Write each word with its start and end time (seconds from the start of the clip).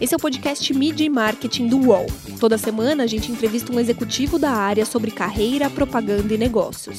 Esse 0.00 0.14
é 0.14 0.16
o 0.16 0.20
podcast 0.20 0.72
Media 0.72 1.06
e 1.06 1.10
Marketing 1.10 1.68
do 1.68 1.78
UOL. 1.88 2.06
Toda 2.40 2.56
semana 2.56 3.04
a 3.04 3.06
gente 3.06 3.30
entrevista 3.30 3.70
um 3.70 3.78
executivo 3.78 4.38
da 4.38 4.50
área 4.50 4.86
sobre 4.86 5.10
carreira, 5.10 5.68
propaganda 5.68 6.32
e 6.32 6.38
negócios. 6.38 6.96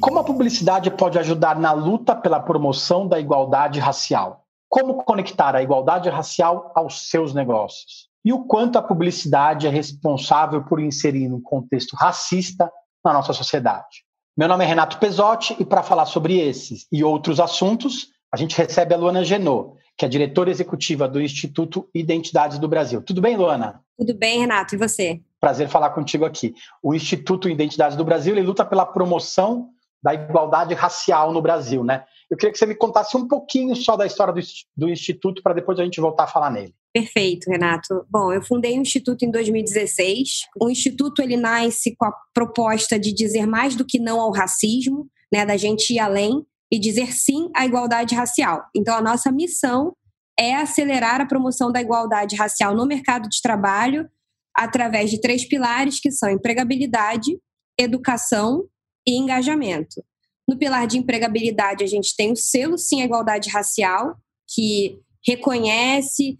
Como 0.00 0.18
a 0.18 0.24
publicidade 0.24 0.90
pode 0.90 1.18
ajudar 1.18 1.58
na 1.58 1.72
luta 1.72 2.14
pela 2.14 2.40
promoção 2.40 3.08
da 3.08 3.18
igualdade 3.18 3.80
racial? 3.80 4.44
Como 4.68 5.02
conectar 5.02 5.56
a 5.56 5.62
igualdade 5.62 6.08
racial 6.08 6.72
aos 6.74 7.08
seus 7.08 7.32
negócios? 7.32 8.08
E 8.24 8.32
o 8.32 8.44
quanto 8.44 8.78
a 8.78 8.82
publicidade 8.82 9.66
é 9.66 9.70
responsável 9.70 10.62
por 10.62 10.78
inserir 10.78 11.32
um 11.32 11.40
contexto 11.40 11.96
racista 11.96 12.70
na 13.04 13.14
nossa 13.14 13.32
sociedade? 13.32 14.04
Meu 14.36 14.46
nome 14.46 14.64
é 14.64 14.66
Renato 14.66 14.98
Pesotti 14.98 15.56
e 15.58 15.64
para 15.64 15.82
falar 15.82 16.06
sobre 16.06 16.38
esses 16.38 16.86
e 16.90 17.02
outros 17.02 17.40
assuntos, 17.40 18.08
a 18.32 18.36
gente 18.36 18.56
recebe 18.56 18.94
a 18.94 18.96
Luana 18.96 19.24
Genot, 19.24 19.76
que 19.98 20.04
é 20.04 20.08
diretora 20.08 20.50
executiva 20.50 21.08
do 21.08 21.20
Instituto 21.20 21.88
Identidades 21.94 22.58
do 22.58 22.68
Brasil. 22.68 23.02
Tudo 23.02 23.20
bem, 23.20 23.36
Luana? 23.36 23.82
Tudo 23.98 24.14
bem, 24.14 24.38
Renato. 24.40 24.74
E 24.74 24.78
você? 24.78 25.20
Prazer 25.40 25.68
falar 25.68 25.90
contigo 25.90 26.24
aqui. 26.24 26.54
O 26.82 26.94
Instituto 26.94 27.48
Identidades 27.48 27.96
do 27.96 28.04
Brasil 28.04 28.34
luta 28.42 28.64
pela 28.64 28.86
promoção 28.86 29.70
da 30.02 30.14
igualdade 30.14 30.74
racial 30.74 31.32
no 31.32 31.42
Brasil, 31.42 31.84
né? 31.84 32.04
Eu 32.30 32.36
queria 32.36 32.52
que 32.52 32.58
você 32.58 32.66
me 32.66 32.74
contasse 32.74 33.16
um 33.16 33.28
pouquinho 33.28 33.74
só 33.76 33.96
da 33.96 34.06
história 34.06 34.32
do, 34.32 34.40
do 34.76 34.88
Instituto 34.88 35.42
para 35.42 35.54
depois 35.54 35.78
a 35.78 35.84
gente 35.84 36.00
voltar 36.00 36.24
a 36.24 36.28
falar 36.28 36.50
nele. 36.50 36.74
Perfeito, 36.92 37.50
Renato. 37.50 38.04
Bom, 38.08 38.32
eu 38.32 38.42
fundei 38.42 38.78
o 38.78 38.82
Instituto 38.82 39.24
em 39.24 39.30
2016. 39.30 40.46
O 40.60 40.70
Instituto 40.70 41.22
ele 41.22 41.36
nasce 41.36 41.94
com 41.96 42.06
a 42.06 42.12
proposta 42.32 42.98
de 42.98 43.12
dizer 43.12 43.46
mais 43.46 43.76
do 43.76 43.84
que 43.84 43.98
não 43.98 44.20
ao 44.20 44.32
racismo, 44.32 45.08
né, 45.32 45.44
da 45.44 45.56
gente 45.56 45.92
ir 45.92 45.98
além 45.98 46.44
e 46.72 46.78
dizer 46.78 47.12
sim 47.12 47.50
à 47.54 47.66
igualdade 47.66 48.14
racial. 48.14 48.62
Então, 48.74 48.96
a 48.96 49.02
nossa 49.02 49.30
missão 49.30 49.94
é 50.38 50.54
acelerar 50.54 51.20
a 51.20 51.26
promoção 51.26 51.70
da 51.70 51.80
igualdade 51.80 52.36
racial 52.36 52.74
no 52.74 52.86
mercado 52.86 53.28
de 53.28 53.42
trabalho 53.42 54.08
através 54.54 55.10
de 55.10 55.20
três 55.20 55.46
pilares 55.46 56.00
que 56.00 56.10
são 56.10 56.30
empregabilidade, 56.30 57.38
educação 57.78 58.64
e 59.10 59.16
engajamento. 59.16 60.02
No 60.48 60.58
pilar 60.58 60.86
de 60.86 60.98
empregabilidade, 60.98 61.84
a 61.84 61.86
gente 61.86 62.14
tem 62.16 62.32
o 62.32 62.36
selo 62.36 62.76
Sim 62.76 63.02
à 63.02 63.04
Igualdade 63.04 63.50
Racial, 63.50 64.16
que 64.48 64.98
reconhece 65.24 66.38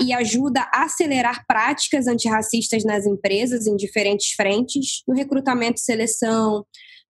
e 0.00 0.12
ajuda 0.12 0.68
a 0.72 0.84
acelerar 0.84 1.44
práticas 1.46 2.06
antirracistas 2.06 2.84
nas 2.84 3.06
empresas 3.06 3.66
em 3.66 3.76
diferentes 3.76 4.32
frentes, 4.32 5.02
no 5.06 5.14
recrutamento 5.14 5.80
e 5.80 5.84
seleção, 5.84 6.64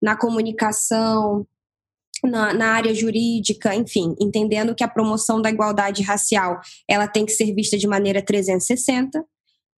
na 0.02 0.18
comunicação, 0.18 1.46
na, 2.24 2.54
na, 2.54 2.72
área 2.72 2.94
jurídica, 2.94 3.74
enfim, 3.74 4.16
entendendo 4.20 4.76
que 4.76 4.84
a 4.84 4.88
promoção 4.88 5.42
da 5.42 5.50
igualdade 5.50 6.04
racial 6.04 6.60
ela 6.90 7.08
tem 7.08 7.26
que 7.26 7.32
ser 7.32 7.54
vista 7.54 7.78
de 7.78 7.88
maneira 7.88 8.22
360. 8.22 9.24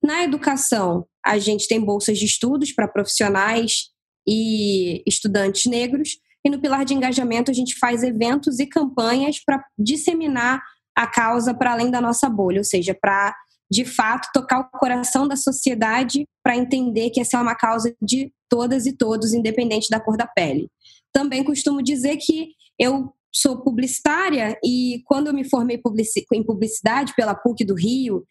Na 0.04 0.24
educação, 0.24 1.06
a 1.24 1.38
gente 1.38 1.68
tem 1.68 1.80
bolsas 1.80 2.18
de 2.18 2.26
estudos 2.26 2.72
para 2.72 2.88
profissionais 2.88 3.90
e 4.28 5.04
estudantes 5.08 5.66
negros, 5.66 6.18
e 6.46 6.50
no 6.50 6.60
pilar 6.60 6.86
de 6.86 6.94
engajamento 6.94 7.52
a 7.52 7.54
gente 7.54 7.78
faz 7.78 8.04
eventos 8.04 8.60
e 8.60 8.66
campanhas 8.66 9.40
para 9.44 9.64
disseminar 9.78 10.62
a 10.96 11.08
causa 11.08 11.54
para 11.54 11.72
além 11.72 11.92
da 11.92 12.02
nossa 12.02 12.30
bolha, 12.30 12.60
ou 12.60 12.64
seja, 12.64 12.94
para 13.00 13.36
de 13.72 13.86
fato 13.86 14.30
tocar 14.34 14.60
o 14.60 14.80
coração 14.80 15.28
da 15.28 15.36
sociedade 15.36 16.28
para 16.44 16.58
entender 16.58 17.12
que 17.12 17.22
essa 17.22 17.38
é 17.38 17.42
uma 17.42 17.56
causa 17.56 17.96
de 18.02 18.34
todas 18.50 18.86
e 18.86 18.94
todos, 18.94 19.34
independente 19.34 19.90
da 19.90 20.00
cor 20.00 20.18
da 20.18 20.26
pele. 20.26 20.70
Também 21.14 21.44
costumo 21.44 21.84
dizer 21.84 22.18
que 22.18 22.50
eu 22.80 23.14
sou 23.32 23.62
publicitária 23.62 24.58
e 24.64 25.04
quando 25.06 25.28
eu 25.28 25.34
me 25.34 25.48
formei 25.48 25.80
em 26.34 26.44
publicidade 26.44 27.14
pela 27.16 27.36
PUC 27.36 27.64
do 27.64 27.76
Rio 27.76 28.26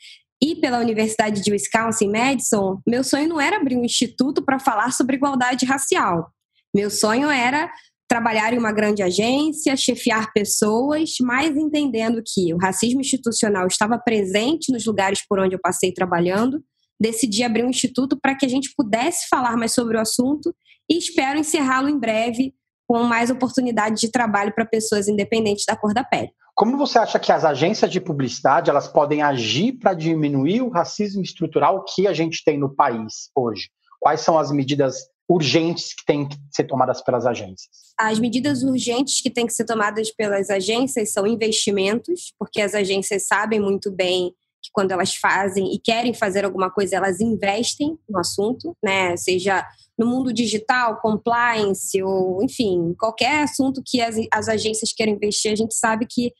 pela 0.56 0.78
Universidade 0.78 1.42
de 1.42 1.50
Wisconsin 1.50 2.10
Madison, 2.10 2.80
meu 2.86 3.02
sonho 3.02 3.28
não 3.28 3.40
era 3.40 3.56
abrir 3.56 3.76
um 3.76 3.84
instituto 3.84 4.44
para 4.44 4.58
falar 4.58 4.92
sobre 4.92 5.16
igualdade 5.16 5.66
racial. 5.66 6.30
Meu 6.74 6.90
sonho 6.90 7.30
era 7.30 7.70
trabalhar 8.08 8.54
em 8.54 8.58
uma 8.58 8.72
grande 8.72 9.02
agência, 9.02 9.76
chefiar 9.76 10.32
pessoas, 10.32 11.16
mas 11.20 11.56
entendendo 11.56 12.22
que 12.26 12.54
o 12.54 12.56
racismo 12.56 13.00
institucional 13.00 13.66
estava 13.66 13.98
presente 13.98 14.72
nos 14.72 14.86
lugares 14.86 15.22
por 15.28 15.38
onde 15.38 15.54
eu 15.54 15.60
passei 15.60 15.92
trabalhando, 15.92 16.62
decidi 17.00 17.42
abrir 17.42 17.64
um 17.64 17.70
instituto 17.70 18.18
para 18.20 18.34
que 18.34 18.46
a 18.46 18.48
gente 18.48 18.72
pudesse 18.76 19.28
falar 19.28 19.56
mais 19.56 19.74
sobre 19.74 19.96
o 19.96 20.00
assunto 20.00 20.54
e 20.90 20.96
espero 20.96 21.38
encerrá-lo 21.38 21.88
em 21.88 21.98
breve 21.98 22.54
com 22.88 23.02
mais 23.02 23.30
oportunidades 23.30 24.00
de 24.00 24.10
trabalho 24.10 24.54
para 24.54 24.64
pessoas 24.64 25.06
independentes 25.06 25.64
da 25.66 25.76
cor 25.76 25.92
da 25.92 26.02
pele. 26.02 26.30
Como 26.58 26.76
você 26.76 26.98
acha 26.98 27.20
que 27.20 27.30
as 27.30 27.44
agências 27.44 27.88
de 27.88 28.00
publicidade 28.00 28.68
elas 28.68 28.88
podem 28.88 29.22
agir 29.22 29.74
para 29.74 29.94
diminuir 29.94 30.60
o 30.60 30.68
racismo 30.68 31.22
estrutural 31.22 31.84
que 31.84 32.04
a 32.04 32.12
gente 32.12 32.42
tem 32.44 32.58
no 32.58 32.68
país 32.68 33.30
hoje? 33.32 33.70
Quais 34.00 34.22
são 34.22 34.36
as 34.36 34.50
medidas 34.50 35.06
urgentes 35.28 35.94
que 35.94 36.04
têm 36.04 36.26
que 36.26 36.36
ser 36.50 36.64
tomadas 36.64 37.00
pelas 37.00 37.26
agências? 37.26 37.70
As 37.96 38.18
medidas 38.18 38.64
urgentes 38.64 39.20
que 39.20 39.30
têm 39.30 39.46
que 39.46 39.52
ser 39.52 39.66
tomadas 39.66 40.10
pelas 40.10 40.50
agências 40.50 41.12
são 41.12 41.28
investimentos, 41.28 42.34
porque 42.36 42.60
as 42.60 42.74
agências 42.74 43.28
sabem 43.28 43.60
muito 43.60 43.88
bem 43.92 44.34
que 44.60 44.70
quando 44.72 44.90
elas 44.90 45.14
fazem 45.14 45.72
e 45.72 45.78
querem 45.78 46.12
fazer 46.12 46.44
alguma 46.44 46.72
coisa, 46.72 46.96
elas 46.96 47.20
investem 47.20 47.96
no 48.10 48.18
assunto, 48.18 48.76
né? 48.82 49.16
Seja 49.16 49.64
no 49.98 50.06
mundo 50.06 50.32
digital, 50.32 51.00
compliance, 51.00 52.00
ou 52.02 52.42
enfim, 52.42 52.94
qualquer 52.98 53.42
assunto 53.42 53.82
que 53.84 54.00
as, 54.00 54.16
as 54.32 54.48
agências 54.48 54.92
querem 54.92 55.14
investir, 55.14 55.52
a 55.52 55.56
gente 55.56 55.74
sabe 55.74 56.06
que 56.08 56.32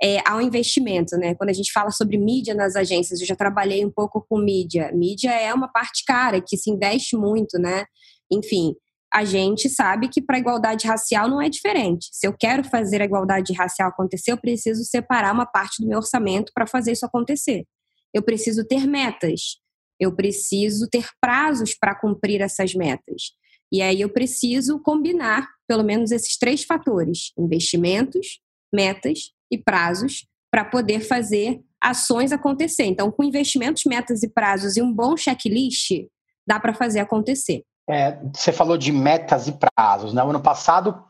é, 0.00 0.18
há 0.24 0.36
um 0.36 0.40
investimento, 0.40 1.16
né? 1.16 1.34
Quando 1.34 1.50
a 1.50 1.54
gente 1.54 1.72
fala 1.72 1.90
sobre 1.90 2.18
mídia 2.18 2.54
nas 2.54 2.76
agências, 2.76 3.20
eu 3.20 3.26
já 3.26 3.34
trabalhei 3.34 3.84
um 3.84 3.90
pouco 3.90 4.24
com 4.28 4.38
mídia. 4.38 4.92
Mídia 4.92 5.30
é 5.30 5.52
uma 5.52 5.68
parte 5.68 6.04
cara 6.06 6.40
que 6.40 6.56
se 6.56 6.70
investe 6.70 7.16
muito, 7.16 7.58
né? 7.58 7.84
Enfim, 8.30 8.74
a 9.12 9.24
gente 9.24 9.68
sabe 9.68 10.08
que 10.08 10.20
para 10.20 10.38
igualdade 10.38 10.86
racial 10.86 11.28
não 11.28 11.40
é 11.40 11.48
diferente. 11.48 12.08
Se 12.12 12.26
eu 12.26 12.36
quero 12.38 12.62
fazer 12.62 13.00
a 13.00 13.06
igualdade 13.06 13.52
racial 13.54 13.88
acontecer, 13.88 14.32
eu 14.32 14.38
preciso 14.38 14.84
separar 14.84 15.32
uma 15.32 15.46
parte 15.46 15.82
do 15.82 15.88
meu 15.88 15.98
orçamento 15.98 16.52
para 16.54 16.66
fazer 16.66 16.92
isso 16.92 17.06
acontecer. 17.06 17.64
Eu 18.12 18.22
preciso 18.22 18.64
ter 18.66 18.86
metas. 18.86 19.56
Eu 19.98 20.14
preciso 20.14 20.88
ter 20.88 21.08
prazos 21.20 21.74
para 21.74 21.94
cumprir 21.94 22.40
essas 22.40 22.74
metas. 22.74 23.32
E 23.72 23.82
aí 23.82 24.00
eu 24.00 24.08
preciso 24.08 24.80
combinar 24.80 25.48
pelo 25.66 25.82
menos 25.82 26.10
esses 26.10 26.38
três 26.38 26.64
fatores: 26.64 27.32
investimentos, 27.38 28.40
metas 28.72 29.30
e 29.50 29.58
prazos 29.58 30.26
para 30.50 30.64
poder 30.64 31.00
fazer 31.00 31.60
ações 31.80 32.32
acontecer. 32.32 32.84
Então, 32.84 33.10
com 33.10 33.22
investimentos, 33.22 33.84
metas 33.84 34.22
e 34.22 34.28
prazos 34.28 34.76
e 34.76 34.82
um 34.82 34.92
bom 34.92 35.16
checklist, 35.16 36.06
dá 36.46 36.58
para 36.58 36.74
fazer 36.74 37.00
acontecer. 37.00 37.62
É, 37.88 38.18
você 38.34 38.52
falou 38.52 38.76
de 38.76 38.92
metas 38.92 39.48
e 39.48 39.52
prazos. 39.52 40.12
Né? 40.12 40.22
O 40.22 40.30
ano 40.30 40.40
passado, 40.40 41.02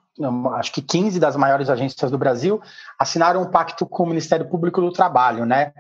acho 0.55 0.73
que 0.73 0.83
15 0.83 1.19
das 1.19 1.37
maiores 1.37 1.69
agências 1.69 2.11
do 2.11 2.19
Brasil 2.19 2.61
assinaram 2.99 3.43
um 3.43 3.51
pacto 3.51 3.87
com 3.87 4.05
o 4.05 4.09
Ministério 4.09 4.49
Público 4.49 4.81
do 4.81 4.93
Trabalho, 4.93 5.45
né? 5.45 5.73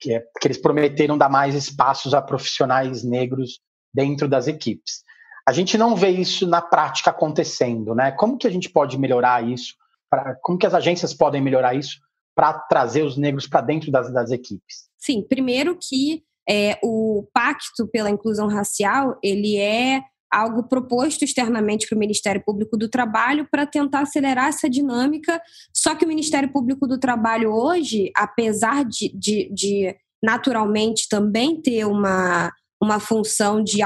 Que, 0.00 0.14
é, 0.14 0.20
que 0.40 0.46
eles 0.46 0.58
prometeram 0.58 1.16
dar 1.16 1.28
mais 1.28 1.54
espaços 1.54 2.14
a 2.14 2.22
profissionais 2.22 3.02
negros 3.02 3.60
dentro 3.92 4.28
das 4.28 4.46
equipes. 4.46 5.04
A 5.48 5.52
gente 5.52 5.78
não 5.78 5.94
vê 5.94 6.10
isso 6.10 6.46
na 6.46 6.60
prática 6.60 7.10
acontecendo. 7.10 7.94
Né? 7.94 8.10
Como 8.12 8.36
que 8.36 8.46
a 8.46 8.50
gente 8.50 8.68
pode 8.68 8.98
melhorar 8.98 9.46
isso? 9.46 9.74
Pra, 10.10 10.34
como 10.42 10.58
que 10.58 10.66
as 10.66 10.74
agências 10.74 11.14
podem 11.14 11.40
melhorar 11.40 11.74
isso 11.74 11.98
para 12.34 12.52
trazer 12.52 13.02
os 13.02 13.16
negros 13.16 13.46
para 13.46 13.60
dentro 13.60 13.90
das, 13.90 14.12
das 14.12 14.30
equipes? 14.30 14.88
Sim, 14.98 15.22
primeiro 15.22 15.78
que 15.80 16.22
é, 16.48 16.78
o 16.82 17.26
pacto 17.32 17.88
pela 17.88 18.10
inclusão 18.10 18.48
racial 18.48 19.18
ele 19.22 19.56
é 19.56 20.02
algo 20.36 20.64
proposto 20.64 21.22
externamente 21.24 21.88
para 21.88 21.96
o 21.96 21.98
Ministério 21.98 22.42
Público 22.44 22.76
do 22.76 22.90
Trabalho 22.90 23.48
para 23.50 23.64
tentar 23.64 24.00
acelerar 24.00 24.48
essa 24.48 24.68
dinâmica. 24.68 25.40
Só 25.72 25.94
que 25.94 26.04
o 26.04 26.08
Ministério 26.08 26.50
Público 26.52 26.86
do 26.86 26.98
Trabalho 26.98 27.50
hoje, 27.50 28.10
apesar 28.14 28.84
de, 28.84 29.10
de, 29.14 29.50
de 29.50 29.96
naturalmente 30.22 31.08
também 31.08 31.58
ter 31.58 31.86
uma, 31.86 32.52
uma 32.82 33.00
função 33.00 33.64
de, 33.64 33.78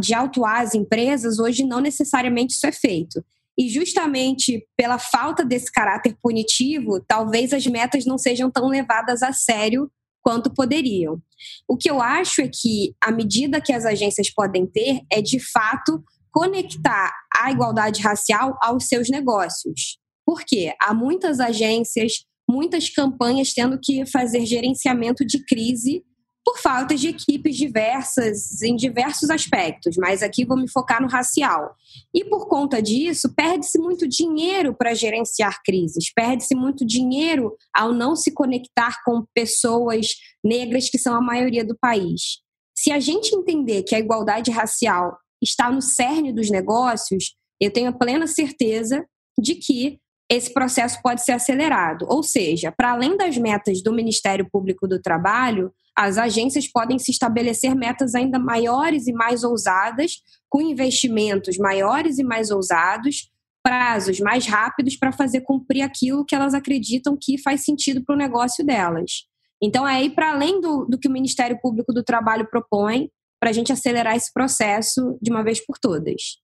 de 0.00 0.14
autuar 0.14 0.60
as 0.60 0.76
empresas, 0.76 1.40
hoje 1.40 1.64
não 1.64 1.80
necessariamente 1.80 2.54
isso 2.54 2.66
é 2.68 2.72
feito. 2.72 3.24
E 3.58 3.68
justamente 3.68 4.64
pela 4.76 4.98
falta 4.98 5.44
desse 5.44 5.72
caráter 5.72 6.16
punitivo, 6.22 7.00
talvez 7.00 7.52
as 7.52 7.66
metas 7.66 8.06
não 8.06 8.16
sejam 8.16 8.48
tão 8.48 8.68
levadas 8.68 9.24
a 9.24 9.32
sério 9.32 9.90
quanto 10.26 10.52
poderiam. 10.52 11.22
O 11.68 11.76
que 11.76 11.88
eu 11.88 12.02
acho 12.02 12.40
é 12.40 12.50
que 12.52 12.96
a 13.00 13.12
medida 13.12 13.60
que 13.60 13.72
as 13.72 13.84
agências 13.84 14.28
podem 14.28 14.66
ter 14.66 15.02
é, 15.08 15.22
de 15.22 15.38
fato, 15.38 16.02
conectar 16.32 17.12
a 17.32 17.52
igualdade 17.52 18.02
racial 18.02 18.58
aos 18.60 18.88
seus 18.88 19.08
negócios. 19.08 20.00
Por 20.26 20.42
quê? 20.44 20.74
Há 20.82 20.92
muitas 20.92 21.38
agências, 21.38 22.24
muitas 22.50 22.90
campanhas 22.90 23.54
tendo 23.54 23.78
que 23.80 24.04
fazer 24.04 24.44
gerenciamento 24.44 25.24
de 25.24 25.44
crise 25.44 26.02
por 26.46 26.58
falta 26.58 26.94
de 26.94 27.08
equipes 27.08 27.56
diversas 27.56 28.62
em 28.62 28.76
diversos 28.76 29.30
aspectos, 29.30 29.96
mas 29.96 30.22
aqui 30.22 30.44
vou 30.44 30.56
me 30.56 30.70
focar 30.70 31.02
no 31.02 31.08
racial. 31.08 31.74
E 32.14 32.24
por 32.24 32.46
conta 32.46 32.80
disso, 32.80 33.34
perde-se 33.34 33.76
muito 33.80 34.06
dinheiro 34.06 34.72
para 34.72 34.94
gerenciar 34.94 35.60
crises, 35.64 36.12
perde-se 36.14 36.54
muito 36.54 36.86
dinheiro 36.86 37.56
ao 37.74 37.92
não 37.92 38.14
se 38.14 38.30
conectar 38.30 39.02
com 39.04 39.26
pessoas 39.34 40.10
negras 40.42 40.88
que 40.88 40.98
são 40.98 41.16
a 41.16 41.20
maioria 41.20 41.64
do 41.64 41.76
país. 41.76 42.38
Se 42.78 42.92
a 42.92 43.00
gente 43.00 43.34
entender 43.34 43.82
que 43.82 43.96
a 43.96 43.98
igualdade 43.98 44.52
racial 44.52 45.18
está 45.42 45.68
no 45.68 45.82
cerne 45.82 46.32
dos 46.32 46.48
negócios, 46.48 47.34
eu 47.60 47.72
tenho 47.72 47.88
a 47.88 47.92
plena 47.92 48.28
certeza 48.28 49.04
de 49.36 49.56
que 49.56 49.98
esse 50.30 50.52
processo 50.52 51.02
pode 51.02 51.24
ser 51.24 51.32
acelerado. 51.32 52.06
Ou 52.08 52.22
seja, 52.22 52.70
para 52.70 52.92
além 52.92 53.16
das 53.16 53.36
metas 53.36 53.82
do 53.82 53.92
Ministério 53.92 54.48
Público 54.48 54.86
do 54.86 55.02
Trabalho, 55.02 55.72
as 55.96 56.18
agências 56.18 56.68
podem 56.68 56.98
se 56.98 57.10
estabelecer 57.10 57.74
metas 57.74 58.14
ainda 58.14 58.38
maiores 58.38 59.06
e 59.06 59.12
mais 59.12 59.42
ousadas, 59.42 60.22
com 60.48 60.60
investimentos 60.60 61.56
maiores 61.56 62.18
e 62.18 62.24
mais 62.24 62.50
ousados, 62.50 63.30
prazos 63.62 64.20
mais 64.20 64.46
rápidos 64.46 64.96
para 64.96 65.10
fazer 65.10 65.40
cumprir 65.40 65.82
aquilo 65.82 66.24
que 66.24 66.34
elas 66.34 66.54
acreditam 66.54 67.16
que 67.20 67.40
faz 67.40 67.64
sentido 67.64 68.04
para 68.04 68.14
o 68.14 68.18
negócio 68.18 68.64
delas. 68.64 69.24
Então, 69.60 69.88
é 69.88 70.04
ir 70.04 70.10
para 70.10 70.32
além 70.32 70.60
do, 70.60 70.84
do 70.84 70.98
que 70.98 71.08
o 71.08 71.10
Ministério 71.10 71.58
Público 71.60 71.92
do 71.92 72.04
Trabalho 72.04 72.46
propõe, 72.48 73.10
para 73.40 73.50
a 73.50 73.52
gente 73.52 73.72
acelerar 73.72 74.16
esse 74.16 74.32
processo 74.32 75.18
de 75.20 75.30
uma 75.30 75.42
vez 75.42 75.64
por 75.64 75.78
todas. 75.78 76.38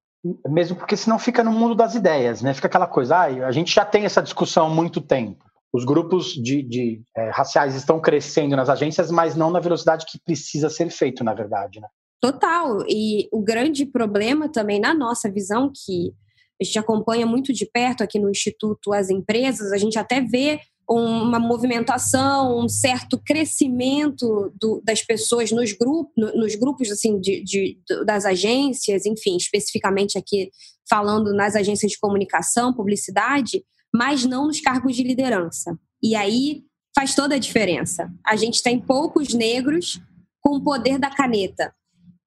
Mesmo 0.48 0.76
porque 0.76 0.96
senão 0.96 1.18
fica 1.18 1.42
no 1.42 1.50
mundo 1.50 1.74
das 1.74 1.94
ideias, 1.94 2.42
né? 2.42 2.54
Fica 2.54 2.68
aquela 2.68 2.86
coisa, 2.86 3.16
ah, 3.16 3.46
a 3.46 3.52
gente 3.52 3.74
já 3.74 3.84
tem 3.84 4.04
essa 4.04 4.22
discussão 4.22 4.66
há 4.66 4.70
muito 4.70 5.00
tempo. 5.00 5.44
Os 5.72 5.84
grupos 5.84 6.34
de, 6.34 6.62
de 6.62 7.02
é, 7.16 7.30
raciais 7.30 7.74
estão 7.74 8.00
crescendo 8.00 8.54
nas 8.54 8.68
agências, 8.68 9.10
mas 9.10 9.34
não 9.34 9.50
na 9.50 9.60
velocidade 9.60 10.04
que 10.06 10.18
precisa 10.18 10.68
ser 10.68 10.90
feito, 10.90 11.24
na 11.24 11.32
verdade, 11.32 11.80
né? 11.80 11.88
Total. 12.20 12.84
E 12.88 13.28
o 13.32 13.42
grande 13.42 13.84
problema 13.84 14.48
também, 14.48 14.78
na 14.78 14.94
nossa 14.94 15.30
visão, 15.30 15.72
que 15.74 16.12
a 16.60 16.64
gente 16.64 16.78
acompanha 16.78 17.26
muito 17.26 17.52
de 17.52 17.66
perto 17.66 18.04
aqui 18.04 18.18
no 18.18 18.30
Instituto 18.30 18.92
as 18.92 19.10
empresas, 19.10 19.72
a 19.72 19.78
gente 19.78 19.98
até 19.98 20.20
vê 20.20 20.60
uma 20.88 21.38
movimentação, 21.38 22.58
um 22.58 22.68
certo 22.68 23.18
crescimento 23.24 24.52
do, 24.60 24.82
das 24.84 25.02
pessoas 25.02 25.50
nos, 25.50 25.72
grupos, 25.72 26.12
nos 26.16 26.54
grupos 26.54 26.90
assim, 26.90 27.18
de, 27.18 27.42
de, 27.42 27.78
das 28.04 28.24
agências, 28.24 29.06
enfim, 29.06 29.36
especificamente 29.36 30.18
aqui 30.18 30.50
falando 30.88 31.32
nas 31.32 31.56
agências 31.56 31.92
de 31.92 31.98
comunicação, 31.98 32.74
publicidade, 32.74 33.64
mas 33.94 34.24
não 34.24 34.46
nos 34.46 34.60
cargos 34.60 34.96
de 34.96 35.02
liderança. 35.02 35.78
E 36.02 36.14
aí 36.14 36.62
faz 36.94 37.14
toda 37.14 37.34
a 37.34 37.38
diferença. 37.38 38.12
A 38.26 38.36
gente 38.36 38.62
tem 38.62 38.80
poucos 38.80 39.34
negros 39.34 40.00
com 40.40 40.56
o 40.56 40.62
poder 40.62 40.98
da 40.98 41.10
caneta. 41.10 41.74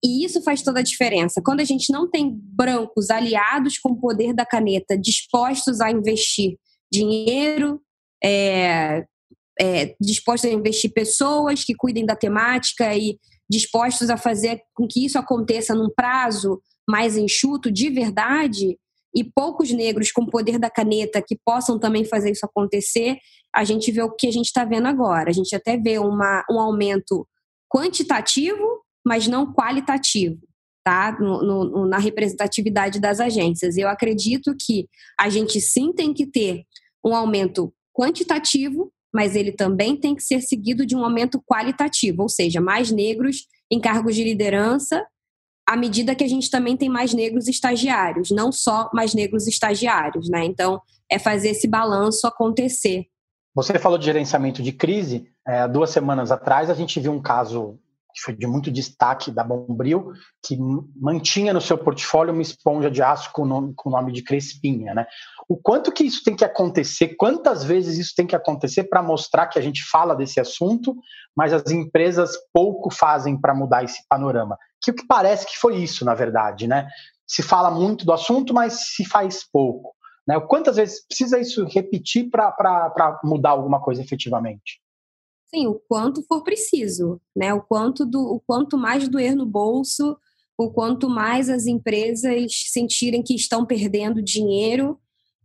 E 0.04 0.24
isso 0.24 0.42
faz 0.44 0.62
toda 0.62 0.80
a 0.80 0.84
diferença. 0.84 1.42
Quando 1.44 1.62
a 1.62 1.64
gente 1.64 1.92
não 1.92 2.10
tem 2.10 2.32
brancos 2.32 3.10
aliados 3.10 3.78
com 3.80 3.94
o 3.94 4.00
poder 4.00 4.34
da 4.34 4.46
caneta, 4.46 4.98
dispostos 4.98 5.82
a 5.82 5.92
investir 5.92 6.58
dinheiro, 6.92 7.82
é, 8.24 9.06
é, 9.60 9.96
dispostos 10.00 10.50
a 10.50 10.54
investir 10.54 10.94
pessoas 10.94 11.64
que 11.64 11.76
cuidem 11.76 12.06
da 12.06 12.16
temática 12.16 12.96
e 12.96 13.18
dispostos 13.50 14.10
a 14.10 14.18
fazer 14.18 14.62
com 14.74 14.88
que 14.88 15.06
isso 15.06 15.18
aconteça 15.18 15.74
num 15.74 15.90
prazo 15.90 16.62
mais 16.88 17.18
enxuto 17.18 17.72
de 17.72 17.90
verdade, 17.90 18.78
e 19.16 19.24
poucos 19.24 19.72
negros 19.72 20.12
com 20.12 20.26
poder 20.26 20.60
da 20.60 20.70
caneta 20.70 21.24
que 21.26 21.40
possam 21.44 21.80
também 21.80 22.04
fazer 22.04 22.32
isso 22.32 22.46
acontecer, 22.46 23.18
a 23.56 23.64
gente 23.64 23.90
vê 23.92 24.02
o 24.02 24.12
que 24.12 24.28
a 24.28 24.32
gente 24.32 24.48
está 24.48 24.66
vendo 24.66 24.88
agora. 24.88 25.30
A 25.30 25.34
gente 25.34 25.56
até 25.56 25.78
vê 25.78 25.98
uma, 25.98 26.44
um 26.52 26.60
aumento 26.60 27.26
quantitativo, 27.74 28.82
mas 29.06 29.28
não 29.28 29.54
qualitativo. 29.54 30.40
Tá? 30.84 31.18
No, 31.20 31.42
no, 31.42 31.88
na 31.88 31.98
representatividade 31.98 33.00
das 33.00 33.20
agências. 33.20 33.76
Eu 33.76 33.88
acredito 33.88 34.56
que 34.60 34.88
a 35.20 35.30
gente 35.30 35.60
sim 35.60 35.92
tem 35.92 36.14
que 36.14 36.28
ter 36.28 36.64
um 37.04 37.16
aumento 37.16 37.74
quantitativo, 37.92 38.92
mas 39.12 39.36
ele 39.36 39.52
também 39.52 39.96
tem 39.96 40.14
que 40.14 40.22
ser 40.22 40.42
seguido 40.42 40.86
de 40.86 40.96
um 40.96 41.04
aumento 41.04 41.42
qualitativo, 41.50 42.22
ou 42.24 42.30
seja, 42.30 42.62
mais 42.62 42.92
negros 42.92 43.48
em 43.72 43.80
cargos 43.80 44.14
de 44.14 44.24
liderança, 44.24 45.04
à 45.68 45.76
medida 45.76 46.16
que 46.16 46.24
a 46.24 46.28
gente 46.28 46.50
também 46.50 46.78
tem 46.78 46.90
mais 46.90 47.14
negros 47.14 47.48
estagiários, 47.48 48.32
não 48.32 48.52
só 48.52 48.90
mais 48.94 49.14
negros 49.14 49.48
estagiários, 49.48 50.30
né? 50.30 50.46
Então, 50.46 50.82
é 51.10 51.18
fazer 51.18 51.50
esse 51.50 51.68
balanço 51.68 52.28
acontecer. 52.28 53.06
Você 53.54 53.80
falou 53.80 53.98
de 53.98 54.06
gerenciamento 54.06 54.62
de 54.62 54.72
crise. 54.72 55.28
É, 55.48 55.68
duas 55.68 55.90
semanas 55.90 56.32
atrás, 56.32 56.70
a 56.70 56.74
gente 56.74 57.00
viu 57.00 57.12
um 57.12 57.22
caso 57.22 57.80
que 58.16 58.22
foi 58.22 58.34
de 58.34 58.48
muito 58.48 58.72
destaque 58.72 59.30
da 59.30 59.44
Bombril, 59.44 60.14
que 60.42 60.58
mantinha 60.96 61.54
no 61.54 61.60
seu 61.60 61.78
portfólio 61.78 62.32
uma 62.32 62.42
esponja 62.42 62.90
de 62.90 63.04
aço 63.04 63.30
com 63.34 63.42
o 63.42 63.46
nome, 63.46 63.74
com 63.76 63.90
o 63.90 63.92
nome 63.92 64.14
de 64.14 64.24
Crespinha. 64.24 64.94
Né? 64.94 65.06
O 65.50 65.58
quanto 65.58 65.92
que 65.92 66.06
isso 66.06 66.24
tem 66.24 66.34
que 66.34 66.46
acontecer, 66.46 67.16
quantas 67.18 67.66
vezes 67.66 67.98
isso 67.98 68.14
tem 68.16 68.26
que 68.26 68.36
acontecer 68.36 68.86
para 68.86 69.04
mostrar 69.04 69.48
que 69.48 69.60
a 69.60 69.62
gente 69.62 69.84
fala 69.84 70.16
desse 70.16 70.40
assunto, 70.40 70.96
mas 71.36 71.52
as 71.52 71.70
empresas 71.70 72.38
pouco 72.54 72.90
fazem 72.90 73.40
para 73.40 73.54
mudar 73.54 73.84
esse 73.84 74.02
panorama? 74.08 74.58
Que 74.82 74.92
o 74.92 74.96
que 74.96 75.06
parece 75.06 75.46
que 75.46 75.58
foi 75.58 75.76
isso, 75.76 76.06
na 76.06 76.14
verdade. 76.14 76.68
Né? 76.68 76.88
Se 77.28 77.44
fala 77.44 77.70
muito 77.70 78.06
do 78.06 78.14
assunto, 78.14 78.54
mas 78.54 78.96
se 78.96 79.04
faz 79.04 79.44
pouco. 79.52 79.94
Né? 80.26 80.40
Quantas 80.40 80.78
vezes 80.78 81.06
precisa 81.06 81.38
isso 81.38 81.66
repetir 81.66 82.30
para 82.30 83.20
mudar 83.26 83.50
alguma 83.50 83.82
coisa 83.82 84.02
efetivamente? 84.02 84.80
Sim, 85.56 85.68
o 85.68 85.76
quanto 85.88 86.22
for 86.24 86.44
preciso, 86.44 87.22
né? 87.34 87.54
O 87.54 87.62
quanto 87.62 88.06
do, 88.06 88.20
o 88.20 88.42
quanto 88.42 88.78
mais 88.78 89.08
doer 89.08 89.38
no 89.38 89.46
bolso, 89.46 90.18
o 90.58 90.70
quanto 90.70 91.10
mais 91.10 91.50
as 91.50 91.66
empresas 91.66 92.52
sentirem 92.74 93.24
que 93.24 93.34
estão 93.34 93.66
perdendo 93.66 94.22
dinheiro. 94.22 95.00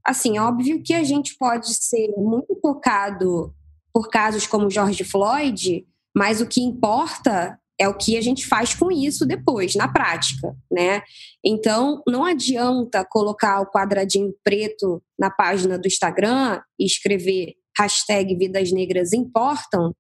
Assim, 0.05 0.37
óbvio 0.37 0.83
que 0.83 0.95
a 0.95 1.05
gente 1.05 1.37
pode 1.39 1.73
ser 1.75 2.09
muito 2.17 2.57
tocado 2.57 3.55
por 3.93 4.09
casos 4.09 4.49
como 4.49 4.69
George 4.69 5.05
Floyd, 5.05 5.87
mas 6.13 6.41
o 6.41 6.47
que 6.47 6.61
importa 6.61 7.57
é 7.79 7.89
o 7.89 7.97
que 7.97 8.17
a 8.17 8.21
gente 8.21 8.47
faz 8.49 8.75
com 8.75 8.91
isso 8.91 9.25
depois, 9.25 9.77
na 9.77 9.87
prática, 9.87 10.57
né? 10.71 11.03
Então, 11.45 12.03
não 12.07 12.25
adianta 12.25 13.07
colocar 13.09 13.61
o 13.61 13.71
quadradinho 13.71 14.35
preto 14.43 15.01
na 15.17 15.31
página 15.31 15.79
do 15.79 15.87
Instagram 15.87 16.61
e 16.79 16.85
escrever 16.85 17.55
hashtag 17.79 18.37
Vidas 18.37 18.73
Negras 18.73 19.13
Importam, 19.13 19.95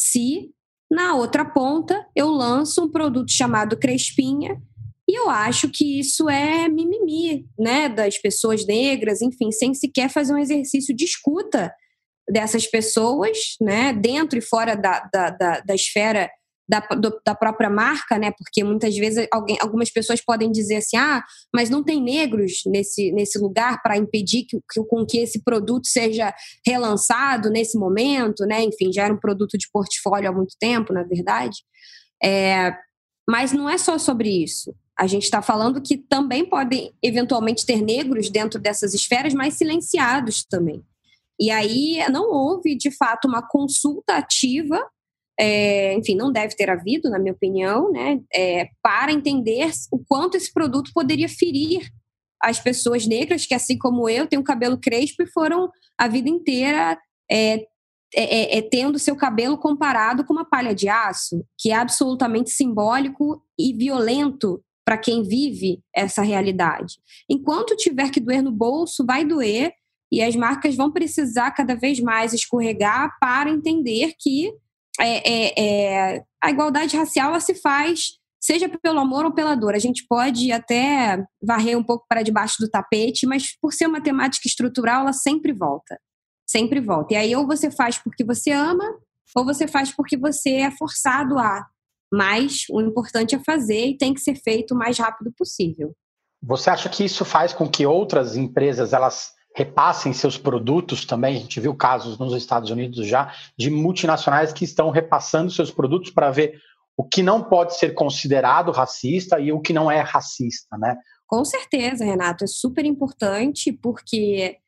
se 0.00 0.50
na 0.90 1.14
outra 1.14 1.44
ponta 1.44 2.06
eu 2.16 2.28
lanço 2.28 2.84
um 2.84 2.90
produto 2.90 3.30
chamado 3.30 3.78
Crespinha 3.78 4.60
e 5.06 5.18
eu 5.18 5.28
acho 5.28 5.68
que 5.68 5.98
isso 6.00 6.28
é 6.28 6.68
mimimi, 6.68 7.46
né, 7.58 7.88
das 7.88 8.16
pessoas 8.16 8.64
negras, 8.64 9.20
enfim, 9.20 9.50
sem 9.50 9.74
sequer 9.74 10.08
fazer 10.08 10.32
um 10.32 10.38
exercício 10.38 10.94
de 10.94 11.04
escuta 11.04 11.72
dessas 12.30 12.66
pessoas, 12.66 13.56
né, 13.60 13.92
dentro 13.92 14.38
e 14.38 14.42
fora 14.42 14.74
da, 14.74 15.00
da, 15.12 15.30
da, 15.30 15.60
da 15.60 15.74
esfera 15.74 16.30
da, 16.70 16.78
do, 16.78 17.20
da 17.26 17.34
própria 17.34 17.68
marca, 17.68 18.16
né? 18.16 18.30
Porque 18.30 18.62
muitas 18.62 18.96
vezes 18.96 19.26
alguém, 19.32 19.58
algumas 19.60 19.90
pessoas 19.90 20.20
podem 20.24 20.52
dizer 20.52 20.76
assim, 20.76 20.96
ah, 20.96 21.20
mas 21.52 21.68
não 21.68 21.82
tem 21.82 22.00
negros 22.00 22.62
nesse, 22.64 23.10
nesse 23.10 23.40
lugar 23.40 23.82
para 23.82 23.96
impedir 23.96 24.44
que, 24.44 24.56
que, 24.72 24.84
com 24.84 25.04
que 25.04 25.18
esse 25.18 25.42
produto 25.42 25.88
seja 25.88 26.32
relançado 26.64 27.50
nesse 27.50 27.76
momento, 27.76 28.46
né? 28.46 28.62
Enfim, 28.62 28.92
já 28.92 29.04
era 29.04 29.12
um 29.12 29.18
produto 29.18 29.58
de 29.58 29.68
portfólio 29.72 30.30
há 30.30 30.32
muito 30.32 30.54
tempo, 30.60 30.92
na 30.92 31.02
verdade. 31.02 31.58
É, 32.22 32.72
mas 33.28 33.50
não 33.50 33.68
é 33.68 33.76
só 33.76 33.98
sobre 33.98 34.28
isso. 34.28 34.72
A 34.96 35.08
gente 35.08 35.24
está 35.24 35.42
falando 35.42 35.82
que 35.82 35.98
também 35.98 36.44
podem 36.44 36.92
eventualmente 37.02 37.66
ter 37.66 37.82
negros 37.82 38.30
dentro 38.30 38.60
dessas 38.60 38.94
esferas, 38.94 39.34
mas 39.34 39.54
silenciados 39.54 40.44
também. 40.44 40.84
E 41.40 41.50
aí 41.50 41.98
não 42.12 42.30
houve, 42.30 42.76
de 42.76 42.92
fato, 42.92 43.26
uma 43.26 43.42
consulta 43.42 44.14
ativa 44.14 44.80
é, 45.40 45.94
enfim, 45.94 46.14
não 46.14 46.30
deve 46.30 46.54
ter 46.54 46.68
havido, 46.68 47.08
na 47.08 47.18
minha 47.18 47.32
opinião, 47.32 47.90
né, 47.90 48.20
é, 48.34 48.68
para 48.82 49.10
entender 49.10 49.70
o 49.90 49.98
quanto 49.98 50.36
esse 50.36 50.52
produto 50.52 50.90
poderia 50.92 51.30
ferir 51.30 51.90
as 52.42 52.60
pessoas 52.60 53.06
negras 53.06 53.46
que, 53.46 53.54
assim 53.54 53.78
como 53.78 54.06
eu, 54.06 54.26
têm 54.26 54.38
o 54.38 54.44
cabelo 54.44 54.78
crespo 54.78 55.22
e 55.22 55.30
foram 55.30 55.70
a 55.96 56.06
vida 56.08 56.28
inteira 56.28 56.98
é, 57.30 57.54
é, 57.54 57.64
é, 58.14 58.58
é, 58.58 58.62
tendo 58.62 58.98
seu 58.98 59.16
cabelo 59.16 59.56
comparado 59.56 60.24
com 60.24 60.34
uma 60.34 60.44
palha 60.44 60.74
de 60.74 60.90
aço, 60.90 61.42
que 61.58 61.70
é 61.70 61.74
absolutamente 61.74 62.50
simbólico 62.50 63.42
e 63.58 63.72
violento 63.72 64.62
para 64.84 64.98
quem 64.98 65.22
vive 65.22 65.80
essa 65.94 66.20
realidade. 66.20 66.96
Enquanto 67.30 67.76
tiver 67.76 68.10
que 68.10 68.20
doer 68.20 68.42
no 68.42 68.52
bolso, 68.52 69.06
vai 69.06 69.24
doer 69.24 69.72
e 70.12 70.20
as 70.20 70.36
marcas 70.36 70.74
vão 70.76 70.90
precisar 70.90 71.52
cada 71.52 71.74
vez 71.74 71.98
mais 71.98 72.34
escorregar 72.34 73.16
para 73.20 73.48
entender 73.48 74.14
que 74.18 74.52
é, 75.00 75.22
é, 75.24 76.14
é, 76.16 76.24
a 76.42 76.50
igualdade 76.50 76.96
racial 76.96 77.30
ela 77.30 77.40
se 77.40 77.54
faz 77.54 78.20
seja 78.40 78.68
pelo 78.82 78.98
amor 78.98 79.26
ou 79.26 79.32
pela 79.32 79.54
dor. 79.54 79.74
A 79.74 79.78
gente 79.78 80.06
pode 80.08 80.50
até 80.50 81.22
varrer 81.42 81.76
um 81.76 81.84
pouco 81.84 82.06
para 82.08 82.22
debaixo 82.22 82.56
do 82.58 82.70
tapete, 82.70 83.26
mas 83.26 83.56
por 83.60 83.72
ser 83.72 83.86
uma 83.86 84.02
temática 84.02 84.48
estrutural, 84.48 85.02
ela 85.02 85.12
sempre 85.12 85.52
volta. 85.52 86.00
Sempre 86.48 86.80
volta. 86.80 87.14
E 87.14 87.16
aí, 87.16 87.36
ou 87.36 87.46
você 87.46 87.70
faz 87.70 87.98
porque 87.98 88.24
você 88.24 88.50
ama, 88.50 88.84
ou 89.36 89.44
você 89.44 89.68
faz 89.68 89.94
porque 89.94 90.16
você 90.16 90.56
é 90.56 90.70
forçado 90.70 91.38
a. 91.38 91.66
Mas 92.12 92.64
o 92.70 92.80
importante 92.80 93.36
é 93.36 93.38
fazer 93.38 93.86
e 93.86 93.96
tem 93.96 94.12
que 94.12 94.20
ser 94.20 94.34
feito 94.34 94.74
o 94.74 94.76
mais 94.76 94.98
rápido 94.98 95.32
possível. 95.36 95.94
Você 96.42 96.70
acha 96.70 96.88
que 96.88 97.04
isso 97.04 97.24
faz 97.24 97.52
com 97.52 97.68
que 97.68 97.86
outras 97.86 98.36
empresas 98.36 98.92
elas 98.92 99.32
repassem 99.54 100.12
seus 100.12 100.38
produtos 100.38 101.04
também? 101.04 101.36
A 101.36 101.40
gente 101.40 101.60
viu 101.60 101.74
casos 101.74 102.18
nos 102.18 102.32
Estados 102.34 102.70
Unidos 102.70 103.06
já 103.06 103.32
de 103.58 103.70
multinacionais 103.70 104.52
que 104.52 104.64
estão 104.64 104.90
repassando 104.90 105.50
seus 105.50 105.70
produtos 105.70 106.10
para 106.10 106.30
ver 106.30 106.60
o 106.96 107.04
que 107.04 107.22
não 107.22 107.42
pode 107.42 107.76
ser 107.76 107.94
considerado 107.94 108.70
racista 108.72 109.40
e 109.40 109.52
o 109.52 109.60
que 109.60 109.72
não 109.72 109.90
é 109.90 110.00
racista, 110.00 110.76
né? 110.76 110.96
Com 111.26 111.44
certeza, 111.44 112.04
Renato, 112.04 112.44
é 112.44 112.46
super 112.46 112.84
importante 112.84 113.72
porque, 113.72 114.58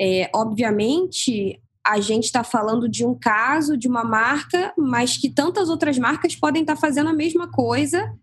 é, 0.00 0.30
obviamente, 0.34 1.60
a 1.84 2.00
gente 2.00 2.24
está 2.24 2.44
falando 2.44 2.88
de 2.88 3.04
um 3.04 3.14
caso, 3.14 3.76
de 3.76 3.88
uma 3.88 4.04
marca, 4.04 4.72
mas 4.78 5.16
que 5.16 5.28
tantas 5.28 5.68
outras 5.68 5.98
marcas 5.98 6.36
podem 6.36 6.62
estar 6.62 6.76
tá 6.76 6.80
fazendo 6.80 7.10
a 7.10 7.14
mesma 7.14 7.50
coisa 7.50 8.16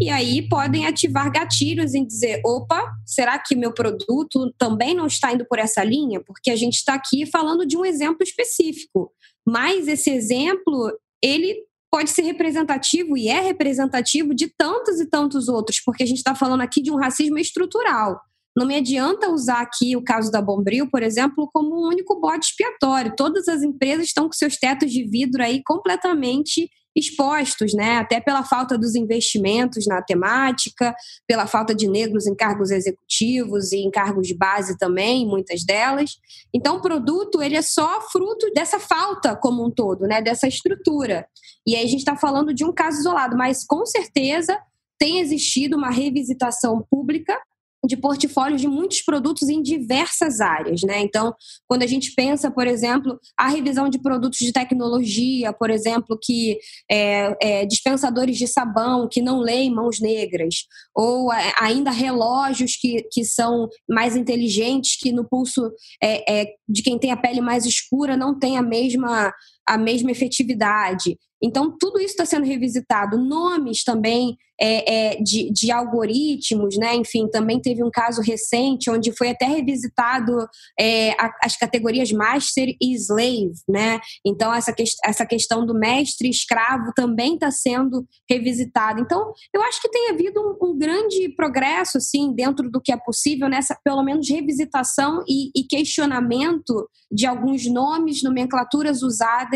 e 0.00 0.10
aí 0.10 0.48
podem 0.48 0.86
ativar 0.86 1.30
gatilhos 1.30 1.94
em 1.94 2.04
dizer: 2.04 2.40
opa, 2.44 2.92
será 3.06 3.38
que 3.38 3.54
meu 3.54 3.72
produto 3.72 4.52
também 4.58 4.94
não 4.94 5.06
está 5.06 5.32
indo 5.32 5.46
por 5.46 5.58
essa 5.58 5.84
linha? 5.84 6.20
Porque 6.20 6.50
a 6.50 6.56
gente 6.56 6.74
está 6.74 6.94
aqui 6.94 7.26
falando 7.26 7.66
de 7.66 7.76
um 7.76 7.84
exemplo 7.84 8.22
específico, 8.22 9.12
mas 9.46 9.88
esse 9.88 10.10
exemplo 10.10 10.92
ele 11.22 11.64
pode 11.90 12.10
ser 12.10 12.22
representativo 12.22 13.16
e 13.16 13.28
é 13.28 13.40
representativo 13.40 14.34
de 14.34 14.48
tantos 14.48 15.00
e 15.00 15.06
tantos 15.06 15.48
outros, 15.48 15.80
porque 15.80 16.02
a 16.02 16.06
gente 16.06 16.18
está 16.18 16.34
falando 16.34 16.60
aqui 16.60 16.82
de 16.82 16.90
um 16.90 16.96
racismo 16.96 17.38
estrutural. 17.38 18.20
Não 18.56 18.66
me 18.66 18.76
adianta 18.76 19.30
usar 19.30 19.60
aqui 19.60 19.96
o 19.96 20.02
caso 20.02 20.30
da 20.30 20.40
Bombril, 20.40 20.88
por 20.88 21.02
exemplo, 21.02 21.48
como 21.52 21.74
um 21.74 21.88
único 21.88 22.20
bode 22.20 22.46
expiatório. 22.46 23.14
Todas 23.16 23.48
as 23.48 23.62
empresas 23.62 24.06
estão 24.06 24.26
com 24.26 24.32
seus 24.32 24.56
tetos 24.56 24.92
de 24.92 25.04
vidro 25.04 25.42
aí 25.42 25.62
completamente 25.64 26.68
expostos, 26.94 27.74
né? 27.74 27.96
Até 27.96 28.20
pela 28.20 28.44
falta 28.44 28.78
dos 28.78 28.94
investimentos 28.94 29.86
na 29.86 30.00
temática, 30.02 30.94
pela 31.26 31.46
falta 31.46 31.74
de 31.74 31.88
negros 31.88 32.26
em 32.26 32.34
cargos 32.34 32.70
executivos 32.70 33.72
e 33.72 33.78
em 33.78 33.90
cargos 33.90 34.26
de 34.26 34.36
base 34.36 34.78
também, 34.78 35.26
muitas 35.26 35.64
delas. 35.64 36.16
Então, 36.52 36.76
o 36.76 36.82
produto 36.82 37.42
ele 37.42 37.56
é 37.56 37.62
só 37.62 38.00
fruto 38.00 38.50
dessa 38.54 38.78
falta 38.78 39.34
como 39.36 39.66
um 39.66 39.70
todo, 39.70 40.06
né? 40.06 40.22
Dessa 40.22 40.46
estrutura. 40.46 41.26
E 41.66 41.74
aí 41.74 41.84
a 41.84 41.88
gente 41.88 42.00
está 42.00 42.16
falando 42.16 42.54
de 42.54 42.64
um 42.64 42.72
caso 42.72 43.00
isolado, 43.00 43.36
mas 43.36 43.64
com 43.64 43.84
certeza 43.86 44.58
tem 44.98 45.20
existido 45.20 45.76
uma 45.76 45.90
revisitação 45.90 46.84
pública 46.88 47.38
de 47.86 47.96
portfólios 47.96 48.60
de 48.60 48.68
muitos 48.68 49.02
produtos 49.02 49.48
em 49.48 49.62
diversas 49.62 50.40
áreas, 50.40 50.82
né? 50.82 51.00
Então, 51.00 51.34
quando 51.66 51.82
a 51.82 51.86
gente 51.86 52.12
pensa, 52.14 52.50
por 52.50 52.66
exemplo, 52.66 53.18
a 53.38 53.48
revisão 53.48 53.88
de 53.88 54.00
produtos 54.00 54.38
de 54.38 54.52
tecnologia, 54.52 55.52
por 55.52 55.70
exemplo, 55.70 56.18
que 56.20 56.58
é, 56.90 57.36
é, 57.40 57.66
dispensadores 57.66 58.36
de 58.36 58.46
sabão 58.46 59.08
que 59.10 59.20
não 59.20 59.40
leem 59.40 59.72
mãos 59.72 60.00
negras, 60.00 60.54
ou 60.94 61.30
ainda 61.58 61.90
relógios 61.90 62.76
que, 62.76 63.06
que 63.10 63.24
são 63.24 63.68
mais 63.88 64.16
inteligentes, 64.16 64.96
que 64.98 65.12
no 65.12 65.28
pulso 65.28 65.70
é, 66.02 66.42
é, 66.42 66.46
de 66.68 66.82
quem 66.82 66.98
tem 66.98 67.10
a 67.10 67.16
pele 67.16 67.40
mais 67.40 67.66
escura 67.66 68.16
não 68.16 68.38
tem 68.38 68.56
a 68.56 68.62
mesma 68.62 69.32
a 69.66 69.78
mesma 69.78 70.10
efetividade. 70.10 71.16
Então, 71.42 71.76
tudo 71.78 71.98
isso 71.98 72.12
está 72.12 72.24
sendo 72.24 72.46
revisitado. 72.46 73.18
Nomes 73.18 73.84
também 73.84 74.36
é, 74.60 75.16
é, 75.16 75.22
de, 75.22 75.50
de, 75.52 75.70
algoritmos, 75.70 76.76
né? 76.78 76.94
Enfim, 76.94 77.28
também 77.28 77.60
teve 77.60 77.82
um 77.82 77.90
caso 77.90 78.22
recente 78.22 78.88
onde 78.88 79.12
foi 79.12 79.30
até 79.30 79.46
revisitado 79.46 80.32
é, 80.78 81.10
a, 81.12 81.30
as 81.42 81.56
categorias 81.56 82.12
Master 82.12 82.68
e 82.80 82.94
Slave, 82.94 83.52
né? 83.68 84.00
Então, 84.24 84.54
essa, 84.54 84.72
que, 84.72 84.84
essa 85.04 85.26
questão 85.26 85.66
do 85.66 85.74
mestre 85.74 86.28
e 86.28 86.30
escravo 86.30 86.92
também 86.94 87.34
está 87.34 87.50
sendo 87.50 88.06
revisitada. 88.30 89.00
Então, 89.00 89.32
eu 89.52 89.62
acho 89.62 89.82
que 89.82 89.90
tem 89.90 90.10
havido 90.10 90.40
um, 90.40 90.70
um, 90.70 90.78
grande 90.78 91.28
progresso, 91.30 91.98
assim, 91.98 92.32
dentro 92.32 92.70
do 92.70 92.80
que 92.80 92.92
é 92.92 92.96
possível 92.96 93.48
nessa, 93.48 93.76
pelo 93.84 94.02
menos, 94.02 94.28
revisitação 94.30 95.22
e, 95.28 95.50
e 95.54 95.64
questionamento 95.64 96.88
de 97.10 97.26
alguns 97.26 97.66
nomes, 97.66 98.22
nomenclaturas 98.22 99.02
usadas 99.02 99.53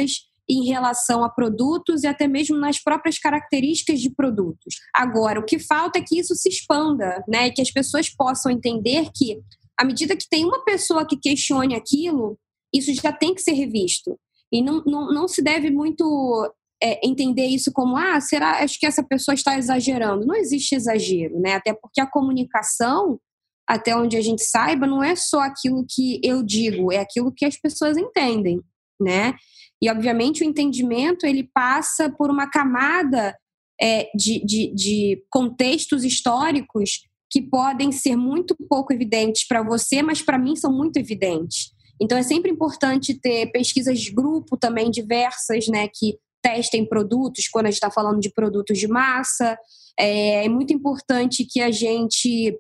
em 0.48 0.64
relação 0.64 1.22
a 1.22 1.28
produtos 1.28 2.04
e 2.04 2.06
até 2.06 2.26
mesmo 2.26 2.56
nas 2.56 2.82
próprias 2.82 3.18
características 3.18 4.00
de 4.00 4.10
produtos. 4.10 4.76
Agora, 4.94 5.38
o 5.38 5.44
que 5.44 5.58
falta 5.58 5.98
é 5.98 6.02
que 6.02 6.18
isso 6.18 6.34
se 6.34 6.48
expanda, 6.48 7.22
né? 7.28 7.50
Que 7.50 7.60
as 7.60 7.70
pessoas 7.70 8.08
possam 8.08 8.50
entender 8.50 9.10
que, 9.14 9.38
à 9.78 9.84
medida 9.84 10.16
que 10.16 10.28
tem 10.28 10.46
uma 10.46 10.64
pessoa 10.64 11.06
que 11.06 11.18
questione 11.18 11.74
aquilo, 11.74 12.38
isso 12.74 12.92
já 12.94 13.12
tem 13.12 13.34
que 13.34 13.42
ser 13.42 13.52
revisto. 13.52 14.18
E 14.50 14.62
não, 14.62 14.82
não, 14.86 15.12
não 15.12 15.28
se 15.28 15.42
deve 15.42 15.70
muito 15.70 16.50
é, 16.82 17.06
entender 17.06 17.46
isso 17.46 17.70
como, 17.70 17.96
ah, 17.96 18.20
será, 18.20 18.62
acho 18.62 18.78
que 18.78 18.86
essa 18.86 19.02
pessoa 19.02 19.34
está 19.34 19.58
exagerando. 19.58 20.26
Não 20.26 20.34
existe 20.34 20.74
exagero, 20.74 21.38
né? 21.38 21.54
Até 21.54 21.74
porque 21.74 22.00
a 22.00 22.06
comunicação, 22.06 23.20
até 23.66 23.94
onde 23.94 24.16
a 24.16 24.20
gente 24.22 24.42
saiba, 24.42 24.86
não 24.86 25.02
é 25.02 25.14
só 25.14 25.40
aquilo 25.40 25.84
que 25.86 26.20
eu 26.24 26.42
digo, 26.42 26.90
é 26.90 26.98
aquilo 26.98 27.32
que 27.32 27.44
as 27.44 27.56
pessoas 27.60 27.98
entendem, 27.98 28.62
né? 28.98 29.34
E, 29.82 29.90
obviamente, 29.90 30.42
o 30.42 30.44
entendimento 30.44 31.24
ele 31.24 31.48
passa 31.54 32.10
por 32.10 32.30
uma 32.30 32.48
camada 32.50 33.36
é, 33.80 34.10
de, 34.14 34.44
de, 34.44 34.74
de 34.74 35.24
contextos 35.30 36.04
históricos 36.04 37.02
que 37.30 37.42
podem 37.42 37.92
ser 37.92 38.16
muito 38.16 38.56
pouco 38.68 38.92
evidentes 38.92 39.46
para 39.46 39.62
você, 39.62 40.02
mas 40.02 40.22
para 40.22 40.38
mim 40.38 40.56
são 40.56 40.72
muito 40.72 40.96
evidentes. 40.96 41.72
Então, 42.00 42.16
é 42.16 42.22
sempre 42.22 42.50
importante 42.50 43.14
ter 43.14 43.50
pesquisas 43.52 44.00
de 44.00 44.12
grupo 44.12 44.56
também 44.56 44.90
diversas, 44.90 45.68
né, 45.68 45.88
que 45.92 46.16
testem 46.42 46.86
produtos, 46.86 47.48
quando 47.48 47.66
a 47.66 47.70
gente 47.70 47.76
está 47.76 47.90
falando 47.90 48.20
de 48.20 48.32
produtos 48.32 48.78
de 48.78 48.86
massa. 48.86 49.58
É, 49.98 50.44
é 50.44 50.48
muito 50.48 50.72
importante 50.72 51.44
que 51.44 51.60
a 51.60 51.70
gente 51.70 52.56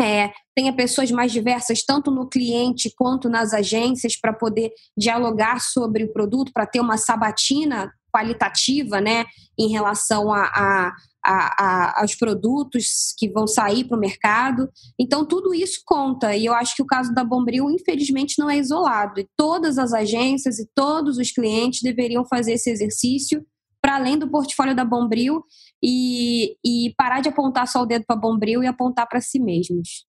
é, 0.00 0.32
tenha 0.54 0.74
pessoas 0.74 1.10
mais 1.10 1.32
diversas, 1.32 1.84
tanto 1.84 2.10
no 2.10 2.28
cliente 2.28 2.92
quanto 2.96 3.28
nas 3.28 3.52
agências, 3.52 4.18
para 4.18 4.32
poder 4.32 4.72
dialogar 4.96 5.60
sobre 5.60 6.04
o 6.04 6.12
produto, 6.12 6.52
para 6.52 6.66
ter 6.66 6.80
uma 6.80 6.96
sabatina 6.96 7.92
qualitativa 8.14 9.00
né, 9.00 9.24
em 9.58 9.68
relação 9.70 10.30
a, 10.30 10.42
a, 10.44 10.92
a, 11.24 12.00
aos 12.02 12.14
produtos 12.14 13.14
que 13.16 13.30
vão 13.30 13.46
sair 13.46 13.84
para 13.84 13.96
o 13.96 14.00
mercado. 14.00 14.68
Então, 14.98 15.24
tudo 15.24 15.54
isso 15.54 15.80
conta. 15.86 16.36
E 16.36 16.44
eu 16.44 16.52
acho 16.52 16.76
que 16.76 16.82
o 16.82 16.86
caso 16.86 17.14
da 17.14 17.24
Bombril, 17.24 17.70
infelizmente, 17.70 18.38
não 18.38 18.50
é 18.50 18.58
isolado. 18.58 19.20
E 19.20 19.28
todas 19.36 19.78
as 19.78 19.94
agências 19.94 20.58
e 20.58 20.68
todos 20.74 21.16
os 21.16 21.30
clientes 21.30 21.80
deveriam 21.82 22.24
fazer 22.24 22.52
esse 22.52 22.70
exercício 22.70 23.44
para 23.82 23.96
além 23.96 24.16
do 24.16 24.28
portfólio 24.28 24.76
da 24.76 24.84
Bombril 24.84 25.44
e, 25.82 26.56
e 26.64 26.94
parar 26.96 27.20
de 27.20 27.28
apontar 27.28 27.66
só 27.66 27.82
o 27.82 27.86
dedo 27.86 28.04
para 28.06 28.14
Bombril 28.14 28.62
e 28.62 28.66
apontar 28.66 29.08
para 29.08 29.20
si 29.20 29.40
mesmos. 29.40 30.06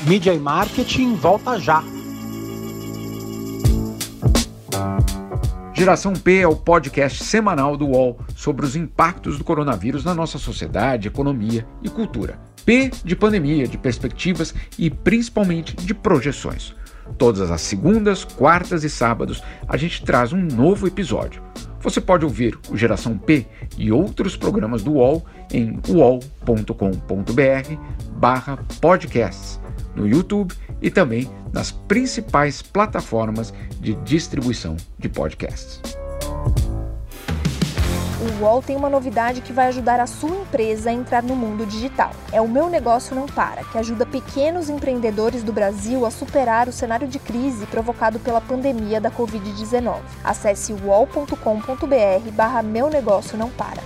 Mídia 0.00 0.34
e 0.34 0.38
marketing 0.38 1.14
volta 1.14 1.58
já. 1.60 1.82
Geração 5.72 6.12
P 6.12 6.40
é 6.40 6.48
o 6.48 6.56
podcast 6.56 7.22
semanal 7.22 7.76
do 7.76 7.86
UOL 7.86 8.18
sobre 8.34 8.66
os 8.66 8.74
impactos 8.74 9.38
do 9.38 9.44
coronavírus 9.44 10.04
na 10.04 10.14
nossa 10.14 10.38
sociedade, 10.38 11.08
economia 11.08 11.66
e 11.82 11.88
cultura. 11.88 12.38
P 12.64 12.90
de 13.04 13.14
pandemia, 13.14 13.68
de 13.68 13.78
perspectivas 13.78 14.54
e 14.78 14.90
principalmente 14.90 15.76
de 15.76 15.94
projeções. 15.94 16.74
Todas 17.18 17.50
as 17.50 17.60
segundas, 17.60 18.24
quartas 18.24 18.82
e 18.82 18.90
sábados 18.90 19.42
a 19.68 19.76
gente 19.76 20.02
traz 20.04 20.32
um 20.32 20.42
novo 20.42 20.86
episódio. 20.86 21.42
Você 21.84 22.00
pode 22.00 22.24
ouvir 22.24 22.58
o 22.70 22.76
Geração 22.78 23.18
P 23.18 23.46
e 23.76 23.92
outros 23.92 24.38
programas 24.38 24.82
do 24.82 24.94
UOL 24.94 25.22
em 25.52 25.78
uol.com.br 25.86 26.72
barra 28.16 28.56
podcasts, 28.80 29.60
no 29.94 30.08
YouTube 30.08 30.54
e 30.80 30.90
também 30.90 31.30
nas 31.52 31.70
principais 31.70 32.62
plataformas 32.62 33.52
de 33.80 33.94
distribuição 33.96 34.78
de 34.98 35.10
podcasts 35.10 36.03
UOL 38.40 38.62
tem 38.62 38.76
uma 38.76 38.88
novidade 38.88 39.40
que 39.40 39.52
vai 39.52 39.68
ajudar 39.68 40.00
a 40.00 40.06
sua 40.06 40.30
empresa 40.30 40.90
a 40.90 40.92
entrar 40.92 41.22
no 41.22 41.36
mundo 41.36 41.64
digital. 41.66 42.10
É 42.32 42.40
o 42.40 42.48
Meu 42.48 42.68
Negócio 42.68 43.14
Não 43.14 43.26
Para, 43.26 43.64
que 43.64 43.78
ajuda 43.78 44.04
pequenos 44.04 44.68
empreendedores 44.68 45.42
do 45.42 45.52
Brasil 45.52 46.04
a 46.04 46.10
superar 46.10 46.68
o 46.68 46.72
cenário 46.72 47.06
de 47.06 47.18
crise 47.18 47.66
provocado 47.66 48.18
pela 48.18 48.40
pandemia 48.40 49.00
da 49.00 49.10
Covid-19. 49.10 50.00
Acesse 50.22 50.72
uol.com.br 50.72 52.30
barra 52.32 52.62
Meu 52.62 52.88
Negócio 52.88 53.38
Não 53.38 53.50
Para. 53.50 53.82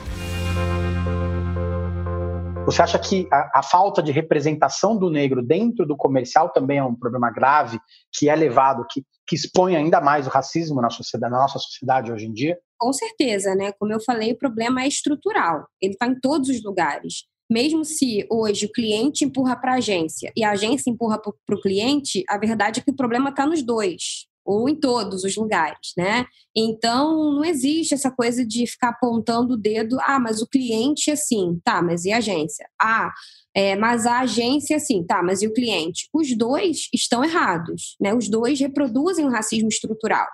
Você 2.68 2.82
acha 2.82 2.98
que 2.98 3.26
a, 3.32 3.60
a, 3.60 3.62
falta 3.62 4.02
de 4.02 4.12
representação 4.12 4.94
do 4.94 5.08
negro 5.08 5.42
dentro 5.42 5.86
do 5.86 5.96
comercial 5.96 6.50
também 6.50 6.76
é 6.76 6.84
um 6.84 6.94
problema 6.94 7.30
grave, 7.30 7.80
que 8.12 8.28
é 8.28 8.36
levado, 8.36 8.84
que, 8.90 9.02
que 9.26 9.34
expõe 9.34 9.74
ainda 9.74 10.02
mais 10.02 10.26
o 10.26 10.30
racismo 10.30 10.82
na, 10.82 10.90
sociedade, 10.90 11.32
na 11.32 11.38
nossa 11.38 11.58
sociedade 11.58 12.12
hoje 12.12 12.26
em 12.26 12.32
dia? 12.32 12.58
Com 12.78 12.92
certeza, 12.92 13.54
né? 13.54 13.72
Como 13.72 13.92
eu 13.92 14.00
falei, 14.00 14.32
o 14.32 14.38
problema 14.38 14.82
é 14.84 14.88
estrutural. 14.88 15.66
Ele 15.80 15.94
está 15.94 16.06
em 16.06 16.18
todos 16.20 16.48
os 16.48 16.62
lugares. 16.62 17.24
Mesmo 17.50 17.84
se 17.84 18.26
hoje 18.30 18.66
o 18.66 18.72
cliente 18.72 19.24
empurra 19.24 19.56
para 19.56 19.72
a 19.72 19.76
agência 19.78 20.30
e 20.36 20.44
a 20.44 20.50
agência 20.50 20.90
empurra 20.90 21.18
para 21.18 21.56
o 21.56 21.60
cliente, 21.60 22.22
a 22.28 22.38
verdade 22.38 22.80
é 22.80 22.82
que 22.82 22.90
o 22.90 22.96
problema 22.96 23.30
está 23.30 23.46
nos 23.46 23.62
dois. 23.62 24.26
ou 24.44 24.66
em 24.66 24.74
todos 24.74 25.24
os 25.24 25.36
lugares, 25.36 25.92
né? 25.94 26.24
Então, 26.56 27.34
não 27.34 27.44
existe 27.44 27.92
essa 27.92 28.10
coisa 28.10 28.46
de 28.46 28.66
ficar 28.66 28.88
apontando 28.90 29.52
o 29.54 29.56
dedo, 29.58 29.98
ah, 30.00 30.18
mas 30.18 30.40
o 30.40 30.48
cliente 30.48 31.10
é 31.10 31.12
assim, 31.12 31.60
tá, 31.62 31.82
mas 31.82 32.06
e 32.06 32.12
a 32.12 32.16
agência? 32.16 32.66
Ah, 32.80 33.12
é, 33.54 33.76
mas 33.76 34.06
a 34.06 34.20
agência 34.20 34.72
é 34.72 34.76
assim, 34.78 35.04
tá, 35.04 35.22
mas 35.22 35.42
e 35.42 35.46
o 35.46 35.52
cliente? 35.52 36.08
Os 36.14 36.34
dois 36.34 36.88
estão 36.94 37.22
errados, 37.22 37.94
né? 38.00 38.14
Os 38.14 38.30
dois 38.30 38.58
reproduzem 38.58 39.26
o 39.26 39.30
racismo 39.30 39.68
estrutural. 39.68 40.26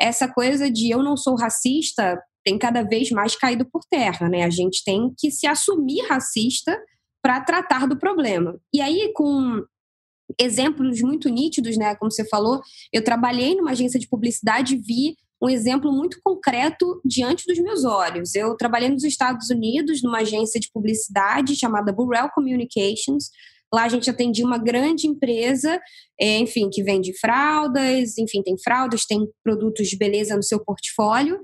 Essa 0.00 0.28
coisa 0.28 0.70
de 0.70 0.90
eu 0.90 1.02
não 1.02 1.16
sou 1.16 1.36
racista 1.36 2.20
tem 2.44 2.56
cada 2.58 2.82
vez 2.82 3.10
mais 3.10 3.36
caído 3.36 3.64
por 3.64 3.82
terra, 3.90 4.28
né? 4.28 4.44
A 4.44 4.50
gente 4.50 4.82
tem 4.84 5.12
que 5.18 5.30
se 5.30 5.46
assumir 5.46 6.06
racista 6.06 6.78
para 7.22 7.40
tratar 7.40 7.86
do 7.86 7.98
problema. 7.98 8.58
E 8.72 8.80
aí, 8.80 9.12
com 9.12 9.62
exemplos 10.38 11.00
muito 11.02 11.28
nítidos, 11.28 11.76
né? 11.76 11.94
Como 11.96 12.10
você 12.10 12.26
falou, 12.28 12.60
eu 12.92 13.02
trabalhei 13.02 13.54
numa 13.54 13.72
agência 13.72 13.98
de 13.98 14.08
publicidade 14.08 14.74
e 14.74 14.78
vi 14.78 15.16
um 15.40 15.48
exemplo 15.48 15.92
muito 15.92 16.18
concreto 16.22 17.00
diante 17.04 17.44
dos 17.46 17.58
meus 17.58 17.84
olhos. 17.84 18.34
Eu 18.34 18.56
trabalhei 18.56 18.88
nos 18.88 19.04
Estados 19.04 19.50
Unidos 19.50 20.02
numa 20.02 20.18
agência 20.18 20.58
de 20.58 20.70
publicidade 20.72 21.54
chamada 21.54 21.92
Burrell 21.92 22.30
Communications. 22.30 23.30
Lá 23.72 23.84
a 23.84 23.88
gente 23.88 24.08
atendia 24.08 24.46
uma 24.46 24.58
grande 24.58 25.06
empresa, 25.06 25.80
é, 26.20 26.38
enfim, 26.38 26.70
que 26.70 26.82
vende 26.82 27.16
fraldas, 27.18 28.16
enfim, 28.18 28.42
tem 28.42 28.56
fraldas, 28.58 29.04
tem 29.06 29.26
produtos 29.44 29.88
de 29.88 29.96
beleza 29.96 30.34
no 30.34 30.42
seu 30.42 30.62
portfólio 30.64 31.38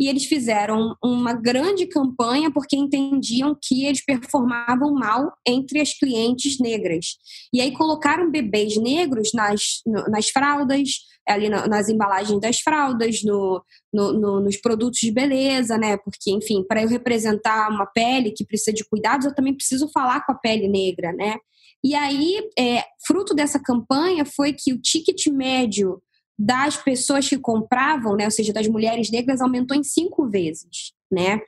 e 0.00 0.08
eles 0.08 0.24
fizeram 0.24 0.96
uma 1.04 1.34
grande 1.34 1.86
campanha 1.86 2.50
porque 2.50 2.74
entendiam 2.74 3.54
que 3.60 3.84
eles 3.84 4.02
performavam 4.02 4.94
mal 4.94 5.30
entre 5.46 5.78
as 5.78 5.92
clientes 5.92 6.58
negras. 6.58 7.16
E 7.52 7.60
aí 7.60 7.72
colocaram 7.72 8.30
bebês 8.30 8.78
negros 8.78 9.32
nas, 9.34 9.80
nas 10.08 10.30
fraldas, 10.30 11.00
ali 11.28 11.50
nas 11.50 11.90
embalagens 11.90 12.40
das 12.40 12.60
fraldas, 12.60 13.22
no, 13.22 13.62
no, 13.92 14.12
no, 14.14 14.40
nos 14.40 14.56
produtos 14.56 15.00
de 15.00 15.12
beleza, 15.12 15.76
né? 15.76 15.98
Porque, 15.98 16.30
enfim, 16.30 16.64
para 16.66 16.82
eu 16.82 16.88
representar 16.88 17.68
uma 17.70 17.84
pele 17.84 18.32
que 18.32 18.44
precisa 18.44 18.72
de 18.72 18.88
cuidados, 18.88 19.26
eu 19.26 19.34
também 19.34 19.54
preciso 19.54 19.88
falar 19.92 20.24
com 20.24 20.32
a 20.32 20.34
pele 20.34 20.66
negra, 20.66 21.12
né? 21.12 21.36
E 21.82 21.94
aí, 21.94 22.50
é, 22.58 22.84
fruto 23.06 23.34
dessa 23.34 23.58
campanha 23.58 24.24
foi 24.24 24.52
que 24.52 24.72
o 24.72 24.80
ticket 24.80 25.26
médio 25.28 26.02
das 26.38 26.76
pessoas 26.76 27.28
que 27.28 27.38
compravam, 27.38 28.16
né, 28.16 28.24
ou 28.24 28.30
seja, 28.30 28.52
das 28.52 28.66
mulheres 28.66 29.10
negras, 29.10 29.40
aumentou 29.40 29.76
em 29.76 29.82
cinco 29.82 30.28
vezes, 30.28 30.92
né? 31.10 31.40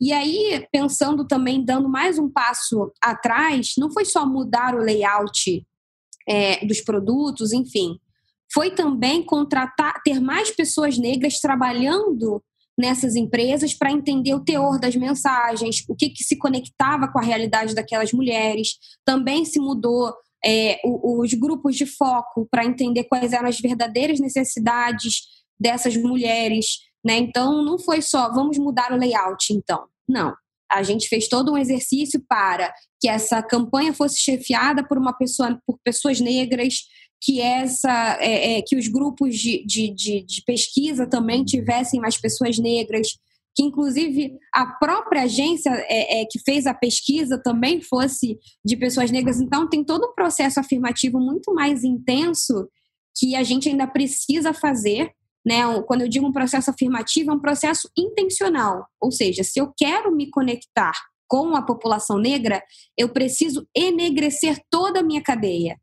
E 0.00 0.12
aí, 0.12 0.66
pensando 0.70 1.26
também, 1.26 1.64
dando 1.64 1.88
mais 1.88 2.18
um 2.18 2.30
passo 2.30 2.92
atrás, 3.02 3.72
não 3.76 3.90
foi 3.90 4.04
só 4.04 4.24
mudar 4.24 4.74
o 4.74 4.78
layout 4.78 5.66
é, 6.28 6.64
dos 6.64 6.80
produtos, 6.80 7.52
enfim, 7.52 7.98
foi 8.52 8.70
também 8.70 9.22
contratar, 9.22 10.00
ter 10.04 10.20
mais 10.20 10.50
pessoas 10.50 10.96
negras 10.96 11.40
trabalhando 11.40 12.42
nessas 12.78 13.16
empresas 13.16 13.74
para 13.74 13.90
entender 13.90 14.34
o 14.34 14.44
teor 14.44 14.78
das 14.78 14.94
mensagens, 14.94 15.84
o 15.88 15.96
que, 15.96 16.10
que 16.10 16.22
se 16.22 16.38
conectava 16.38 17.08
com 17.08 17.18
a 17.18 17.22
realidade 17.22 17.74
daquelas 17.74 18.12
mulheres. 18.12 18.76
Também 19.04 19.44
se 19.44 19.58
mudou 19.58 20.14
é, 20.44 20.80
os 20.84 21.34
grupos 21.34 21.74
de 21.74 21.84
foco 21.84 22.46
para 22.48 22.64
entender 22.64 23.04
quais 23.04 23.32
eram 23.32 23.48
as 23.48 23.58
verdadeiras 23.58 24.20
necessidades 24.20 25.22
dessas 25.58 25.96
mulheres. 25.96 26.78
Né? 27.04 27.18
Então, 27.18 27.64
não 27.64 27.78
foi 27.78 28.00
só 28.00 28.32
vamos 28.32 28.56
mudar 28.58 28.92
o 28.92 28.96
layout, 28.96 29.52
então. 29.52 29.86
Não. 30.08 30.32
A 30.70 30.82
gente 30.82 31.08
fez 31.08 31.26
todo 31.28 31.52
um 31.52 31.58
exercício 31.58 32.22
para 32.28 32.72
que 33.00 33.08
essa 33.08 33.42
campanha 33.42 33.92
fosse 33.92 34.20
chefiada 34.20 34.86
por 34.86 34.98
uma 34.98 35.14
pessoa, 35.14 35.58
por 35.66 35.78
pessoas 35.82 36.20
negras, 36.20 36.80
que 37.20 37.40
essa, 37.40 38.16
é, 38.20 38.58
é, 38.58 38.62
que 38.62 38.76
os 38.76 38.88
grupos 38.88 39.36
de, 39.36 39.64
de, 39.66 39.90
de, 39.90 40.22
de 40.22 40.42
pesquisa 40.44 41.06
também 41.06 41.44
tivessem 41.44 42.00
mais 42.00 42.16
pessoas 42.16 42.58
negras, 42.58 43.18
que 43.54 43.62
inclusive 43.64 44.38
a 44.54 44.66
própria 44.66 45.22
agência 45.22 45.70
é, 45.88 46.20
é, 46.20 46.24
que 46.26 46.38
fez 46.38 46.64
a 46.64 46.72
pesquisa 46.72 47.36
também 47.42 47.80
fosse 47.80 48.38
de 48.64 48.76
pessoas 48.76 49.10
negras. 49.10 49.40
Então, 49.40 49.68
tem 49.68 49.82
todo 49.82 50.06
um 50.06 50.14
processo 50.14 50.60
afirmativo 50.60 51.18
muito 51.18 51.52
mais 51.52 51.82
intenso 51.82 52.68
que 53.16 53.34
a 53.34 53.42
gente 53.42 53.68
ainda 53.68 53.86
precisa 53.86 54.52
fazer. 54.52 55.10
Né? 55.44 55.62
Quando 55.88 56.02
eu 56.02 56.08
digo 56.08 56.26
um 56.26 56.32
processo 56.32 56.70
afirmativo, 56.70 57.32
é 57.32 57.34
um 57.34 57.40
processo 57.40 57.90
intencional. 57.98 58.86
Ou 59.00 59.10
seja, 59.10 59.42
se 59.42 59.58
eu 59.58 59.72
quero 59.76 60.14
me 60.14 60.30
conectar 60.30 60.92
com 61.26 61.56
a 61.56 61.62
população 61.62 62.16
negra, 62.16 62.62
eu 62.96 63.08
preciso 63.08 63.66
enegrecer 63.76 64.60
toda 64.70 65.00
a 65.00 65.02
minha 65.02 65.22
cadeia. 65.22 65.76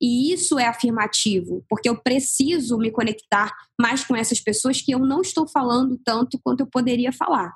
E 0.00 0.32
isso 0.32 0.58
é 0.58 0.66
afirmativo, 0.66 1.64
porque 1.68 1.88
eu 1.88 1.96
preciso 1.96 2.78
me 2.78 2.90
conectar 2.90 3.54
mais 3.78 4.02
com 4.02 4.16
essas 4.16 4.40
pessoas 4.40 4.80
que 4.80 4.92
eu 4.92 4.98
não 4.98 5.20
estou 5.20 5.46
falando 5.46 6.00
tanto 6.02 6.40
quanto 6.42 6.60
eu 6.60 6.66
poderia 6.66 7.12
falar. 7.12 7.52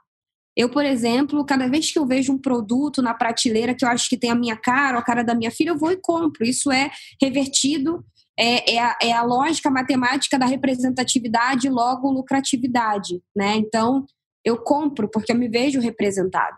Eu, 0.57 0.68
por 0.68 0.85
exemplo, 0.85 1.44
cada 1.44 1.68
vez 1.68 1.90
que 1.90 1.98
eu 1.98 2.07
vejo 2.07 2.33
um 2.33 2.38
produto 2.38 3.02
na 3.02 3.12
prateleira 3.12 3.74
que 3.74 3.85
eu 3.85 3.88
acho 3.88 4.09
que 4.09 4.16
tem 4.16 4.30
a 4.30 4.37
minha 4.37 4.57
cara, 4.57 4.96
ou 4.96 5.00
a 5.00 5.04
cara 5.04 5.24
da 5.24 5.35
minha 5.35 5.50
filha, 5.50 5.70
eu 5.70 5.78
vou 5.78 5.90
e 5.90 5.96
compro. 5.96 6.44
Isso 6.44 6.70
é 6.70 6.90
revertido, 7.20 8.04
é, 8.38 8.74
é, 8.74 8.78
a, 8.78 8.96
é 9.02 9.12
a 9.12 9.22
lógica 9.22 9.68
matemática 9.68 10.38
da 10.38 10.46
representatividade, 10.46 11.68
logo 11.68 12.11
lucratividade. 12.11 13.20
Né? 13.35 13.57
Então, 13.57 14.07
eu 14.44 14.57
compro 14.59 15.11
porque 15.11 15.33
eu 15.33 15.37
me 15.37 15.48
vejo 15.48 15.80
representada. 15.80 16.57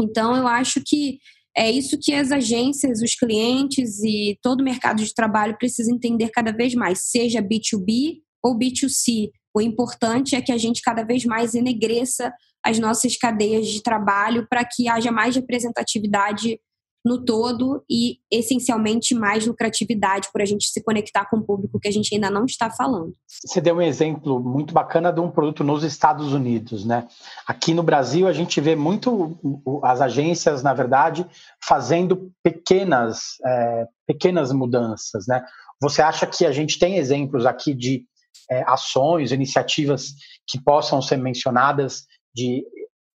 Então, 0.00 0.34
eu 0.34 0.48
acho 0.48 0.80
que 0.84 1.18
é 1.56 1.70
isso 1.70 1.98
que 2.00 2.12
as 2.12 2.32
agências, 2.32 3.00
os 3.00 3.14
clientes 3.14 4.02
e 4.02 4.38
todo 4.42 4.60
o 4.60 4.64
mercado 4.64 5.02
de 5.02 5.14
trabalho 5.14 5.56
precisa 5.56 5.92
entender 5.92 6.30
cada 6.30 6.52
vez 6.52 6.74
mais, 6.74 7.10
seja 7.10 7.40
B2B 7.40 8.18
ou 8.42 8.58
B2C. 8.58 9.30
O 9.54 9.60
importante 9.60 10.34
é 10.34 10.42
que 10.42 10.50
a 10.50 10.58
gente 10.58 10.82
cada 10.82 11.04
vez 11.04 11.24
mais 11.24 11.54
enegreça 11.54 12.32
as 12.64 12.78
nossas 12.78 13.16
cadeias 13.16 13.68
de 13.68 13.82
trabalho 13.82 14.46
para 14.48 14.64
que 14.64 14.88
haja 14.88 15.12
mais 15.12 15.36
representatividade 15.36 16.58
no 17.04 17.22
todo 17.22 17.84
e 17.88 18.18
essencialmente 18.30 19.14
mais 19.14 19.46
lucratividade 19.46 20.28
por 20.32 20.40
a 20.40 20.44
gente 20.46 20.68
se 20.68 20.82
conectar 20.82 21.28
com 21.28 21.36
o 21.36 21.42
público 21.42 21.78
que 21.78 21.88
a 21.88 21.92
gente 21.92 22.14
ainda 22.14 22.30
não 22.30 22.46
está 22.46 22.70
falando. 22.70 23.12
Você 23.44 23.60
deu 23.60 23.76
um 23.76 23.82
exemplo 23.82 24.40
muito 24.40 24.72
bacana 24.72 25.12
de 25.12 25.20
um 25.20 25.30
produto 25.30 25.62
nos 25.62 25.84
Estados 25.84 26.32
Unidos, 26.32 26.84
né? 26.84 27.06
Aqui 27.46 27.74
no 27.74 27.82
Brasil 27.82 28.26
a 28.26 28.32
gente 28.32 28.58
vê 28.60 28.74
muito 28.74 29.36
as 29.82 30.00
agências, 30.00 30.62
na 30.62 30.72
verdade, 30.72 31.26
fazendo 31.62 32.32
pequenas 32.42 33.34
é, 33.44 33.86
pequenas 34.06 34.50
mudanças, 34.52 35.26
né? 35.26 35.44
Você 35.82 36.00
acha 36.00 36.26
que 36.26 36.46
a 36.46 36.52
gente 36.52 36.78
tem 36.78 36.96
exemplos 36.96 37.44
aqui 37.44 37.74
de 37.74 38.06
é, 38.50 38.62
ações, 38.66 39.32
iniciativas 39.32 40.14
que 40.46 40.62
possam 40.62 41.02
ser 41.02 41.16
mencionadas 41.16 42.04
de 42.34 42.64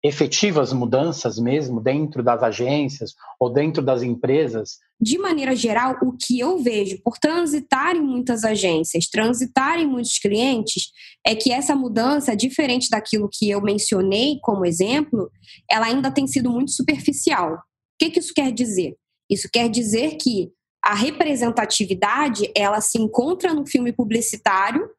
efetivas 0.03 0.71
mudanças 0.71 1.37
mesmo 1.37 1.81
dentro 1.81 2.23
das 2.23 2.41
agências 2.41 3.13
ou 3.39 3.51
dentro 3.51 3.83
das 3.83 4.01
empresas? 4.01 4.77
De 4.99 5.17
maneira 5.17 5.55
geral, 5.55 5.97
o 6.01 6.13
que 6.13 6.39
eu 6.39 6.57
vejo 6.57 7.01
por 7.03 7.17
transitar 7.17 7.95
em 7.95 8.01
muitas 8.01 8.43
agências, 8.43 9.07
transitar 9.07 9.79
em 9.79 9.87
muitos 9.87 10.17
clientes, 10.17 10.91
é 11.25 11.35
que 11.35 11.51
essa 11.51 11.75
mudança, 11.75 12.35
diferente 12.35 12.89
daquilo 12.89 13.29
que 13.31 13.49
eu 13.49 13.61
mencionei 13.61 14.39
como 14.41 14.65
exemplo, 14.65 15.29
ela 15.69 15.87
ainda 15.87 16.11
tem 16.11 16.27
sido 16.27 16.49
muito 16.49 16.71
superficial. 16.71 17.55
O 17.55 17.59
que, 17.99 18.11
que 18.11 18.19
isso 18.19 18.33
quer 18.33 18.51
dizer? 18.51 18.95
Isso 19.29 19.49
quer 19.51 19.69
dizer 19.69 20.15
que 20.15 20.49
a 20.83 20.95
representatividade 20.95 22.49
ela 22.55 22.79
se 22.79 22.97
encontra 22.97 23.53
no 23.53 23.67
filme 23.67 23.91
publicitário, 23.91 24.89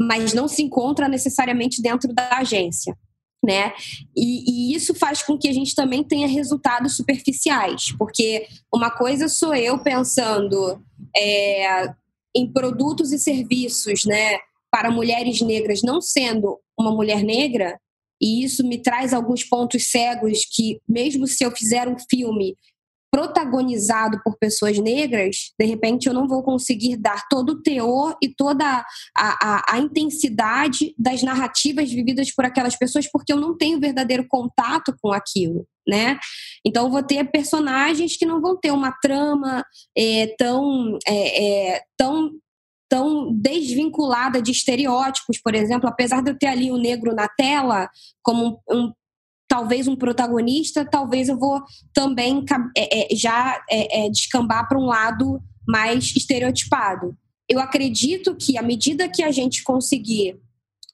mas 0.00 0.32
não 0.32 0.46
se 0.46 0.62
encontra 0.62 1.08
necessariamente 1.08 1.82
dentro 1.82 2.12
da 2.14 2.38
agência 2.38 2.96
né? 3.44 3.72
E, 4.16 4.72
e, 4.72 4.74
isso 4.74 4.94
faz 4.94 5.22
com 5.22 5.38
que 5.38 5.48
a 5.48 5.52
gente 5.52 5.74
também 5.74 6.02
tenha 6.02 6.26
resultados 6.26 6.96
superficiais, 6.96 7.92
porque 7.98 8.46
uma 8.74 8.90
coisa 8.90 9.28
sou 9.28 9.54
eu 9.54 9.78
pensando 9.78 10.82
é, 11.16 11.92
em 12.34 12.50
produtos 12.50 13.12
e 13.12 13.18
serviços, 13.18 14.04
né, 14.04 14.38
para 14.70 14.90
mulheres 14.90 15.40
negras, 15.40 15.82
não 15.82 16.00
sendo 16.00 16.58
uma 16.76 16.90
mulher 16.90 17.22
negra, 17.22 17.78
e 18.20 18.42
isso 18.42 18.66
me 18.66 18.78
traz 18.78 19.12
alguns 19.12 19.44
pontos 19.44 19.90
cegos 19.90 20.44
que, 20.50 20.80
mesmo 20.88 21.26
se 21.26 21.44
eu 21.44 21.50
fizer 21.50 21.86
um 21.86 21.96
filme 22.10 22.56
protagonizado 23.14 24.20
por 24.24 24.36
pessoas 24.36 24.76
negras, 24.76 25.52
de 25.56 25.64
repente 25.64 26.08
eu 26.08 26.12
não 26.12 26.26
vou 26.26 26.42
conseguir 26.42 26.96
dar 26.96 27.28
todo 27.28 27.50
o 27.50 27.62
teor 27.62 28.16
e 28.20 28.28
toda 28.28 28.64
a, 28.66 28.84
a, 29.16 29.74
a, 29.76 29.78
intensidade 29.78 30.92
das 30.98 31.22
narrativas 31.22 31.92
vividas 31.92 32.34
por 32.34 32.44
aquelas 32.44 32.74
pessoas, 32.74 33.08
porque 33.08 33.32
eu 33.32 33.36
não 33.36 33.56
tenho 33.56 33.78
verdadeiro 33.78 34.26
contato 34.26 34.92
com 35.00 35.12
aquilo. 35.12 35.64
Né? 35.86 36.18
Então, 36.66 36.86
eu 36.86 36.90
vou 36.90 37.04
ter 37.04 37.22
personagens 37.30 38.16
que 38.16 38.26
não 38.26 38.40
vão 38.40 38.58
ter 38.58 38.72
uma 38.72 38.90
trama 38.90 39.64
é, 39.96 40.34
tão, 40.36 40.98
é, 41.06 41.74
é, 41.76 41.82
tão 41.96 42.32
tão 42.88 43.32
desvinculada 43.32 44.40
de 44.42 44.52
estereótipos, 44.52 45.40
por 45.40 45.54
exemplo, 45.54 45.88
apesar 45.88 46.22
de 46.22 46.30
eu 46.30 46.38
ter 46.38 46.46
ali 46.46 46.70
o 46.70 46.76
negro 46.76 47.14
na 47.14 47.26
tela 47.26 47.88
como 48.22 48.60
um, 48.70 48.76
um 48.76 48.92
talvez 49.54 49.86
um 49.86 49.94
protagonista, 49.94 50.84
talvez 50.84 51.28
eu 51.28 51.38
vou 51.38 51.62
também 51.92 52.44
é, 52.76 53.12
é, 53.12 53.14
já 53.14 53.64
é, 53.70 54.06
é, 54.06 54.10
descambar 54.10 54.68
para 54.68 54.76
um 54.76 54.86
lado 54.86 55.40
mais 55.64 56.12
estereotipado. 56.16 57.16
eu 57.48 57.60
acredito 57.60 58.34
que 58.34 58.58
à 58.58 58.62
medida 58.62 59.08
que 59.08 59.22
a 59.22 59.30
gente 59.30 59.62
conseguir 59.62 60.40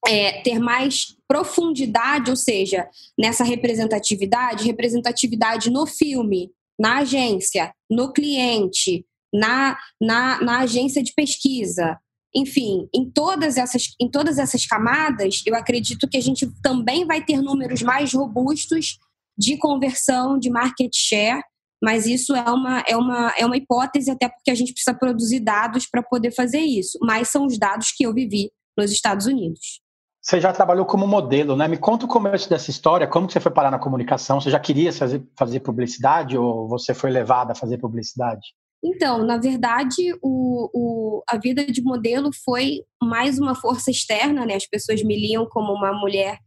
é, 0.06 0.42
ter 0.42 0.58
mais 0.58 1.16
profundidade, 1.26 2.28
ou 2.28 2.36
seja, 2.36 2.86
nessa 3.18 3.44
representatividade, 3.44 4.66
representatividade 4.66 5.70
no 5.70 5.86
filme, 5.86 6.50
na 6.78 6.98
agência, 6.98 7.72
no 7.90 8.12
cliente, 8.12 9.06
na, 9.32 9.78
na, 9.98 10.38
na 10.42 10.58
agência 10.58 11.02
de 11.02 11.14
pesquisa, 11.14 11.98
enfim, 12.34 12.88
em 12.94 13.10
todas 13.10 13.56
essas 13.56 13.94
em 14.00 14.08
todas 14.08 14.38
essas 14.38 14.64
camadas, 14.66 15.42
eu 15.46 15.54
acredito 15.54 16.08
que 16.08 16.16
a 16.16 16.22
gente 16.22 16.48
também 16.62 17.06
vai 17.06 17.24
ter 17.24 17.40
números 17.40 17.82
mais 17.82 18.12
robustos 18.12 18.98
de 19.36 19.56
conversão, 19.56 20.38
de 20.38 20.50
market 20.50 20.92
share, 20.94 21.42
mas 21.82 22.06
isso 22.06 22.36
é 22.36 22.50
uma, 22.50 22.84
é 22.86 22.96
uma, 22.96 23.32
é 23.38 23.46
uma 23.46 23.56
hipótese, 23.56 24.10
até 24.10 24.28
porque 24.28 24.50
a 24.50 24.54
gente 24.54 24.72
precisa 24.72 24.94
produzir 24.94 25.40
dados 25.40 25.86
para 25.90 26.02
poder 26.02 26.30
fazer 26.30 26.60
isso. 26.60 26.98
Mas 27.02 27.28
são 27.28 27.46
os 27.46 27.58
dados 27.58 27.90
que 27.90 28.04
eu 28.04 28.12
vivi 28.12 28.50
nos 28.76 28.92
Estados 28.92 29.26
Unidos. 29.26 29.80
Você 30.20 30.38
já 30.38 30.52
trabalhou 30.52 30.84
como 30.84 31.06
modelo, 31.06 31.56
né? 31.56 31.66
Me 31.66 31.78
conta 31.78 32.04
o 32.04 32.08
começo 32.08 32.48
dessa 32.50 32.70
história, 32.70 33.06
como 33.06 33.30
você 33.30 33.40
foi 33.40 33.50
parar 33.50 33.70
na 33.70 33.78
comunicação? 33.78 34.38
Você 34.38 34.50
já 34.50 34.60
queria 34.60 34.92
fazer, 34.92 35.26
fazer 35.38 35.60
publicidade 35.60 36.36
ou 36.36 36.68
você 36.68 36.92
foi 36.92 37.10
levada 37.10 37.52
a 37.52 37.54
fazer 37.54 37.78
publicidade? 37.78 38.46
Então, 38.82 39.24
na 39.24 39.36
verdade, 39.36 40.14
o, 40.22 40.70
o, 40.72 41.22
a 41.28 41.36
vida 41.36 41.66
de 41.66 41.82
modelo 41.82 42.30
foi 42.44 42.80
mais 43.02 43.38
uma 43.38 43.54
força 43.54 43.90
externa, 43.90 44.46
né? 44.46 44.54
As 44.54 44.66
pessoas 44.66 45.02
me 45.02 45.14
liam 45.14 45.46
como 45.46 45.72
uma 45.72 45.92
mulher, 45.92 46.38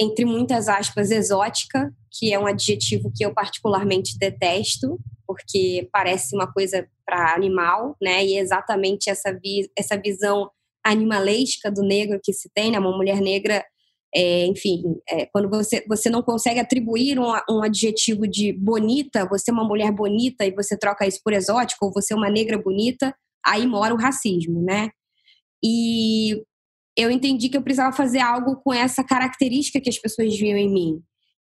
entre 0.00 0.24
muitas 0.24 0.68
aspas, 0.68 1.10
exótica, 1.10 1.92
que 2.12 2.32
é 2.32 2.38
um 2.38 2.46
adjetivo 2.46 3.10
que 3.14 3.24
eu 3.24 3.34
particularmente 3.34 4.16
detesto, 4.18 4.98
porque 5.26 5.88
parece 5.92 6.34
uma 6.34 6.50
coisa 6.52 6.86
para 7.04 7.34
animal, 7.34 7.96
né? 8.00 8.24
E 8.24 8.34
é 8.34 8.40
exatamente 8.40 9.10
essa, 9.10 9.32
vi, 9.32 9.68
essa 9.76 9.96
visão 10.00 10.48
animalesca 10.84 11.70
do 11.70 11.82
negro 11.82 12.20
que 12.22 12.32
se 12.32 12.48
tem, 12.54 12.70
né? 12.70 12.78
Uma 12.78 12.96
mulher 12.96 13.20
negra, 13.20 13.64
é, 14.14 14.46
enfim, 14.46 14.82
é, 15.08 15.26
quando 15.26 15.48
você, 15.48 15.84
você 15.88 16.10
não 16.10 16.22
consegue 16.22 16.58
atribuir 16.58 17.18
um, 17.18 17.32
um 17.48 17.62
adjetivo 17.62 18.26
de 18.26 18.52
bonita, 18.52 19.26
você 19.28 19.50
é 19.50 19.54
uma 19.54 19.64
mulher 19.64 19.92
bonita 19.92 20.44
e 20.44 20.54
você 20.54 20.76
troca 20.76 21.06
isso 21.06 21.20
por 21.24 21.32
exótico, 21.32 21.86
ou 21.86 21.92
você 21.92 22.12
é 22.12 22.16
uma 22.16 22.30
negra 22.30 22.58
bonita, 22.58 23.14
aí 23.44 23.66
mora 23.66 23.94
o 23.94 23.98
racismo, 23.98 24.62
né? 24.62 24.90
E 25.64 26.42
eu 26.96 27.10
entendi 27.10 27.48
que 27.48 27.56
eu 27.56 27.62
precisava 27.62 27.94
fazer 27.96 28.20
algo 28.20 28.56
com 28.56 28.72
essa 28.72 29.04
característica 29.04 29.80
que 29.80 29.90
as 29.90 29.98
pessoas 29.98 30.36
viam 30.36 30.58
em 30.58 30.72
mim. 30.72 31.02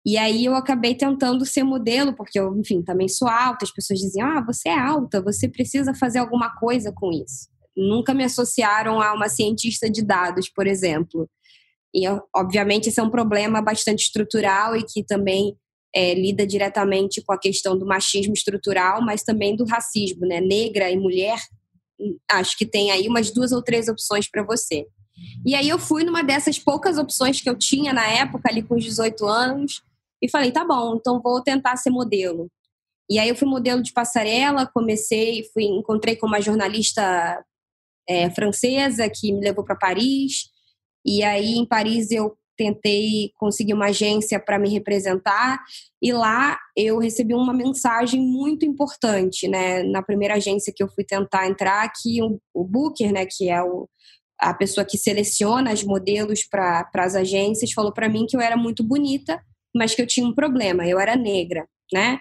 E 0.07 0.17
aí 0.19 0.45
eu 0.45 0.55
acabei 0.55 0.95
tentando 0.95 1.45
ser 1.47 1.65
modelo, 1.65 2.15
porque 2.15 2.39
eu, 2.39 2.57
enfim, 2.59 2.83
também 2.83 3.09
sou 3.09 3.29
alta, 3.29 3.65
as 3.65 3.73
pessoas 3.73 3.99
diziam: 4.01 4.29
"Ah, 4.29 4.45
você 4.45 4.69
é 4.69 4.79
alta, 4.79 5.23
você 5.23 5.49
precisa 5.49 5.95
fazer 5.95 6.19
alguma 6.19 6.55
coisa 6.57 6.93
com 6.95 7.11
isso" 7.13 7.55
nunca 7.77 8.15
me 8.15 8.25
associaram 8.25 9.01
a 9.01 9.13
uma 9.13 9.29
cientista 9.29 9.91
de 9.91 10.03
dados, 10.03 10.49
por 10.49 10.67
exemplo. 10.67 11.29
E, 11.95 12.05
obviamente, 12.35 12.89
esse 12.89 12.99
é 12.99 13.03
um 13.03 13.11
problema 13.11 13.63
bastante 13.63 14.05
estrutural 14.05 14.77
e 14.77 14.85
que 14.85 15.05
também 15.05 15.57
é, 15.95 16.13
lida 16.13 16.45
diretamente 16.45 17.23
com 17.23 17.33
a 17.33 17.39
questão 17.39 17.79
do 17.79 17.87
machismo 17.87 18.33
estrutural, 18.33 19.01
mas 19.01 19.23
também 19.23 19.55
do 19.55 19.65
racismo, 19.65 20.27
né? 20.27 20.41
Negra 20.41 20.91
e 20.91 20.97
mulher, 20.97 21.39
acho 22.33 22.59
que 22.59 22.67
tem 22.67 22.91
aí 22.91 23.07
umas 23.07 23.31
duas 23.31 23.53
ou 23.53 23.63
três 23.63 23.89
opções 23.89 24.29
para 24.29 24.43
você. 24.43 24.87
E 25.47 25.55
aí 25.55 25.69
eu 25.69 25.79
fui 25.79 26.03
numa 26.03 26.23
dessas 26.23 26.59
poucas 26.59 26.99
opções 26.99 27.41
que 27.41 27.49
eu 27.49 27.57
tinha 27.57 27.93
na 27.93 28.07
época, 28.07 28.51
ali 28.51 28.63
com 28.63 28.75
os 28.75 28.83
18 28.83 29.25
anos, 29.27 29.83
e 30.21 30.29
falei, 30.29 30.51
tá 30.51 30.65
bom, 30.65 30.97
então 30.97 31.21
vou 31.23 31.41
tentar 31.43 31.77
ser 31.77 31.91
modelo. 31.91 32.51
E 33.09 33.19
aí 33.19 33.29
eu 33.29 33.37
fui 33.37 33.47
modelo 33.47 33.83
de 33.83 33.93
passarela, 33.93 34.67
comecei, 34.67 35.45
fui 35.53 35.65
encontrei 35.65 36.17
com 36.17 36.27
uma 36.27 36.41
jornalista 36.41 37.45
é, 38.09 38.31
francesa 38.31 39.09
que 39.09 39.33
me 39.33 39.41
levou 39.41 39.65
para 39.65 39.77
Paris. 39.77 40.51
E 41.05 41.23
aí, 41.23 41.57
em 41.57 41.67
Paris, 41.67 42.11
eu 42.11 42.37
tentei 42.57 43.33
conseguir 43.37 43.75
uma 43.75 43.87
agência 43.87 44.39
para 44.39 44.59
me 44.59 44.69
representar 44.69 45.61
e 46.01 46.13
lá 46.13 46.59
eu 46.77 46.99
recebi 46.99 47.35
uma 47.35 47.53
mensagem 47.53 48.21
muito 48.21 48.65
importante, 48.65 49.49
né? 49.49 49.83
Na 49.83 50.03
primeira 50.03 50.35
agência 50.35 50.73
que 50.75 50.83
eu 50.83 50.89
fui 50.89 51.05
tentar 51.05 51.49
entrar, 51.49 51.91
que 52.01 52.23
o, 52.23 52.41
o 52.55 52.65
Booker, 52.65 53.13
né, 53.13 53.27
que 53.27 53.49
é 53.49 53.63
o, 53.63 53.89
a 54.41 54.55
pessoa 54.55 54.85
que 54.85 54.99
seleciona 54.99 55.73
os 55.73 55.83
modelos 55.83 56.45
para 56.45 56.89
as 56.95 57.15
agências, 57.15 57.73
falou 57.73 57.93
para 57.93 58.09
mim 58.09 58.27
que 58.27 58.37
eu 58.37 58.41
era 58.41 58.57
muito 58.57 58.85
bonita, 58.85 59.41
mas 59.75 59.95
que 59.95 60.03
eu 60.03 60.07
tinha 60.07 60.27
um 60.27 60.35
problema, 60.35 60.87
eu 60.87 61.01
era 61.01 61.17
negra, 61.17 61.67
né? 61.93 62.19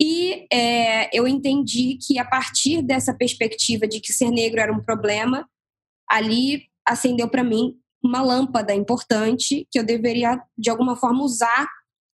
E 0.00 0.46
é, 0.52 1.16
eu 1.16 1.26
entendi 1.26 1.98
que 2.06 2.18
a 2.18 2.24
partir 2.24 2.82
dessa 2.82 3.14
perspectiva 3.14 3.86
de 3.86 4.00
que 4.00 4.12
ser 4.12 4.30
negro 4.30 4.60
era 4.60 4.72
um 4.72 4.82
problema, 4.82 5.48
ali 6.08 6.64
acendeu 6.86 7.28
para 7.28 7.42
mim 7.42 7.74
uma 8.06 8.22
lâmpada 8.22 8.74
importante 8.74 9.66
que 9.70 9.78
eu 9.78 9.84
deveria, 9.84 10.40
de 10.56 10.70
alguma 10.70 10.96
forma, 10.96 11.22
usar 11.22 11.66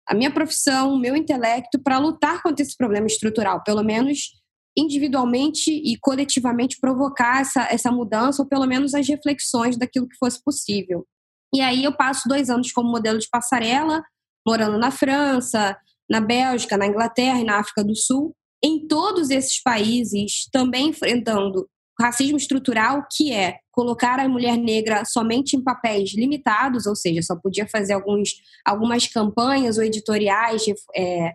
a 0.09 0.15
minha 0.15 0.31
profissão, 0.33 0.93
o 0.93 0.99
meu 0.99 1.15
intelecto 1.15 1.79
para 1.79 1.99
lutar 1.99 2.43
contra 2.43 2.63
esse 2.63 2.77
problema 2.77 3.07
estrutural, 3.07 3.63
pelo 3.63 3.83
menos 3.83 4.41
individualmente 4.77 5.71
e 5.71 5.97
coletivamente 5.99 6.79
provocar 6.81 7.41
essa, 7.41 7.63
essa 7.71 7.91
mudança, 7.91 8.43
ou 8.43 8.49
pelo 8.49 8.67
menos 8.67 8.95
as 8.95 9.07
reflexões 9.09 9.77
daquilo 9.77 10.09
que 10.09 10.17
fosse 10.17 10.43
possível. 10.43 11.07
E 11.55 11.61
aí 11.61 11.85
eu 11.85 11.97
passo 11.97 12.29
dois 12.29 12.49
anos 12.49 12.73
como 12.73 12.91
modelo 12.91 13.19
de 13.19 13.29
passarela, 13.29 14.03
morando 14.47 14.79
na 14.79 14.91
França, 14.91 15.77
na 16.09 16.21
Bélgica, 16.21 16.77
na 16.77 16.87
Inglaterra 16.87 17.41
e 17.41 17.45
na 17.45 17.59
África 17.59 17.85
do 17.85 17.95
Sul, 17.95 18.35
em 18.63 18.87
todos 18.87 19.31
esses 19.31 19.63
países 19.63 20.49
também 20.53 20.89
enfrentando 20.89 21.69
racismo 22.01 22.37
estrutural, 22.37 23.07
que 23.11 23.33
é 23.33 23.59
colocar 23.71 24.19
a 24.19 24.29
mulher 24.29 24.57
negra 24.57 25.05
somente 25.05 25.57
em 25.57 25.63
papéis 25.63 26.15
limitados, 26.15 26.87
ou 26.87 26.97
seja, 26.97 27.23
só 27.23 27.37
podia 27.37 27.67
fazer 27.67 27.93
alguns, 27.93 28.31
algumas 28.65 29.07
campanhas 29.07 29.79
ou 29.79 29.85
editoriais 29.85 30.65
é, 30.95 31.33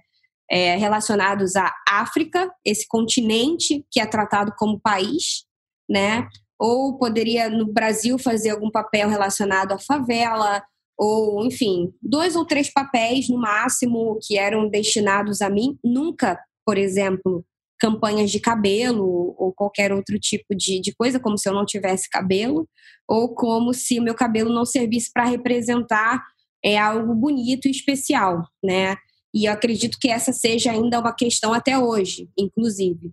é, 0.50 0.76
relacionados 0.76 1.56
à 1.56 1.74
África, 1.90 2.52
esse 2.64 2.88
continente 2.88 3.86
que 3.92 4.00
é 4.00 4.06
tratado 4.06 4.54
como 4.58 4.80
país, 4.80 5.46
né? 5.90 6.28
Ou 6.60 6.98
poderia 6.98 7.50
no 7.50 7.72
Brasil 7.72 8.18
fazer 8.18 8.52
algum 8.52 8.70
papel 8.70 9.10
relacionado 9.10 9.74
à 9.74 9.80
favela, 9.80 10.64
ou 10.98 11.46
enfim, 11.46 11.94
dois 12.02 12.36
ou 12.36 12.46
três 12.46 12.72
papéis 12.72 13.28
no 13.28 13.38
máximo 13.38 14.18
que 14.22 14.38
eram 14.38 14.70
destinados 14.70 15.42
a 15.42 15.50
mim, 15.50 15.78
nunca, 15.84 16.40
por 16.66 16.78
exemplo, 16.78 17.46
campanhas 17.80 18.32
de 18.32 18.40
cabelo 18.40 19.36
ou 19.38 19.54
qualquer 19.54 19.92
outro 19.92 20.18
tipo 20.20 20.56
de, 20.56 20.80
de 20.80 20.94
coisa, 20.96 21.20
como 21.20 21.38
se 21.38 21.48
eu 21.48 21.54
não 21.54 21.66
tivesse 21.66 22.10
cabelo, 22.10 22.68
ou 23.08 23.34
como 23.36 23.74
se 23.74 24.00
o 24.00 24.04
meu 24.04 24.16
cabelo 24.16 24.54
não 24.54 24.66
servisse 24.66 25.12
para 25.14 25.26
representar 25.26 26.24
é, 26.64 26.78
algo 26.78 27.14
bonito 27.14 27.68
e 27.68 27.72
especial, 27.72 28.44
né? 28.64 28.96
E 29.34 29.46
eu 29.46 29.54
acredito 29.54 29.98
que 30.00 30.10
essa 30.10 30.32
seja 30.32 30.72
ainda 30.72 31.00
uma 31.00 31.14
questão 31.14 31.54
até 31.54 31.78
hoje, 31.78 32.30
inclusive. 32.38 33.12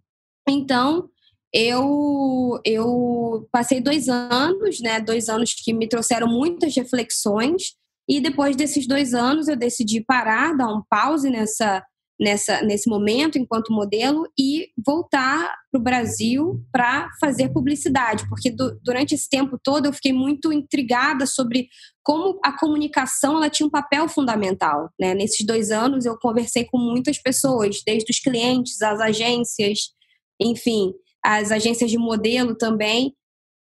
Então, 0.48 1.08
eu, 1.52 2.60
eu 2.64 3.46
passei 3.52 3.80
dois 3.80 4.08
anos, 4.08 4.80
né? 4.80 5.00
Dois 5.00 5.28
anos 5.28 5.52
que 5.52 5.72
me 5.74 5.88
trouxeram 5.88 6.28
muitas 6.28 6.74
reflexões. 6.74 7.74
E 8.08 8.20
depois 8.20 8.56
desses 8.56 8.86
dois 8.86 9.14
anos, 9.14 9.48
eu 9.48 9.56
decidi 9.56 10.00
parar, 10.00 10.56
dar 10.56 10.68
um 10.68 10.82
pause 10.88 11.28
nessa, 11.28 11.84
nessa, 12.22 12.62
nesse 12.62 12.88
momento 12.88 13.36
enquanto 13.36 13.72
modelo 13.72 14.30
e 14.38 14.68
voltar 14.86 15.52
para 15.70 15.80
o 15.80 15.82
Brasil 15.82 16.64
para 16.70 17.10
fazer 17.20 17.48
publicidade, 17.48 18.28
porque 18.28 18.48
do, 18.48 18.78
durante 18.80 19.12
esse 19.12 19.28
tempo 19.28 19.58
todo 19.60 19.86
eu 19.86 19.92
fiquei 19.92 20.12
muito 20.12 20.52
intrigada 20.52 21.26
sobre 21.26 21.68
como 22.04 22.38
a 22.44 22.56
comunicação 22.56 23.36
ela 23.36 23.50
tinha 23.50 23.66
um 23.66 23.70
papel 23.70 24.08
fundamental. 24.08 24.88
Né? 25.00 25.14
Nesses 25.14 25.44
dois 25.44 25.72
anos 25.72 26.06
eu 26.06 26.16
conversei 26.16 26.64
com 26.64 26.78
muitas 26.78 27.18
pessoas, 27.18 27.82
desde 27.84 28.12
os 28.12 28.20
clientes, 28.20 28.80
as 28.80 29.00
agências, 29.00 29.90
enfim, 30.40 30.92
as 31.24 31.50
agências 31.50 31.90
de 31.90 31.98
modelo 31.98 32.54
também. 32.54 33.14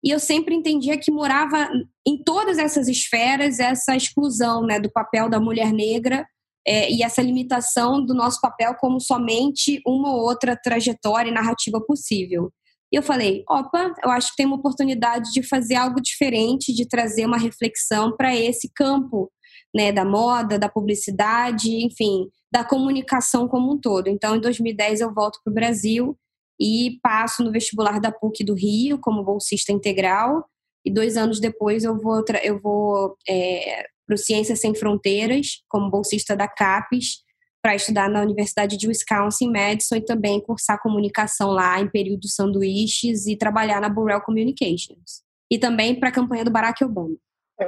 E 0.04 0.10
eu 0.10 0.20
sempre 0.20 0.56
entendia 0.56 0.98
que 0.98 1.12
morava 1.12 1.70
em 2.08 2.24
todas 2.24 2.58
essas 2.58 2.88
esferas 2.88 3.60
essa 3.60 3.96
exclusão 3.96 4.66
né, 4.66 4.80
do 4.80 4.92
papel 4.92 5.30
da 5.30 5.40
mulher 5.40 5.72
negra 5.72 6.26
é, 6.68 6.92
e 6.92 7.02
essa 7.02 7.22
limitação 7.22 8.06
do 8.06 8.14
nosso 8.14 8.42
papel 8.42 8.76
como 8.76 9.00
somente 9.00 9.82
uma 9.88 10.14
ou 10.14 10.22
outra 10.22 10.56
trajetória 10.62 11.30
e 11.30 11.34
narrativa 11.34 11.80
possível. 11.80 12.52
E 12.92 12.96
eu 12.98 13.04
falei: 13.04 13.44
opa, 13.50 13.94
eu 14.04 14.10
acho 14.10 14.32
que 14.32 14.38
tem 14.38 14.46
uma 14.46 14.58
oportunidade 14.58 15.32
de 15.32 15.42
fazer 15.44 15.76
algo 15.76 16.02
diferente, 16.02 16.74
de 16.74 16.88
trazer 16.88 17.26
uma 17.26 17.38
reflexão 17.38 18.16
para 18.16 18.36
esse 18.36 18.70
campo 18.76 19.32
né, 19.74 19.92
da 19.92 20.04
moda, 20.06 20.60
da 20.60 20.70
publicidade, 20.70 21.70
enfim, 21.86 22.28
da 22.52 22.64
comunicação 22.64 23.48
como 23.48 23.74
um 23.74 23.80
todo. 23.80 24.08
Então, 24.08 24.36
em 24.36 24.42
2010, 24.42 25.02
eu 25.02 25.14
volto 25.14 25.40
para 25.44 25.52
o 25.52 25.54
Brasil 25.54 26.18
e 26.60 27.00
passo 27.04 27.44
no 27.44 27.52
vestibular 27.52 28.00
da 28.00 28.12
PUC 28.12 28.44
do 28.44 28.56
Rio 28.56 29.00
como 29.00 29.24
bolsista 29.24 29.72
integral. 29.72 30.46
E 30.86 30.92
dois 30.92 31.18
anos 31.18 31.40
depois 31.40 31.84
eu 31.84 31.98
vou, 32.00 32.24
eu 32.42 32.60
vou 32.62 33.18
é, 33.28 33.86
para 34.08 34.16
o 34.16 34.18
Ciências 34.18 34.62
Sem 34.62 34.74
Fronteiras 34.74 35.62
como 35.68 35.92
bolsista 35.92 36.36
da 36.36 36.48
CAPES 36.48 37.28
para 37.62 37.76
estudar 37.76 38.10
na 38.10 38.22
Universidade 38.22 38.78
de 38.78 38.88
Wisconsin 38.88 39.52
Madison 39.52 39.98
e 39.98 40.06
também 40.06 40.40
cursar 40.40 40.82
comunicação 40.82 41.50
lá 41.52 41.80
em 41.82 41.90
período 41.90 42.28
sanduíches 42.30 43.28
e 43.28 43.36
trabalhar 43.36 43.82
na 43.82 43.90
Burrell 43.90 44.22
Communications. 44.22 45.22
E 45.52 45.60
também 45.60 46.00
para 46.00 46.10
a 46.10 46.12
campanha 46.12 46.46
do 46.46 46.52
Barack 46.52 46.84
Obama. 46.84 47.16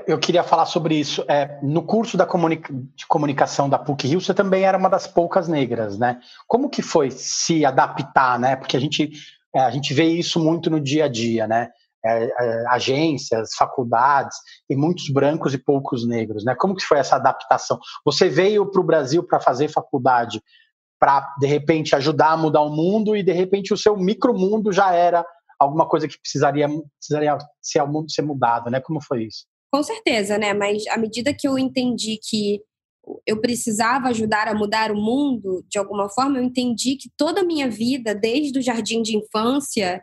Eu 0.08 0.20
queria 0.20 0.44
falar 0.44 0.68
sobre 0.68 0.96
isso. 0.96 1.26
É, 1.28 1.60
no 1.64 1.82
curso 1.82 2.16
da 2.16 2.26
comunica 2.26 2.72
de 2.96 3.08
comunicação 3.08 3.68
da 3.68 3.80
PUC 3.80 4.08
Rio, 4.08 4.22
você 4.22 4.36
também 4.36 4.64
era 4.64 4.78
uma 4.78 4.90
das 4.90 5.08
poucas 5.08 5.48
negras, 5.48 5.98
né? 5.98 6.20
Como 6.48 6.70
que 6.70 6.84
foi 6.84 7.10
se 7.10 7.66
adaptar, 7.66 8.40
né? 8.40 8.56
Porque 8.56 8.78
a 8.78 8.80
gente, 8.80 9.12
é, 9.54 9.60
a 9.60 9.72
gente 9.72 9.92
vê 9.94 10.04
isso 10.06 10.40
muito 10.40 10.70
no 10.70 10.80
dia 10.80 11.06
a 11.06 11.08
dia, 11.08 11.48
né? 11.48 11.72
É, 12.06 12.24
é, 12.24 12.68
agências, 12.70 13.50
faculdades, 13.58 14.38
tem 14.70 14.78
muitos 14.78 15.10
brancos 15.10 15.54
e 15.54 15.58
poucos 15.58 16.08
negros, 16.08 16.46
né? 16.46 16.56
Como 16.58 16.74
que 16.74 16.86
foi 16.86 16.98
essa 16.98 17.18
adaptação? 17.18 17.78
Você 18.06 18.30
veio 18.30 18.72
para 18.72 18.80
o 18.80 18.86
Brasil 18.86 19.22
para 19.22 19.42
fazer 19.42 19.68
faculdade, 19.68 20.42
para 20.98 21.36
de 21.40 21.46
repente 21.46 21.94
ajudar 21.98 22.32
a 22.32 22.38
mudar 22.38 22.62
o 22.62 22.70
mundo 22.70 23.18
e 23.18 23.24
de 23.24 23.34
repente 23.34 23.74
o 23.74 23.78
seu 23.78 23.98
micromundo 23.98 24.72
já 24.72 24.94
era 24.94 25.26
alguma 25.60 25.88
coisa 25.88 26.08
que 26.08 26.18
precisaria, 26.18 26.70
precisaria 26.98 27.38
ser, 27.62 27.84
ser 28.08 28.22
mudado, 28.22 28.70
né? 28.70 28.80
Como 28.80 29.02
foi 29.02 29.26
isso? 29.26 29.46
Com 29.72 29.84
certeza, 29.84 30.38
né? 30.38 30.54
Mas 30.54 30.88
à 30.88 30.98
medida 30.98 31.34
que 31.34 31.48
eu 31.48 31.60
entendi 31.60 32.18
que 32.18 32.62
eu 33.26 33.42
precisava 33.42 34.08
ajudar 34.10 34.48
a 34.48 34.54
mudar 34.54 34.92
o 34.92 34.96
mundo 34.96 35.66
de 35.68 35.78
alguma 35.78 36.10
forma, 36.10 36.38
eu 36.38 36.44
entendi 36.44 36.96
que 36.96 37.10
toda 37.18 37.42
a 37.42 37.46
minha 37.46 37.70
vida, 37.70 38.14
desde 38.14 38.60
o 38.60 38.62
jardim 38.62 39.02
de 39.02 39.18
infância, 39.18 40.02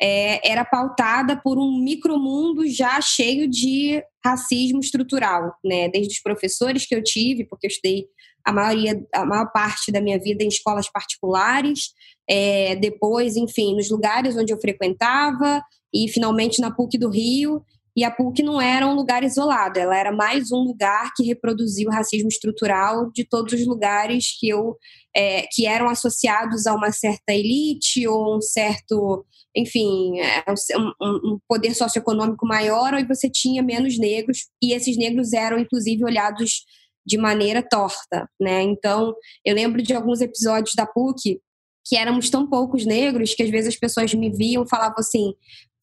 é, 0.00 0.50
era 0.50 0.64
pautada 0.64 1.40
por 1.42 1.58
um 1.58 1.78
micromundo 1.78 2.66
já 2.68 3.00
cheio 3.00 3.48
de 3.48 4.02
racismo 4.24 4.80
estrutural, 4.80 5.54
né? 5.64 5.88
Desde 5.88 6.14
os 6.14 6.20
professores 6.20 6.86
que 6.86 6.94
eu 6.94 7.02
tive, 7.02 7.44
porque 7.44 7.66
eu 7.66 7.70
estudei 7.70 8.06
a 8.44 8.52
maioria, 8.52 9.04
a 9.14 9.24
maior 9.24 9.50
parte 9.50 9.90
da 9.90 10.00
minha 10.00 10.18
vida 10.18 10.44
em 10.44 10.48
escolas 10.48 10.88
particulares, 10.90 11.92
é, 12.28 12.76
depois, 12.76 13.36
enfim, 13.36 13.74
nos 13.74 13.90
lugares 13.90 14.36
onde 14.36 14.52
eu 14.52 14.60
frequentava 14.60 15.62
e 15.92 16.08
finalmente 16.08 16.60
na 16.60 16.70
PUC 16.70 16.98
do 16.98 17.08
Rio. 17.08 17.64
E 17.96 18.04
a 18.04 18.10
PUC 18.10 18.42
não 18.42 18.60
era 18.60 18.86
um 18.86 18.94
lugar 18.94 19.24
isolado, 19.24 19.78
ela 19.78 19.96
era 19.96 20.12
mais 20.12 20.52
um 20.52 20.58
lugar 20.58 21.12
que 21.16 21.24
reproduzia 21.24 21.88
o 21.88 21.92
racismo 21.92 22.28
estrutural 22.28 23.10
de 23.10 23.24
todos 23.24 23.54
os 23.54 23.66
lugares 23.66 24.38
que 24.38 24.48
eu 24.48 24.76
é, 25.16 25.46
que 25.50 25.66
eram 25.66 25.88
associados 25.88 26.66
a 26.66 26.74
uma 26.74 26.92
certa 26.92 27.32
elite 27.32 28.06
ou 28.06 28.36
um 28.36 28.40
certo, 28.42 29.24
enfim, 29.56 30.20
é, 30.20 30.44
um, 30.76 30.92
um, 31.00 31.38
poder 31.48 31.74
socioeconômico 31.74 32.46
maior, 32.46 32.92
ou 32.92 33.06
você 33.06 33.30
tinha 33.30 33.62
menos 33.62 33.98
negros, 33.98 34.48
e 34.62 34.74
esses 34.74 34.98
negros 34.98 35.32
eram, 35.32 35.58
inclusive, 35.58 36.04
olhados 36.04 36.66
de 37.06 37.16
maneira 37.16 37.62
torta, 37.62 38.28
né? 38.38 38.62
Então, 38.62 39.14
eu 39.42 39.54
lembro 39.54 39.80
de 39.80 39.94
alguns 39.94 40.20
episódios 40.20 40.74
da 40.74 40.84
PUC 40.84 41.40
que 41.86 41.96
éramos 41.96 42.28
tão 42.28 42.48
poucos 42.48 42.84
negros 42.84 43.32
que 43.34 43.44
às 43.44 43.50
vezes 43.50 43.68
as 43.68 43.76
pessoas 43.76 44.12
me 44.12 44.28
viam 44.30 44.64
e 44.64 44.68
falavam 44.68 44.96
assim: 44.98 45.32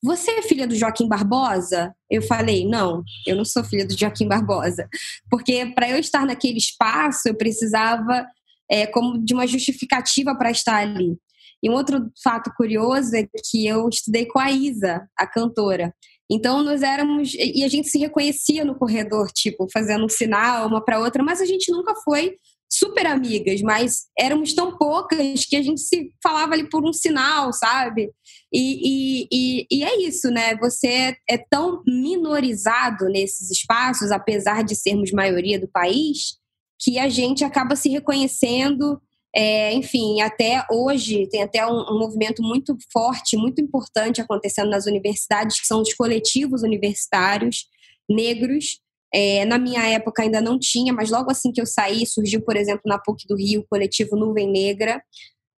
você 0.04 0.32
é 0.32 0.42
filha 0.42 0.68
do 0.68 0.76
Joaquim 0.76 1.08
Barbosa? 1.08 1.96
Eu 2.10 2.22
falei, 2.22 2.68
não, 2.68 3.02
eu 3.26 3.38
não 3.38 3.46
sou 3.46 3.64
filha 3.64 3.88
do 3.88 3.98
Joaquim 3.98 4.28
Barbosa. 4.28 4.88
Porque 5.30 5.66
para 5.74 5.90
eu 5.90 5.98
estar 5.98 6.26
naquele 6.26 6.58
espaço, 6.58 7.30
eu 7.30 7.36
precisava 7.36 8.28
é, 8.70 8.86
como 8.86 9.24
de 9.24 9.34
uma 9.34 9.48
justificativa 9.48 10.36
para 10.36 10.52
estar 10.52 10.76
ali. 10.76 11.18
E 11.64 11.70
um 11.70 11.74
outro 11.74 12.12
fato 12.22 12.52
curioso 12.58 13.16
é 13.16 13.26
que 13.50 13.66
eu 13.66 13.88
estudei 13.88 14.26
com 14.26 14.40
a 14.40 14.52
Isa, 14.52 15.08
a 15.18 15.26
cantora. 15.26 15.96
Então 16.30 16.62
nós 16.64 16.82
éramos 16.82 17.34
e 17.34 17.64
a 17.64 17.68
gente 17.70 17.88
se 17.88 17.98
reconhecia 17.98 18.66
no 18.66 18.76
corredor, 18.76 19.32
tipo, 19.32 19.68
fazendo 19.72 20.06
um 20.06 20.10
sinal 20.10 20.68
uma 20.68 20.84
para 20.84 21.00
outra, 21.00 21.24
mas 21.24 21.40
a 21.40 21.46
gente 21.46 21.72
nunca 21.72 21.94
foi 22.04 22.36
super 22.76 23.06
amigas, 23.06 23.62
mas 23.62 24.08
éramos 24.18 24.54
tão 24.54 24.76
poucas 24.76 25.46
que 25.46 25.56
a 25.56 25.62
gente 25.62 25.80
se 25.80 26.12
falava 26.24 26.54
ali 26.54 26.68
por 26.68 26.84
um 26.84 26.92
sinal, 26.92 27.54
sabe? 27.54 28.10
E, 28.52 28.80
e, 28.84 29.28
e, 29.32 29.68
e, 29.72 29.84
é 29.84 30.02
isso, 30.02 30.32
né? 30.32 30.56
Você 30.58 31.16
é 31.30 31.38
tão 31.38 31.84
minorizado 31.86 33.06
nesses 33.06 33.52
espaços, 33.52 34.12
apesar 34.12 34.64
de 34.64 34.76
sermos 34.76 35.12
maioria 35.12 35.60
do 35.60 35.68
país, 35.68 36.38
que 36.80 36.98
a 36.98 37.10
gente 37.10 37.44
acaba 37.44 37.76
se 37.76 37.90
reconhecendo. 37.90 39.00
É, 39.36 39.72
enfim, 39.74 40.22
até 40.22 40.66
hoje 40.72 41.28
tem 41.30 41.44
até 41.44 41.66
um, 41.66 41.80
um 41.80 42.00
movimento 42.00 42.42
muito 42.42 42.76
forte, 42.92 43.38
muito 43.38 43.62
importante 43.62 44.20
acontecendo 44.20 44.70
nas 44.70 44.88
universidades, 44.88 45.60
que 45.60 45.68
são 45.68 45.82
os 45.82 45.94
coletivos 45.94 46.64
universitários 46.64 47.68
negros, 48.10 48.80
é, 49.14 49.46
na 49.46 49.60
minha 49.60 49.86
época 49.88 50.24
ainda 50.24 50.42
não 50.42 50.58
tinha, 50.58 50.92
mas 50.92 51.12
logo 51.12 51.30
assim 51.30 51.52
que 51.52 51.62
eu 51.62 51.66
saí, 51.66 52.06
surgiu, 52.06 52.42
por 52.42 52.56
exemplo, 52.56 52.82
na 52.86 52.98
PUC 52.98 53.28
do 53.28 53.36
Rio, 53.36 53.62
o 53.62 53.68
coletivo 53.68 54.16
Nuvem 54.16 54.52
Negra, 54.52 55.02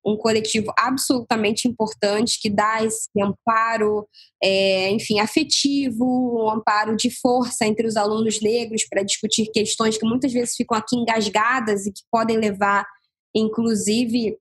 um 0.05 0.15
coletivo 0.15 0.71
absolutamente 0.77 1.67
importante 1.67 2.39
que 2.39 2.49
dá 2.49 2.83
esse 2.83 3.09
amparo, 3.19 4.07
é, 4.43 4.91
enfim, 4.91 5.19
afetivo, 5.19 6.43
um 6.43 6.49
amparo 6.51 6.95
de 6.95 7.09
força 7.09 7.65
entre 7.65 7.87
os 7.87 7.95
alunos 7.95 8.39
negros 8.39 8.85
para 8.87 9.01
discutir 9.01 9.49
questões 9.51 9.97
que 9.97 10.05
muitas 10.05 10.31
vezes 10.31 10.55
ficam 10.55 10.77
aqui 10.77 10.95
engasgadas 10.95 11.87
e 11.87 11.91
que 11.91 12.03
podem 12.11 12.37
levar, 12.37 12.85
inclusive, 13.33 14.37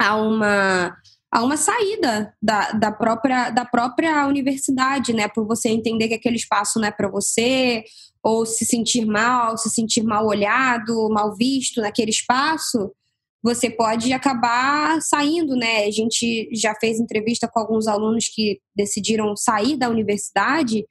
a 0.00 0.16
uma 0.16 0.96
a 1.30 1.42
uma 1.42 1.56
saída 1.56 2.32
da, 2.40 2.70
da, 2.70 2.92
própria, 2.92 3.50
da 3.50 3.64
própria 3.64 4.24
universidade, 4.24 5.12
né? 5.12 5.26
Por 5.26 5.44
você 5.44 5.68
entender 5.68 6.06
que 6.06 6.14
aquele 6.14 6.36
espaço 6.36 6.78
não 6.78 6.86
é 6.86 6.92
para 6.92 7.08
você, 7.08 7.82
ou 8.24 8.46
se 8.46 8.64
sentir 8.64 9.04
mal, 9.04 9.58
se 9.58 9.68
sentir 9.68 10.02
mal 10.02 10.26
olhado, 10.26 11.10
mal 11.10 11.36
visto 11.36 11.82
naquele 11.82 12.10
espaço, 12.10 12.90
você 13.42 13.68
pode 13.68 14.10
acabar 14.14 15.02
saindo, 15.02 15.54
né? 15.54 15.84
A 15.84 15.90
gente 15.90 16.48
já 16.54 16.74
fez 16.74 16.98
entrevista 16.98 17.46
com 17.46 17.60
alguns 17.60 17.86
alunos 17.86 18.26
que 18.26 18.58
decidiram 18.74 19.36
sair 19.36 19.76
da 19.76 19.90
universidade, 19.90 20.86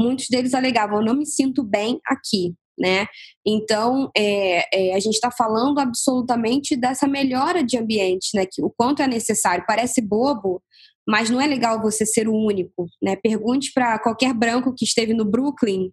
muitos 0.00 0.28
deles 0.30 0.54
alegavam: 0.54 1.02
não 1.02 1.14
me 1.14 1.26
sinto 1.26 1.62
bem 1.62 2.00
aqui, 2.06 2.54
né? 2.78 3.06
Então, 3.46 4.10
é, 4.16 4.64
é, 4.72 4.94
a 4.94 4.98
gente 4.98 5.16
está 5.16 5.30
falando 5.30 5.78
absolutamente 5.78 6.74
dessa 6.74 7.06
melhora 7.06 7.62
de 7.62 7.76
ambiente, 7.76 8.30
né? 8.34 8.46
Que, 8.50 8.62
o 8.62 8.70
quanto 8.70 9.02
é 9.02 9.06
necessário. 9.06 9.66
Parece 9.68 10.00
bobo, 10.00 10.62
mas 11.06 11.28
não 11.28 11.38
é 11.38 11.46
legal 11.46 11.82
você 11.82 12.06
ser 12.06 12.26
o 12.26 12.34
único, 12.34 12.86
né? 13.02 13.14
Pergunte 13.16 13.72
para 13.74 13.98
qualquer 13.98 14.32
branco 14.32 14.74
que 14.74 14.86
esteve 14.86 15.12
no 15.12 15.26
Brooklyn 15.26 15.90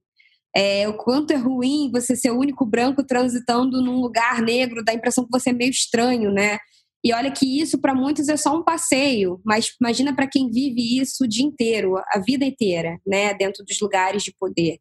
é, 0.55 0.87
o 0.87 0.93
quanto 0.93 1.31
é 1.31 1.35
ruim 1.35 1.91
você 1.91 2.15
ser 2.15 2.31
o 2.31 2.39
único 2.39 2.65
branco 2.65 3.03
transitando 3.03 3.81
num 3.81 3.99
lugar 3.99 4.41
negro, 4.41 4.83
dá 4.83 4.93
a 4.93 4.95
impressão 4.95 5.25
que 5.25 5.31
você 5.31 5.49
é 5.49 5.53
meio 5.53 5.71
estranho, 5.71 6.31
né? 6.31 6.57
E 7.03 7.13
olha 7.13 7.31
que 7.31 7.61
isso 7.61 7.79
para 7.79 7.93
muitos 7.93 8.29
é 8.29 8.37
só 8.37 8.57
um 8.57 8.63
passeio, 8.63 9.39
mas 9.45 9.75
imagina 9.79 10.15
para 10.15 10.27
quem 10.27 10.49
vive 10.49 10.99
isso 10.99 11.25
o 11.25 11.27
dia 11.27 11.45
inteiro, 11.45 11.97
a 11.97 12.19
vida 12.19 12.45
inteira, 12.45 12.97
né, 13.05 13.31
dentro 13.35 13.63
dos 13.63 13.79
lugares 13.79 14.23
de 14.23 14.33
poder. 14.39 14.79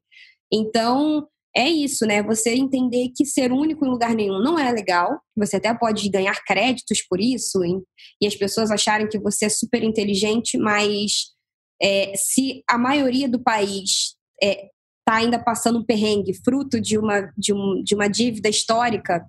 Então, 0.50 1.28
é 1.54 1.68
isso, 1.68 2.06
né? 2.06 2.22
Você 2.22 2.54
entender 2.54 3.10
que 3.14 3.24
ser 3.24 3.52
único 3.52 3.84
em 3.84 3.90
lugar 3.90 4.14
nenhum 4.14 4.40
não 4.42 4.58
é 4.58 4.72
legal. 4.72 5.20
Você 5.36 5.56
até 5.56 5.72
pode 5.74 6.08
ganhar 6.08 6.34
créditos 6.44 7.02
por 7.02 7.20
isso 7.20 7.62
hein? 7.62 7.82
e 8.20 8.26
as 8.26 8.34
pessoas 8.34 8.70
acharem 8.70 9.08
que 9.08 9.18
você 9.18 9.46
é 9.46 9.48
super 9.48 9.82
inteligente, 9.82 10.56
mas 10.56 11.34
é, 11.80 12.12
se 12.16 12.64
a 12.68 12.78
maioria 12.78 13.28
do 13.28 13.42
país 13.42 14.16
é, 14.42 14.68
está 15.06 15.16
ainda 15.16 15.38
passando 15.38 15.78
um 15.78 15.84
perrengue, 15.84 16.32
fruto 16.32 16.80
de 16.80 16.96
uma, 16.96 17.32
de, 17.36 17.52
um, 17.52 17.82
de 17.82 17.94
uma 17.94 18.08
dívida 18.08 18.48
histórica, 18.48 19.24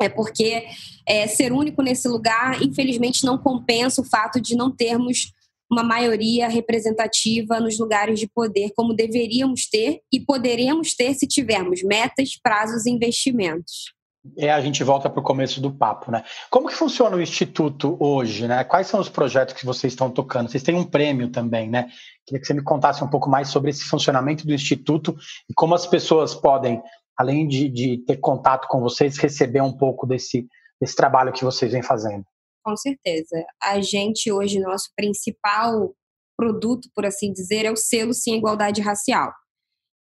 é 0.00 0.08
porque 0.08 0.64
é, 1.06 1.26
ser 1.26 1.52
único 1.52 1.82
nesse 1.82 2.06
lugar, 2.06 2.62
infelizmente, 2.62 3.24
não 3.24 3.36
compensa 3.36 4.00
o 4.00 4.04
fato 4.04 4.40
de 4.40 4.56
não 4.56 4.70
termos 4.70 5.32
uma 5.70 5.82
maioria 5.82 6.48
representativa 6.48 7.60
nos 7.60 7.78
lugares 7.78 8.18
de 8.18 8.28
poder, 8.28 8.70
como 8.76 8.94
deveríamos 8.94 9.68
ter 9.68 10.00
e 10.12 10.20
poderemos 10.20 10.94
ter 10.94 11.14
se 11.14 11.26
tivermos 11.26 11.82
metas, 11.82 12.38
prazos 12.40 12.86
e 12.86 12.90
investimentos 12.90 13.97
é, 14.36 14.50
a 14.50 14.60
gente 14.60 14.82
volta 14.84 15.08
para 15.08 15.20
o 15.20 15.22
começo 15.22 15.60
do 15.60 15.72
papo, 15.72 16.10
né? 16.10 16.24
Como 16.50 16.68
que 16.68 16.74
funciona 16.74 17.16
o 17.16 17.20
Instituto 17.20 17.96
hoje, 18.00 18.46
né? 18.46 18.64
Quais 18.64 18.86
são 18.86 19.00
os 19.00 19.08
projetos 19.08 19.54
que 19.54 19.64
vocês 19.64 19.92
estão 19.92 20.10
tocando? 20.10 20.50
Vocês 20.50 20.62
têm 20.62 20.74
um 20.74 20.84
prêmio 20.84 21.30
também, 21.30 21.68
né? 21.68 21.88
Queria 22.26 22.40
que 22.40 22.46
você 22.46 22.54
me 22.54 22.62
contasse 22.62 23.02
um 23.02 23.08
pouco 23.08 23.28
mais 23.28 23.48
sobre 23.48 23.70
esse 23.70 23.84
funcionamento 23.84 24.46
do 24.46 24.52
Instituto 24.52 25.16
e 25.48 25.54
como 25.54 25.74
as 25.74 25.86
pessoas 25.86 26.34
podem, 26.34 26.82
além 27.16 27.46
de, 27.46 27.68
de 27.68 27.98
ter 28.06 28.16
contato 28.18 28.68
com 28.68 28.80
vocês, 28.80 29.16
receber 29.18 29.60
um 29.60 29.72
pouco 29.72 30.06
desse, 30.06 30.46
desse 30.80 30.94
trabalho 30.94 31.32
que 31.32 31.44
vocês 31.44 31.72
vêm 31.72 31.82
fazendo. 31.82 32.24
Com 32.64 32.76
certeza. 32.76 33.44
A 33.62 33.80
gente 33.80 34.30
hoje, 34.30 34.60
nosso 34.60 34.90
principal 34.96 35.94
produto, 36.36 36.88
por 36.94 37.04
assim 37.06 37.32
dizer, 37.32 37.64
é 37.64 37.70
o 37.70 37.76
selo 37.76 38.12
Sim 38.12 38.36
Igualdade 38.36 38.80
Racial 38.80 39.32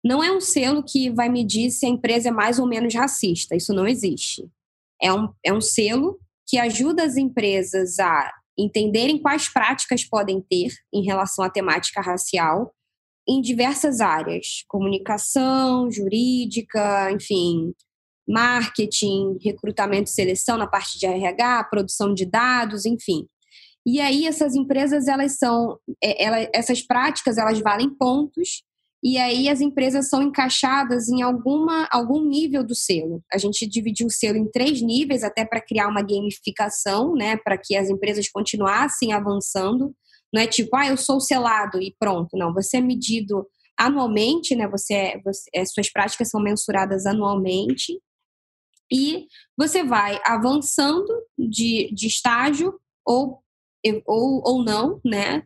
não 0.05 0.23
é 0.23 0.33
um 0.33 0.41
selo 0.41 0.83
que 0.83 1.11
vai 1.11 1.29
medir 1.29 1.71
se 1.71 1.87
a 1.87 1.89
empresa 1.89 2.29
é 2.29 2.33
mais 2.33 2.59
ou 2.59 2.67
menos 2.67 2.95
racista. 2.95 3.55
Isso 3.55 3.73
não 3.73 3.87
existe. 3.87 4.49
É 5.01 5.13
um, 5.13 5.29
é 5.45 5.53
um 5.53 5.61
selo 5.61 6.19
que 6.47 6.59
ajuda 6.59 7.05
as 7.05 7.17
empresas 7.17 7.99
a 7.99 8.33
entenderem 8.59 9.21
quais 9.21 9.49
práticas 9.49 10.05
podem 10.05 10.41
ter 10.41 10.73
em 10.93 11.05
relação 11.05 11.45
à 11.45 11.51
temática 11.51 12.01
racial 12.01 12.75
em 13.27 13.41
diversas 13.41 14.01
áreas, 14.01 14.65
comunicação, 14.69 15.91
jurídica, 15.91 17.11
enfim, 17.13 17.73
marketing, 18.29 19.39
recrutamento 19.41 20.11
e 20.11 20.13
seleção 20.13 20.59
na 20.59 20.67
parte 20.67 20.99
de 20.99 21.07
RH, 21.07 21.65
produção 21.65 22.13
de 22.13 22.27
dados, 22.27 22.85
enfim. 22.85 23.27
E 23.87 24.01
aí 24.01 24.27
essas 24.27 24.55
empresas 24.55 25.07
elas 25.07 25.39
são, 25.39 25.79
é, 26.03 26.25
ela, 26.25 26.49
essas 26.53 26.83
práticas 26.83 27.39
elas 27.39 27.61
valem 27.61 27.91
pontos 27.91 28.63
e 29.03 29.19
aí 29.19 29.49
as 29.49 29.61
empresas 29.61 30.09
são 30.09 30.23
encaixadas 30.23 31.09
em 31.09 31.23
alguma, 31.23 31.89
algum 31.91 32.25
nível 32.25 32.63
do 32.63 32.75
selo. 32.75 33.23
A 33.33 33.37
gente 33.37 33.67
dividiu 33.67 34.07
o 34.07 34.11
selo 34.11 34.39
em 34.39 34.49
três 34.49 34.81
níveis 34.81 35.25
até 35.25 35.45
para 35.45 35.61
criar 35.61 35.89
uma 35.89 36.03
gamificação, 36.03 37.15
né, 37.15 37.37
para 37.37 37.59
que 37.59 37.75
as 37.75 37.91
empresas 37.91 38.29
continuassem 38.31 39.13
avançando. 39.13 39.93
Não 40.33 40.41
é 40.41 40.47
tipo, 40.47 40.77
ah, 40.77 40.87
eu 40.87 40.97
sou 40.97 41.21
selado 41.21 41.83
e 41.83 41.95
pronto. 41.99 42.37
Não, 42.37 42.55
você 42.55 42.77
é 42.77 42.81
medido 42.81 43.47
anualmente, 43.77 44.55
né? 44.55 44.69
Você, 44.69 44.95
é, 44.95 45.21
você 45.23 45.51
é, 45.53 45.65
suas 45.65 45.91
práticas 45.91 46.31
são 46.31 46.41
mensuradas 46.41 47.05
anualmente 47.05 48.01
e 48.91 49.27
você 49.57 49.83
vai 49.83 50.21
avançando 50.25 51.09
de, 51.37 51.91
de 51.93 52.07
estágio 52.07 52.79
ou, 53.05 53.43
ou, 54.07 54.43
ou 54.45 54.65
não, 54.65 55.01
né? 55.05 55.43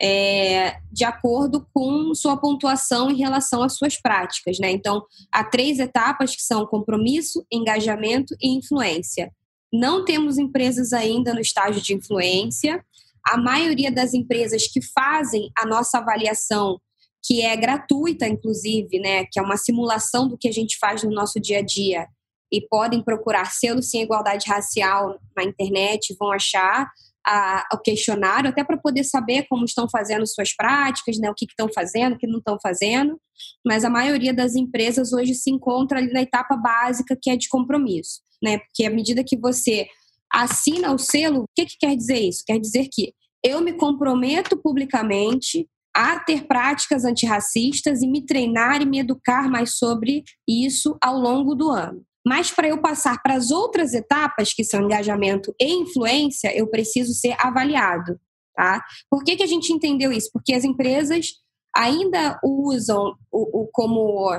É, 0.00 0.76
de 0.92 1.04
acordo 1.04 1.66
com 1.72 2.14
sua 2.14 2.36
pontuação 2.36 3.10
em 3.10 3.16
relação 3.16 3.62
às 3.62 3.76
suas 3.76 4.00
práticas, 4.00 4.58
né? 4.58 4.70
Então, 4.70 5.02
há 5.32 5.42
três 5.42 5.78
etapas 5.78 6.36
que 6.36 6.42
são 6.42 6.66
compromisso, 6.66 7.46
engajamento 7.50 8.34
e 8.40 8.54
influência. 8.54 9.32
Não 9.72 10.04
temos 10.04 10.36
empresas 10.36 10.92
ainda 10.92 11.32
no 11.32 11.40
estágio 11.40 11.80
de 11.80 11.94
influência. 11.94 12.84
A 13.26 13.38
maioria 13.38 13.90
das 13.90 14.12
empresas 14.12 14.66
que 14.68 14.82
fazem 14.82 15.50
a 15.56 15.64
nossa 15.64 15.98
avaliação, 15.98 16.78
que 17.24 17.40
é 17.40 17.56
gratuita, 17.56 18.28
inclusive, 18.28 19.00
né? 19.00 19.24
Que 19.32 19.40
é 19.40 19.42
uma 19.42 19.56
simulação 19.56 20.28
do 20.28 20.36
que 20.36 20.48
a 20.48 20.52
gente 20.52 20.76
faz 20.78 21.02
no 21.02 21.10
nosso 21.10 21.40
dia 21.40 21.60
a 21.60 21.62
dia, 21.62 22.06
e 22.52 22.60
podem 22.60 23.02
procurar 23.02 23.50
selo 23.50 23.82
sem 23.82 24.02
igualdade 24.02 24.46
racial 24.48 25.18
na 25.36 25.42
internet, 25.42 26.14
vão 26.18 26.30
achar 26.30 26.88
a, 27.26 27.66
o 27.72 27.78
questionário, 27.78 28.50
até 28.50 28.62
para 28.62 28.76
poder 28.76 29.02
saber 29.02 29.46
como 29.48 29.64
estão 29.64 29.88
fazendo 29.90 30.26
suas 30.26 30.54
práticas, 30.54 31.18
né, 31.18 31.28
o 31.28 31.34
que 31.34 31.44
estão 31.44 31.68
fazendo, 31.72 32.14
o 32.14 32.18
que 32.18 32.26
não 32.26 32.38
estão 32.38 32.56
fazendo. 32.62 33.20
Mas 33.66 33.84
a 33.84 33.90
maioria 33.90 34.32
das 34.32 34.54
empresas 34.54 35.12
hoje 35.12 35.34
se 35.34 35.50
encontra 35.50 35.98
ali 35.98 36.12
na 36.12 36.22
etapa 36.22 36.56
básica, 36.56 37.18
que 37.20 37.30
é 37.30 37.36
de 37.36 37.48
compromisso. 37.48 38.20
Né? 38.42 38.58
Porque 38.58 38.84
à 38.84 38.90
medida 38.90 39.24
que 39.24 39.36
você 39.36 39.88
assina 40.32 40.92
o 40.92 40.98
selo, 40.98 41.42
o 41.42 41.48
que, 41.54 41.66
que 41.66 41.76
quer 41.78 41.96
dizer 41.96 42.20
isso? 42.20 42.44
Quer 42.46 42.60
dizer 42.60 42.88
que 42.92 43.12
eu 43.44 43.60
me 43.60 43.72
comprometo 43.72 44.56
publicamente 44.56 45.68
a 45.94 46.18
ter 46.18 46.46
práticas 46.46 47.04
antirracistas 47.04 48.02
e 48.02 48.06
me 48.06 48.24
treinar 48.24 48.82
e 48.82 48.86
me 48.86 48.98
educar 48.98 49.48
mais 49.48 49.78
sobre 49.78 50.24
isso 50.46 50.96
ao 51.02 51.18
longo 51.18 51.54
do 51.54 51.70
ano. 51.70 52.04
Mas 52.26 52.50
para 52.50 52.66
eu 52.66 52.78
passar 52.78 53.22
para 53.22 53.34
as 53.34 53.50
outras 53.50 53.94
etapas, 53.94 54.52
que 54.52 54.64
são 54.64 54.82
engajamento 54.82 55.54
e 55.60 55.72
influência, 55.72 56.56
eu 56.56 56.66
preciso 56.66 57.14
ser 57.14 57.36
avaliado. 57.38 58.18
Tá? 58.54 58.82
Por 59.08 59.22
que, 59.22 59.36
que 59.36 59.42
a 59.42 59.46
gente 59.46 59.72
entendeu 59.72 60.10
isso? 60.10 60.30
Porque 60.32 60.54
as 60.54 60.64
empresas 60.64 61.34
ainda 61.74 62.40
usam 62.42 63.14
o, 63.30 63.62
o 63.62 63.68
como 63.72 64.30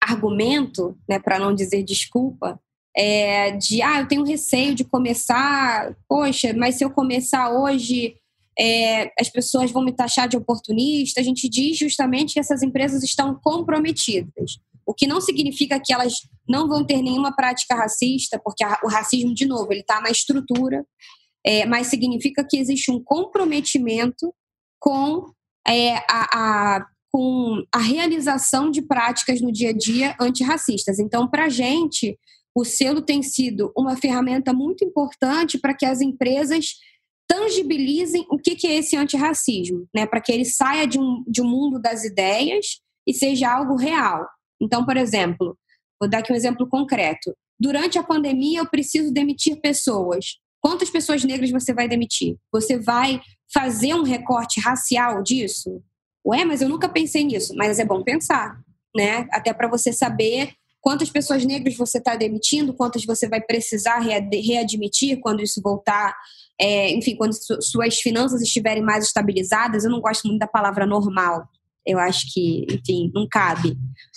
argumento, 0.00 0.96
né, 1.08 1.18
para 1.18 1.38
não 1.38 1.54
dizer 1.54 1.82
desculpa, 1.82 2.58
é, 2.96 3.50
de 3.52 3.82
ah, 3.82 4.00
eu 4.00 4.08
tenho 4.08 4.24
receio 4.24 4.74
de 4.74 4.84
começar, 4.84 5.94
poxa, 6.08 6.54
mas 6.54 6.76
se 6.76 6.84
eu 6.84 6.90
começar 6.90 7.50
hoje, 7.50 8.16
é, 8.58 9.12
as 9.20 9.28
pessoas 9.28 9.70
vão 9.70 9.84
me 9.84 9.92
taxar 9.92 10.28
de 10.28 10.36
oportunista. 10.36 11.20
A 11.20 11.24
gente 11.24 11.48
diz 11.48 11.76
justamente 11.78 12.34
que 12.34 12.40
essas 12.40 12.62
empresas 12.62 13.02
estão 13.02 13.34
comprometidas. 13.34 14.58
O 14.88 14.94
que 14.94 15.06
não 15.06 15.20
significa 15.20 15.78
que 15.78 15.92
elas 15.92 16.14
não 16.48 16.66
vão 16.66 16.82
ter 16.82 17.02
nenhuma 17.02 17.30
prática 17.30 17.74
racista, 17.74 18.40
porque 18.42 18.64
o 18.82 18.88
racismo, 18.88 19.34
de 19.34 19.44
novo, 19.44 19.70
ele 19.70 19.82
está 19.82 20.00
na 20.00 20.08
estrutura, 20.08 20.82
é, 21.44 21.66
mas 21.66 21.88
significa 21.88 22.42
que 22.42 22.56
existe 22.56 22.90
um 22.90 22.98
comprometimento 23.04 24.34
com, 24.80 25.26
é, 25.68 25.96
a, 25.96 26.06
a, 26.78 26.86
com 27.12 27.62
a 27.70 27.78
realização 27.78 28.70
de 28.70 28.80
práticas 28.80 29.42
no 29.42 29.52
dia 29.52 29.70
a 29.70 29.72
dia 29.74 30.16
antirracistas. 30.18 30.98
Então, 30.98 31.28
para 31.28 31.44
a 31.44 31.48
gente, 31.50 32.18
o 32.56 32.64
selo 32.64 33.02
tem 33.02 33.22
sido 33.22 33.70
uma 33.76 33.94
ferramenta 33.94 34.54
muito 34.54 34.82
importante 34.86 35.58
para 35.58 35.74
que 35.74 35.84
as 35.84 36.00
empresas 36.00 36.76
tangibilizem 37.28 38.24
o 38.30 38.38
que, 38.38 38.56
que 38.56 38.66
é 38.66 38.76
esse 38.76 38.96
antirracismo, 38.96 39.86
né? 39.94 40.06
para 40.06 40.22
que 40.22 40.32
ele 40.32 40.46
saia 40.46 40.86
de 40.86 40.98
um, 40.98 41.22
de 41.28 41.42
um 41.42 41.46
mundo 41.46 41.78
das 41.78 42.04
ideias 42.04 42.80
e 43.06 43.12
seja 43.12 43.52
algo 43.52 43.76
real. 43.76 44.26
Então, 44.60 44.84
por 44.84 44.96
exemplo, 44.96 45.56
vou 46.00 46.08
dar 46.08 46.18
aqui 46.18 46.32
um 46.32 46.36
exemplo 46.36 46.68
concreto. 46.68 47.34
Durante 47.58 47.98
a 47.98 48.02
pandemia, 48.02 48.60
eu 48.60 48.68
preciso 48.68 49.12
demitir 49.12 49.60
pessoas. 49.60 50.38
Quantas 50.60 50.90
pessoas 50.90 51.24
negras 51.24 51.50
você 51.50 51.72
vai 51.72 51.88
demitir? 51.88 52.36
Você 52.52 52.78
vai 52.78 53.20
fazer 53.52 53.94
um 53.94 54.02
recorte 54.02 54.60
racial 54.60 55.22
disso? 55.22 55.82
Ué, 56.26 56.44
mas 56.44 56.60
eu 56.60 56.68
nunca 56.68 56.88
pensei 56.88 57.24
nisso. 57.24 57.54
Mas 57.56 57.78
é 57.78 57.84
bom 57.84 58.02
pensar, 58.02 58.60
né? 58.94 59.26
Até 59.32 59.52
para 59.52 59.68
você 59.68 59.92
saber 59.92 60.52
quantas 60.80 61.10
pessoas 61.10 61.44
negras 61.44 61.76
você 61.76 61.98
está 61.98 62.16
demitindo, 62.16 62.74
quantas 62.74 63.04
você 63.04 63.28
vai 63.28 63.40
precisar 63.40 63.98
readmitir 63.98 65.20
quando 65.20 65.42
isso 65.42 65.60
voltar, 65.62 66.16
é, 66.60 66.90
enfim, 66.90 67.16
quando 67.16 67.34
suas 67.60 67.98
finanças 67.98 68.40
estiverem 68.42 68.82
mais 68.82 69.04
estabilizadas. 69.04 69.84
Eu 69.84 69.90
não 69.90 70.00
gosto 70.00 70.26
muito 70.26 70.40
da 70.40 70.46
palavra 70.46 70.86
normal, 70.86 71.48
eu 71.88 71.98
acho 71.98 72.30
que, 72.32 72.66
enfim, 72.70 73.10
não 73.14 73.26
cabe. 73.26 73.74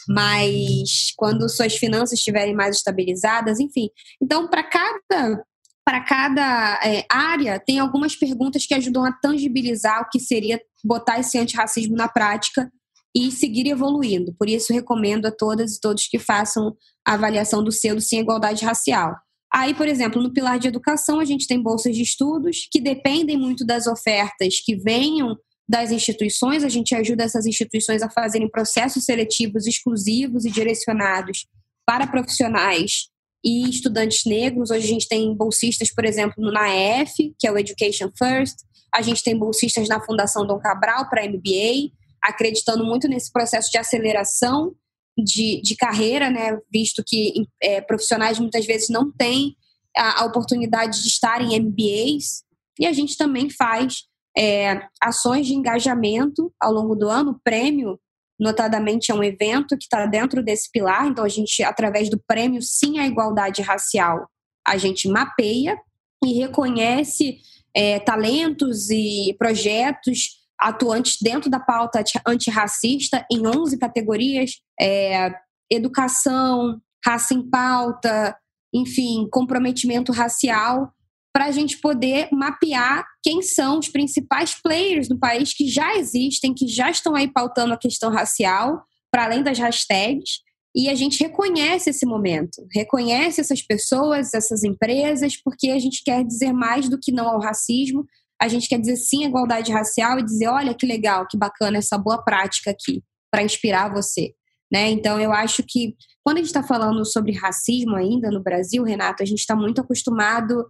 Mas 0.09 1.13
quando 1.15 1.49
suas 1.49 1.75
finanças 1.75 2.19
estiverem 2.19 2.53
mais 2.53 2.75
estabilizadas, 2.75 3.59
enfim. 3.59 3.89
Então, 4.21 4.47
para 4.47 4.63
cada 4.63 5.43
para 5.83 6.01
cada 6.01 6.79
é, 6.85 7.05
área, 7.11 7.59
tem 7.59 7.79
algumas 7.79 8.15
perguntas 8.15 8.67
que 8.67 8.73
ajudam 8.73 9.03
a 9.03 9.11
tangibilizar 9.11 10.01
o 10.01 10.09
que 10.09 10.19
seria 10.19 10.61
botar 10.83 11.19
esse 11.19 11.39
antirracismo 11.39 11.95
na 11.95 12.07
prática 12.07 12.71
e 13.15 13.31
seguir 13.31 13.67
evoluindo. 13.67 14.33
Por 14.37 14.47
isso, 14.47 14.73
recomendo 14.73 15.25
a 15.25 15.31
todas 15.31 15.75
e 15.75 15.81
todos 15.81 16.07
que 16.07 16.19
façam 16.19 16.75
a 17.05 17.13
avaliação 17.13 17.63
do 17.63 17.71
selo 17.71 17.99
sem 17.99 18.19
igualdade 18.19 18.63
racial. 18.63 19.15
Aí, 19.53 19.73
por 19.73 19.87
exemplo, 19.87 20.21
no 20.21 20.31
pilar 20.31 20.59
de 20.59 20.67
educação, 20.67 21.19
a 21.19 21.25
gente 21.25 21.47
tem 21.47 21.61
bolsas 21.61 21.95
de 21.95 22.03
estudos 22.03 22.67
que 22.71 22.79
dependem 22.79 23.37
muito 23.37 23.65
das 23.65 23.87
ofertas 23.87 24.61
que 24.63 24.75
venham 24.75 25.35
das 25.71 25.89
instituições, 25.89 26.65
a 26.65 26.69
gente 26.69 26.93
ajuda 26.93 27.23
essas 27.23 27.45
instituições 27.45 28.01
a 28.01 28.09
fazerem 28.09 28.51
processos 28.51 29.05
seletivos 29.05 29.65
exclusivos 29.65 30.43
e 30.43 30.51
direcionados 30.51 31.47
para 31.85 32.05
profissionais 32.05 33.07
e 33.41 33.69
estudantes 33.69 34.25
negros. 34.25 34.69
Hoje 34.69 34.83
a 34.83 34.89
gente 34.89 35.07
tem 35.07 35.33
bolsistas, 35.33 35.89
por 35.89 36.03
exemplo, 36.03 36.35
no 36.43 36.51
NAEF, 36.51 37.33
que 37.39 37.47
é 37.47 37.51
o 37.51 37.57
Education 37.57 38.11
First. 38.17 38.57
A 38.93 39.01
gente 39.01 39.23
tem 39.23 39.37
bolsistas 39.37 39.87
na 39.87 40.03
Fundação 40.03 40.45
Dom 40.45 40.59
Cabral 40.59 41.09
para 41.09 41.25
MBA, 41.25 41.93
acreditando 42.21 42.83
muito 42.83 43.07
nesse 43.07 43.31
processo 43.31 43.71
de 43.71 43.77
aceleração 43.77 44.75
de, 45.17 45.61
de 45.61 45.77
carreira, 45.77 46.29
né? 46.29 46.59
visto 46.69 47.01
que 47.07 47.45
é, 47.63 47.79
profissionais 47.79 48.37
muitas 48.37 48.65
vezes 48.65 48.89
não 48.89 49.09
têm 49.09 49.55
a, 49.95 50.23
a 50.23 50.25
oportunidade 50.25 51.01
de 51.01 51.07
estar 51.07 51.41
em 51.41 51.57
MBAs. 51.57 52.43
E 52.77 52.85
a 52.85 52.91
gente 52.91 53.15
também 53.15 53.49
faz 53.49 54.10
é, 54.37 54.81
ações 55.01 55.47
de 55.47 55.53
engajamento 55.53 56.53
ao 56.59 56.71
longo 56.71 56.95
do 56.95 57.09
ano. 57.09 57.39
Prêmio, 57.43 57.99
notadamente, 58.39 59.11
é 59.11 59.15
um 59.15 59.23
evento 59.23 59.77
que 59.77 59.83
está 59.83 60.05
dentro 60.05 60.43
desse 60.43 60.69
pilar. 60.71 61.07
Então, 61.07 61.23
a 61.23 61.29
gente, 61.29 61.63
através 61.63 62.09
do 62.09 62.21
prêmio 62.27 62.61
Sim 62.61 62.99
à 62.99 63.07
Igualdade 63.07 63.61
Racial, 63.61 64.27
a 64.67 64.77
gente 64.77 65.07
mapeia 65.07 65.77
e 66.23 66.33
reconhece 66.33 67.39
é, 67.75 67.99
talentos 67.99 68.89
e 68.89 69.35
projetos 69.37 70.41
atuantes 70.59 71.17
dentro 71.21 71.49
da 71.49 71.59
pauta 71.59 72.03
antirracista 72.27 73.25
em 73.31 73.45
11 73.45 73.77
categorias: 73.77 74.61
é, 74.79 75.33
educação, 75.69 76.79
raça 77.03 77.33
em 77.33 77.49
pauta, 77.49 78.37
enfim, 78.73 79.27
comprometimento 79.29 80.11
racial 80.11 80.93
para 81.33 81.45
a 81.45 81.51
gente 81.51 81.79
poder 81.79 82.27
mapear 82.31 83.05
quem 83.23 83.41
são 83.41 83.79
os 83.79 83.87
principais 83.87 84.53
players 84.61 85.07
no 85.07 85.17
país 85.17 85.53
que 85.53 85.67
já 85.67 85.95
existem, 85.95 86.53
que 86.53 86.67
já 86.67 86.89
estão 86.89 87.15
aí 87.15 87.27
pautando 87.31 87.73
a 87.73 87.77
questão 87.77 88.11
racial, 88.11 88.83
para 89.09 89.25
além 89.25 89.43
das 89.43 89.57
hashtags, 89.57 90.39
e 90.75 90.89
a 90.89 90.95
gente 90.95 91.21
reconhece 91.21 91.89
esse 91.89 92.05
momento, 92.05 92.65
reconhece 92.73 93.41
essas 93.41 93.61
pessoas, 93.61 94.33
essas 94.33 94.63
empresas, 94.63 95.35
porque 95.35 95.69
a 95.69 95.79
gente 95.79 96.01
quer 96.03 96.23
dizer 96.23 96.53
mais 96.53 96.87
do 96.87 96.97
que 96.97 97.11
não 97.11 97.27
ao 97.27 97.41
racismo, 97.41 98.05
a 98.41 98.47
gente 98.47 98.67
quer 98.67 98.79
dizer 98.79 98.95
sim 98.95 99.25
à 99.25 99.27
igualdade 99.27 99.71
racial 99.71 100.17
e 100.17 100.23
dizer, 100.23 100.47
olha 100.47 100.73
que 100.73 100.85
legal, 100.85 101.27
que 101.27 101.37
bacana 101.37 101.77
essa 101.77 101.97
boa 101.97 102.23
prática 102.23 102.71
aqui, 102.71 103.03
para 103.29 103.43
inspirar 103.43 103.93
você. 103.93 104.33
Né? 104.71 104.89
Então, 104.89 105.19
eu 105.19 105.33
acho 105.33 105.61
que 105.67 105.95
quando 106.23 106.37
a 106.37 106.39
gente 106.39 106.47
está 106.47 106.63
falando 106.63 107.05
sobre 107.05 107.33
racismo 107.33 107.95
ainda 107.95 108.31
no 108.31 108.41
Brasil, 108.41 108.83
Renato, 108.83 109.21
a 109.21 109.25
gente 109.25 109.39
está 109.39 109.55
muito 109.55 109.81
acostumado 109.81 110.65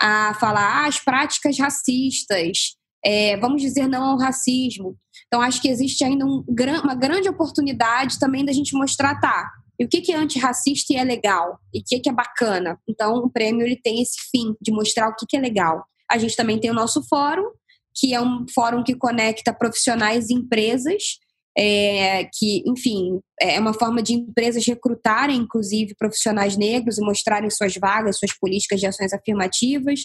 a 0.00 0.34
falar 0.34 0.84
ah, 0.84 0.86
as 0.86 0.98
práticas 0.98 1.58
racistas, 1.58 2.76
é, 3.04 3.36
vamos 3.36 3.62
dizer 3.62 3.86
não 3.88 4.02
ao 4.02 4.18
racismo. 4.18 4.96
Então, 5.26 5.40
acho 5.40 5.60
que 5.60 5.68
existe 5.68 6.04
ainda 6.04 6.24
um, 6.24 6.44
uma 6.82 6.94
grande 6.94 7.28
oportunidade 7.28 8.18
também 8.18 8.44
da 8.44 8.52
gente 8.52 8.74
mostrar, 8.74 9.20
tá, 9.20 9.50
E 9.78 9.84
o 9.84 9.88
que, 9.88 10.00
que 10.00 10.12
é 10.12 10.16
antirracista 10.16 10.92
e 10.92 10.96
é 10.96 11.04
legal? 11.04 11.58
E 11.72 11.80
o 11.80 11.82
que, 11.86 12.00
que 12.00 12.08
é 12.08 12.12
bacana? 12.12 12.78
Então, 12.88 13.16
o 13.18 13.30
prêmio 13.30 13.66
ele 13.66 13.76
tem 13.76 14.02
esse 14.02 14.16
fim 14.30 14.54
de 14.60 14.72
mostrar 14.72 15.08
o 15.08 15.14
que, 15.14 15.26
que 15.26 15.36
é 15.36 15.40
legal. 15.40 15.84
A 16.10 16.18
gente 16.18 16.36
também 16.36 16.58
tem 16.58 16.70
o 16.70 16.74
nosso 16.74 17.02
fórum, 17.08 17.50
que 17.94 18.14
é 18.14 18.20
um 18.20 18.44
fórum 18.54 18.82
que 18.82 18.94
conecta 18.94 19.54
profissionais 19.54 20.28
e 20.28 20.34
empresas, 20.34 21.18
é, 21.58 22.24
que, 22.32 22.62
enfim, 22.66 23.18
é 23.40 23.58
uma 23.58 23.72
forma 23.72 24.02
de 24.02 24.12
empresas 24.12 24.66
recrutarem, 24.66 25.38
inclusive, 25.38 25.94
profissionais 25.96 26.56
negros 26.56 26.98
e 26.98 27.00
mostrarem 27.00 27.48
suas 27.48 27.74
vagas, 27.76 28.18
suas 28.18 28.36
políticas 28.38 28.78
de 28.78 28.86
ações 28.86 29.12
afirmativas. 29.12 30.00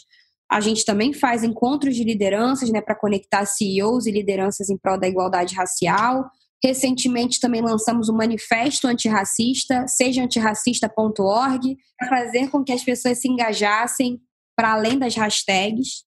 A 0.49 0.61
gente 0.61 0.85
também 0.85 1.13
faz 1.13 1.43
encontros 1.43 1.95
de 1.95 2.03
lideranças 2.03 2.69
né, 2.69 2.81
para 2.81 2.95
conectar 2.95 3.45
CEOs 3.45 4.05
e 4.05 4.11
lideranças 4.11 4.69
em 4.69 4.77
prol 4.77 4.99
da 4.99 5.07
igualdade 5.07 5.55
racial. 5.55 6.29
Recentemente 6.63 7.39
também 7.39 7.61
lançamos 7.61 8.07
um 8.07 8.15
manifesto 8.15 8.87
antirracista, 8.87 9.85
sejaantirracista.org, 9.87 11.77
para 11.97 12.09
fazer 12.09 12.49
com 12.49 12.63
que 12.63 12.71
as 12.71 12.83
pessoas 12.83 13.19
se 13.19 13.27
engajassem 13.27 14.19
para 14.55 14.73
além 14.73 14.97
das 14.97 15.15
hashtags. 15.15 16.03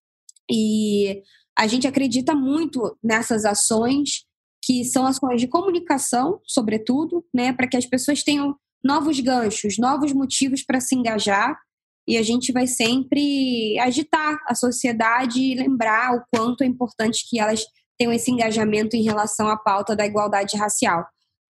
E 0.50 1.22
a 1.58 1.66
gente 1.66 1.86
acredita 1.86 2.34
muito 2.34 2.96
nessas 3.02 3.44
ações, 3.44 4.24
que 4.64 4.84
são 4.84 5.06
ações 5.06 5.40
de 5.40 5.48
comunicação, 5.48 6.40
sobretudo, 6.44 7.24
né, 7.34 7.52
para 7.52 7.68
que 7.68 7.76
as 7.76 7.86
pessoas 7.86 8.22
tenham 8.22 8.56
novos 8.82 9.20
ganchos, 9.20 9.78
novos 9.78 10.12
motivos 10.12 10.62
para 10.62 10.80
se 10.80 10.94
engajar. 10.94 11.58
E 12.06 12.16
a 12.18 12.22
gente 12.22 12.52
vai 12.52 12.66
sempre 12.66 13.78
agitar 13.78 14.38
a 14.46 14.54
sociedade 14.54 15.40
e 15.40 15.54
lembrar 15.54 16.14
o 16.16 16.22
quanto 16.30 16.62
é 16.62 16.66
importante 16.66 17.26
que 17.28 17.40
elas 17.40 17.64
tenham 17.98 18.12
esse 18.12 18.30
engajamento 18.30 18.96
em 18.96 19.02
relação 19.02 19.48
à 19.48 19.56
pauta 19.56 19.96
da 19.96 20.04
igualdade 20.04 20.56
racial. 20.56 21.06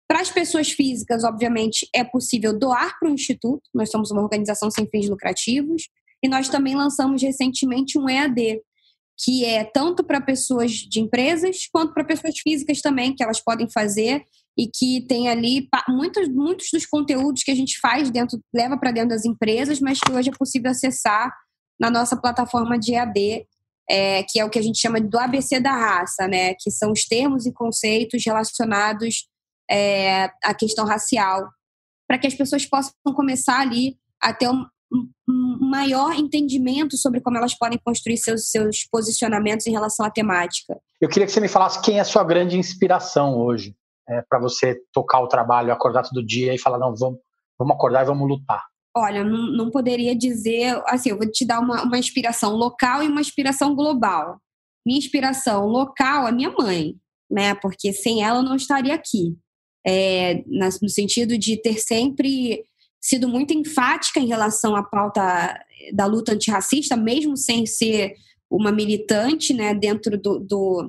Para 0.08 0.20
as 0.20 0.30
pessoas 0.30 0.70
físicas, 0.70 1.22
obviamente, 1.22 1.86
é 1.94 2.02
possível 2.02 2.58
doar 2.58 2.98
para 2.98 3.10
o 3.10 3.12
Instituto, 3.12 3.60
nós 3.74 3.90
somos 3.90 4.10
uma 4.10 4.22
organização 4.22 4.70
sem 4.70 4.88
fins 4.88 5.08
lucrativos, 5.08 5.88
e 6.22 6.28
nós 6.28 6.48
também 6.48 6.74
lançamos 6.74 7.22
recentemente 7.22 7.98
um 7.98 8.08
EAD, 8.08 8.62
que 9.18 9.44
é 9.44 9.64
tanto 9.64 10.04
para 10.04 10.20
pessoas 10.20 10.70
de 10.72 11.00
empresas 11.00 11.66
quanto 11.72 11.92
para 11.92 12.04
pessoas 12.04 12.38
físicas 12.38 12.80
também, 12.80 13.14
que 13.14 13.22
elas 13.22 13.40
podem 13.40 13.68
fazer 13.68 14.24
e 14.56 14.68
que 14.68 15.04
tem 15.08 15.28
ali 15.28 15.68
muitos, 15.88 16.28
muitos 16.28 16.68
dos 16.72 16.86
conteúdos 16.86 17.42
que 17.42 17.50
a 17.50 17.54
gente 17.54 17.80
faz 17.80 18.10
dentro, 18.10 18.40
leva 18.54 18.76
para 18.76 18.92
dentro 18.92 19.10
das 19.10 19.24
empresas, 19.24 19.80
mas 19.80 19.98
que 19.98 20.12
hoje 20.12 20.30
é 20.30 20.36
possível 20.36 20.70
acessar 20.70 21.32
na 21.80 21.90
nossa 21.90 22.16
plataforma 22.16 22.78
de 22.78 22.94
EAD, 22.94 23.46
é, 23.90 24.22
que 24.24 24.38
é 24.38 24.44
o 24.44 24.50
que 24.50 24.58
a 24.58 24.62
gente 24.62 24.80
chama 24.80 25.00
do 25.00 25.18
ABC 25.18 25.60
da 25.60 25.72
raça, 25.72 26.28
né? 26.28 26.54
Que 26.54 26.70
são 26.70 26.92
os 26.92 27.04
termos 27.04 27.46
e 27.46 27.52
conceitos 27.52 28.22
relacionados 28.24 29.28
é, 29.70 30.24
à 30.44 30.54
questão 30.54 30.84
racial, 30.84 31.48
para 32.06 32.18
que 32.18 32.26
as 32.26 32.34
pessoas 32.34 32.66
possam 32.66 32.92
começar 33.14 33.60
ali 33.60 33.96
a 34.20 34.32
ter 34.32 34.48
um 34.92 35.58
maior 35.60 36.14
entendimento 36.14 36.96
sobre 36.96 37.20
como 37.20 37.36
elas 37.36 37.54
podem 37.56 37.78
construir 37.84 38.16
seus, 38.16 38.50
seus 38.50 38.84
posicionamentos 38.90 39.66
em 39.66 39.72
relação 39.72 40.04
à 40.06 40.10
temática. 40.10 40.78
Eu 41.00 41.08
queria 41.08 41.26
que 41.26 41.32
você 41.32 41.40
me 41.40 41.48
falasse 41.48 41.80
quem 41.82 41.98
é 41.98 42.00
a 42.00 42.04
sua 42.04 42.24
grande 42.24 42.56
inspiração 42.56 43.36
hoje, 43.36 43.74
é, 44.08 44.22
para 44.28 44.38
você 44.38 44.80
tocar 44.92 45.20
o 45.20 45.28
trabalho, 45.28 45.72
acordar 45.72 46.02
todo 46.02 46.24
dia 46.24 46.54
e 46.54 46.58
falar, 46.58 46.78
não, 46.78 46.94
vamos, 46.96 47.20
vamos 47.58 47.74
acordar 47.74 48.02
e 48.02 48.06
vamos 48.06 48.28
lutar. 48.28 48.64
Olha, 48.96 49.22
não, 49.22 49.52
não 49.52 49.70
poderia 49.70 50.16
dizer, 50.16 50.82
assim, 50.86 51.10
eu 51.10 51.18
vou 51.18 51.30
te 51.30 51.46
dar 51.46 51.60
uma, 51.60 51.82
uma 51.82 51.98
inspiração 51.98 52.54
local 52.56 53.02
e 53.02 53.08
uma 53.08 53.20
inspiração 53.20 53.74
global. 53.74 54.40
Minha 54.84 54.98
inspiração 54.98 55.66
local 55.66 56.26
é 56.26 56.32
minha 56.32 56.50
mãe, 56.50 56.96
né? 57.30 57.54
Porque 57.54 57.92
sem 57.92 58.24
ela 58.24 58.38
eu 58.38 58.42
não 58.42 58.56
estaria 58.56 58.94
aqui. 58.94 59.36
É, 59.86 60.42
no 60.46 60.88
sentido 60.88 61.38
de 61.38 61.56
ter 61.60 61.78
sempre 61.78 62.64
sido 63.00 63.28
muito 63.28 63.54
enfática 63.54 64.20
em 64.20 64.26
relação 64.26 64.74
à 64.74 64.82
pauta 64.82 65.58
da 65.92 66.06
luta 66.06 66.32
antirracista, 66.32 66.96
mesmo 66.96 67.36
sem 67.36 67.64
ser 67.66 68.14
uma 68.50 68.72
militante, 68.72 69.52
né, 69.52 69.74
dentro 69.74 70.20
do, 70.20 70.38
do, 70.38 70.88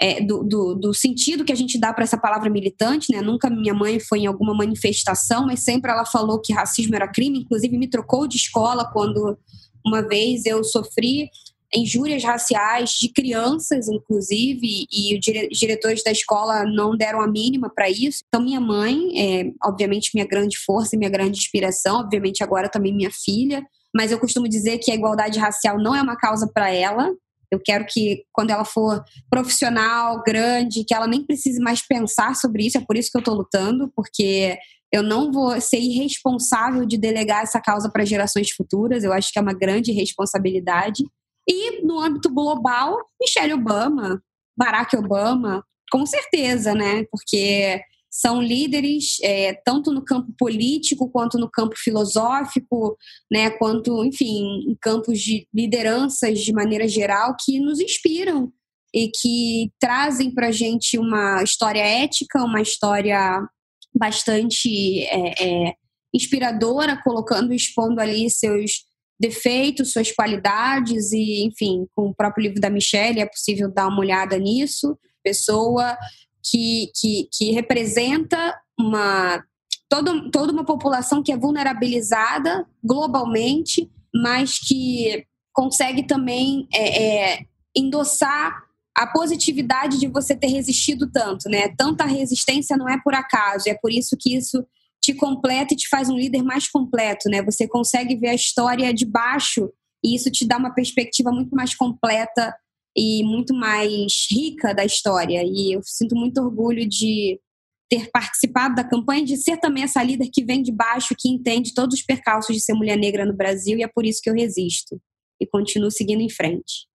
é, 0.00 0.20
do, 0.20 0.42
do, 0.42 0.74
do, 0.74 0.94
sentido 0.94 1.44
que 1.44 1.52
a 1.52 1.56
gente 1.56 1.78
dá 1.78 1.92
para 1.92 2.04
essa 2.04 2.18
palavra 2.18 2.50
militante, 2.50 3.12
né? 3.12 3.20
Nunca 3.20 3.50
minha 3.50 3.74
mãe 3.74 4.00
foi 4.00 4.20
em 4.20 4.26
alguma 4.26 4.54
manifestação, 4.54 5.46
mas 5.46 5.60
sempre 5.60 5.90
ela 5.90 6.04
falou 6.04 6.40
que 6.40 6.52
racismo 6.52 6.96
era 6.96 7.10
crime, 7.10 7.40
inclusive 7.40 7.76
me 7.78 7.88
trocou 7.88 8.26
de 8.26 8.36
escola 8.36 8.90
quando 8.92 9.38
uma 9.84 10.02
vez 10.02 10.46
eu 10.46 10.64
sofri 10.64 11.28
injúrias 11.76 12.24
raciais 12.24 12.90
de 12.90 13.08
crianças, 13.12 13.88
inclusive, 13.88 14.86
e 14.90 15.18
os 15.18 15.58
diretores 15.58 16.02
da 16.02 16.10
escola 16.10 16.64
não 16.64 16.96
deram 16.96 17.20
a 17.20 17.26
mínima 17.26 17.70
para 17.72 17.88
isso. 17.90 18.22
Então, 18.28 18.42
minha 18.42 18.60
mãe 18.60 18.98
é, 19.16 19.52
obviamente, 19.64 20.10
minha 20.14 20.26
grande 20.26 20.56
força 20.58 20.94
e 20.94 20.98
minha 20.98 21.10
grande 21.10 21.38
inspiração, 21.38 22.00
obviamente, 22.00 22.42
agora 22.42 22.68
também 22.68 22.94
minha 22.94 23.10
filha, 23.10 23.62
mas 23.94 24.12
eu 24.12 24.18
costumo 24.18 24.48
dizer 24.48 24.78
que 24.78 24.90
a 24.90 24.94
igualdade 24.94 25.38
racial 25.38 25.78
não 25.78 25.94
é 25.94 26.02
uma 26.02 26.16
causa 26.16 26.50
para 26.52 26.70
ela. 26.70 27.10
Eu 27.50 27.60
quero 27.64 27.86
que, 27.86 28.24
quando 28.32 28.50
ela 28.50 28.64
for 28.64 29.02
profissional, 29.30 30.22
grande, 30.22 30.84
que 30.84 30.94
ela 30.94 31.06
nem 31.06 31.24
precise 31.24 31.60
mais 31.60 31.80
pensar 31.80 32.34
sobre 32.34 32.66
isso. 32.66 32.76
É 32.76 32.80
por 32.80 32.96
isso 32.96 33.10
que 33.10 33.16
eu 33.16 33.20
estou 33.20 33.34
lutando, 33.34 33.90
porque 33.94 34.58
eu 34.92 35.02
não 35.02 35.32
vou 35.32 35.60
ser 35.60 35.78
irresponsável 35.78 36.84
de 36.84 36.96
delegar 36.96 37.42
essa 37.42 37.60
causa 37.60 37.90
para 37.90 38.04
gerações 38.04 38.50
futuras. 38.50 39.04
Eu 39.04 39.12
acho 39.12 39.32
que 39.32 39.38
é 39.38 39.42
uma 39.42 39.54
grande 39.54 39.92
responsabilidade. 39.92 41.04
E 41.48 41.82
no 41.82 42.00
âmbito 42.00 42.28
global, 42.32 42.96
Michelle 43.20 43.54
Obama, 43.54 44.22
Barack 44.56 44.96
Obama, 44.96 45.64
com 45.90 46.04
certeza, 46.04 46.74
né? 46.74 47.04
Porque 47.10 47.80
são 48.10 48.40
líderes 48.40 49.18
é, 49.22 49.52
tanto 49.64 49.92
no 49.92 50.02
campo 50.02 50.32
político 50.38 51.10
quanto 51.10 51.38
no 51.38 51.50
campo 51.50 51.76
filosófico, 51.76 52.96
né? 53.30 53.50
Quanto, 53.50 54.04
enfim, 54.04 54.70
em 54.70 54.76
campos 54.80 55.20
de 55.20 55.46
lideranças 55.54 56.40
de 56.40 56.52
maneira 56.52 56.88
geral 56.88 57.36
que 57.38 57.60
nos 57.60 57.78
inspiram 57.78 58.52
e 58.94 59.10
que 59.10 59.70
trazem 59.78 60.30
para 60.30 60.48
a 60.48 60.52
gente 60.52 60.98
uma 60.98 61.42
história 61.42 61.82
ética, 61.82 62.42
uma 62.42 62.62
história 62.62 63.46
bastante 63.94 65.02
é, 65.04 65.68
é, 65.68 65.74
inspiradora, 66.14 67.00
colocando, 67.02 67.52
expondo 67.52 68.00
ali 68.00 68.30
seus 68.30 68.84
defeitos, 69.18 69.92
suas 69.92 70.12
qualidades 70.12 71.12
e, 71.12 71.44
enfim, 71.44 71.86
com 71.94 72.08
o 72.08 72.14
próprio 72.14 72.44
livro 72.44 72.60
da 72.60 72.70
Michelle 72.70 73.20
é 73.20 73.26
possível 73.26 73.72
dar 73.72 73.88
uma 73.88 74.00
olhada 74.00 74.38
nisso. 74.38 74.98
Pessoa 75.22 75.96
que, 76.44 76.90
que, 76.94 77.28
que 77.32 77.52
representa 77.52 78.54
uma 78.78 79.42
todo, 79.88 80.30
toda 80.30 80.52
uma 80.52 80.64
população 80.64 81.22
que 81.22 81.32
é 81.32 81.36
vulnerabilizada 81.36 82.66
globalmente, 82.84 83.90
mas 84.14 84.58
que 84.58 85.24
consegue 85.52 86.06
também 86.06 86.68
é, 86.74 87.32
é, 87.32 87.46
endossar 87.74 88.64
a 88.94 89.06
positividade 89.06 89.98
de 89.98 90.06
você 90.06 90.34
ter 90.34 90.48
resistido 90.48 91.10
tanto, 91.10 91.48
né? 91.48 91.68
Tanta 91.76 92.04
resistência 92.04 92.76
não 92.76 92.88
é 92.88 92.98
por 93.02 93.14
acaso, 93.14 93.68
é 93.68 93.74
por 93.74 93.92
isso 93.92 94.16
que 94.18 94.34
isso 94.34 94.64
te 95.06 95.14
completa 95.14 95.72
e 95.72 95.76
te 95.76 95.88
faz 95.88 96.08
um 96.08 96.16
líder 96.16 96.42
mais 96.42 96.68
completo, 96.68 97.28
né? 97.30 97.40
Você 97.42 97.68
consegue 97.68 98.16
ver 98.16 98.28
a 98.28 98.34
história 98.34 98.92
de 98.92 99.06
baixo 99.06 99.70
e 100.04 100.16
isso 100.16 100.30
te 100.32 100.46
dá 100.46 100.56
uma 100.56 100.74
perspectiva 100.74 101.30
muito 101.30 101.54
mais 101.54 101.76
completa 101.76 102.52
e 102.96 103.22
muito 103.22 103.54
mais 103.54 104.26
rica 104.28 104.74
da 104.74 104.84
história. 104.84 105.44
E 105.44 105.76
eu 105.76 105.80
sinto 105.84 106.16
muito 106.16 106.40
orgulho 106.40 106.88
de 106.88 107.40
ter 107.88 108.10
participado 108.10 108.74
da 108.74 108.82
campanha, 108.82 109.24
de 109.24 109.36
ser 109.36 109.58
também 109.58 109.84
essa 109.84 110.02
líder 110.02 110.28
que 110.32 110.44
vem 110.44 110.60
de 110.60 110.72
baixo, 110.72 111.14
que 111.16 111.28
entende 111.28 111.72
todos 111.72 112.00
os 112.00 112.04
percalços 112.04 112.56
de 112.56 112.60
ser 112.60 112.74
mulher 112.74 112.96
negra 112.96 113.24
no 113.24 113.36
Brasil 113.36 113.78
e 113.78 113.84
é 113.84 113.88
por 113.88 114.04
isso 114.04 114.20
que 114.20 114.28
eu 114.28 114.34
resisto 114.34 115.00
e 115.40 115.46
continuo 115.46 115.90
seguindo 115.90 116.20
em 116.20 116.30
frente. 116.30 116.88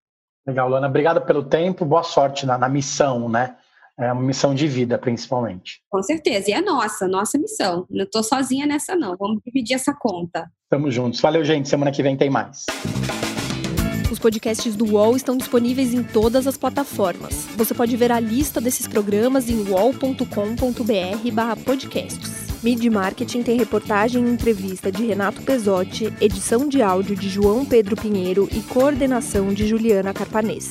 Legal, 0.46 0.68
Luana. 0.68 0.88
Obrigada 0.88 1.18
pelo 1.18 1.44
tempo. 1.44 1.86
Boa 1.86 2.02
sorte 2.02 2.44
na, 2.44 2.58
na 2.58 2.68
missão, 2.68 3.26
né? 3.26 3.56
É 3.98 4.12
uma 4.12 4.22
missão 4.22 4.54
de 4.54 4.66
vida, 4.66 4.98
principalmente. 4.98 5.80
Com 5.90 6.02
certeza, 6.02 6.50
e 6.50 6.52
é 6.52 6.60
nossa, 6.60 7.06
nossa 7.06 7.38
missão. 7.38 7.86
Não 7.90 8.04
estou 8.04 8.22
sozinha 8.22 8.66
nessa, 8.66 8.96
não. 8.96 9.16
Vamos 9.16 9.40
dividir 9.44 9.74
essa 9.74 9.94
conta. 9.94 10.50
Tamo 10.70 10.90
juntos. 10.90 11.20
Valeu, 11.20 11.44
gente. 11.44 11.68
Semana 11.68 11.92
que 11.92 12.02
vem 12.02 12.16
tem 12.16 12.30
mais. 12.30 12.66
Os 14.10 14.18
podcasts 14.18 14.76
do 14.76 14.92
UOL 14.92 15.16
estão 15.16 15.36
disponíveis 15.36 15.94
em 15.94 16.02
todas 16.02 16.46
as 16.46 16.56
plataformas. 16.56 17.46
Você 17.56 17.72
pode 17.72 17.96
ver 17.96 18.12
a 18.12 18.20
lista 18.20 18.60
desses 18.60 18.86
programas 18.86 19.48
em 19.48 19.62
wall.com.br 19.70 20.26
podcasts. 21.64 22.62
Mid 22.62 22.84
Marketing 22.84 23.42
tem 23.42 23.58
reportagem 23.58 24.24
e 24.24 24.30
entrevista 24.30 24.92
de 24.92 25.04
Renato 25.04 25.42
Pesotti, 25.42 26.12
edição 26.20 26.68
de 26.68 26.80
áudio 26.80 27.16
de 27.16 27.28
João 27.28 27.64
Pedro 27.64 27.96
Pinheiro 27.96 28.48
e 28.52 28.60
coordenação 28.60 29.52
de 29.52 29.66
Juliana 29.66 30.12
Carpanês. 30.12 30.68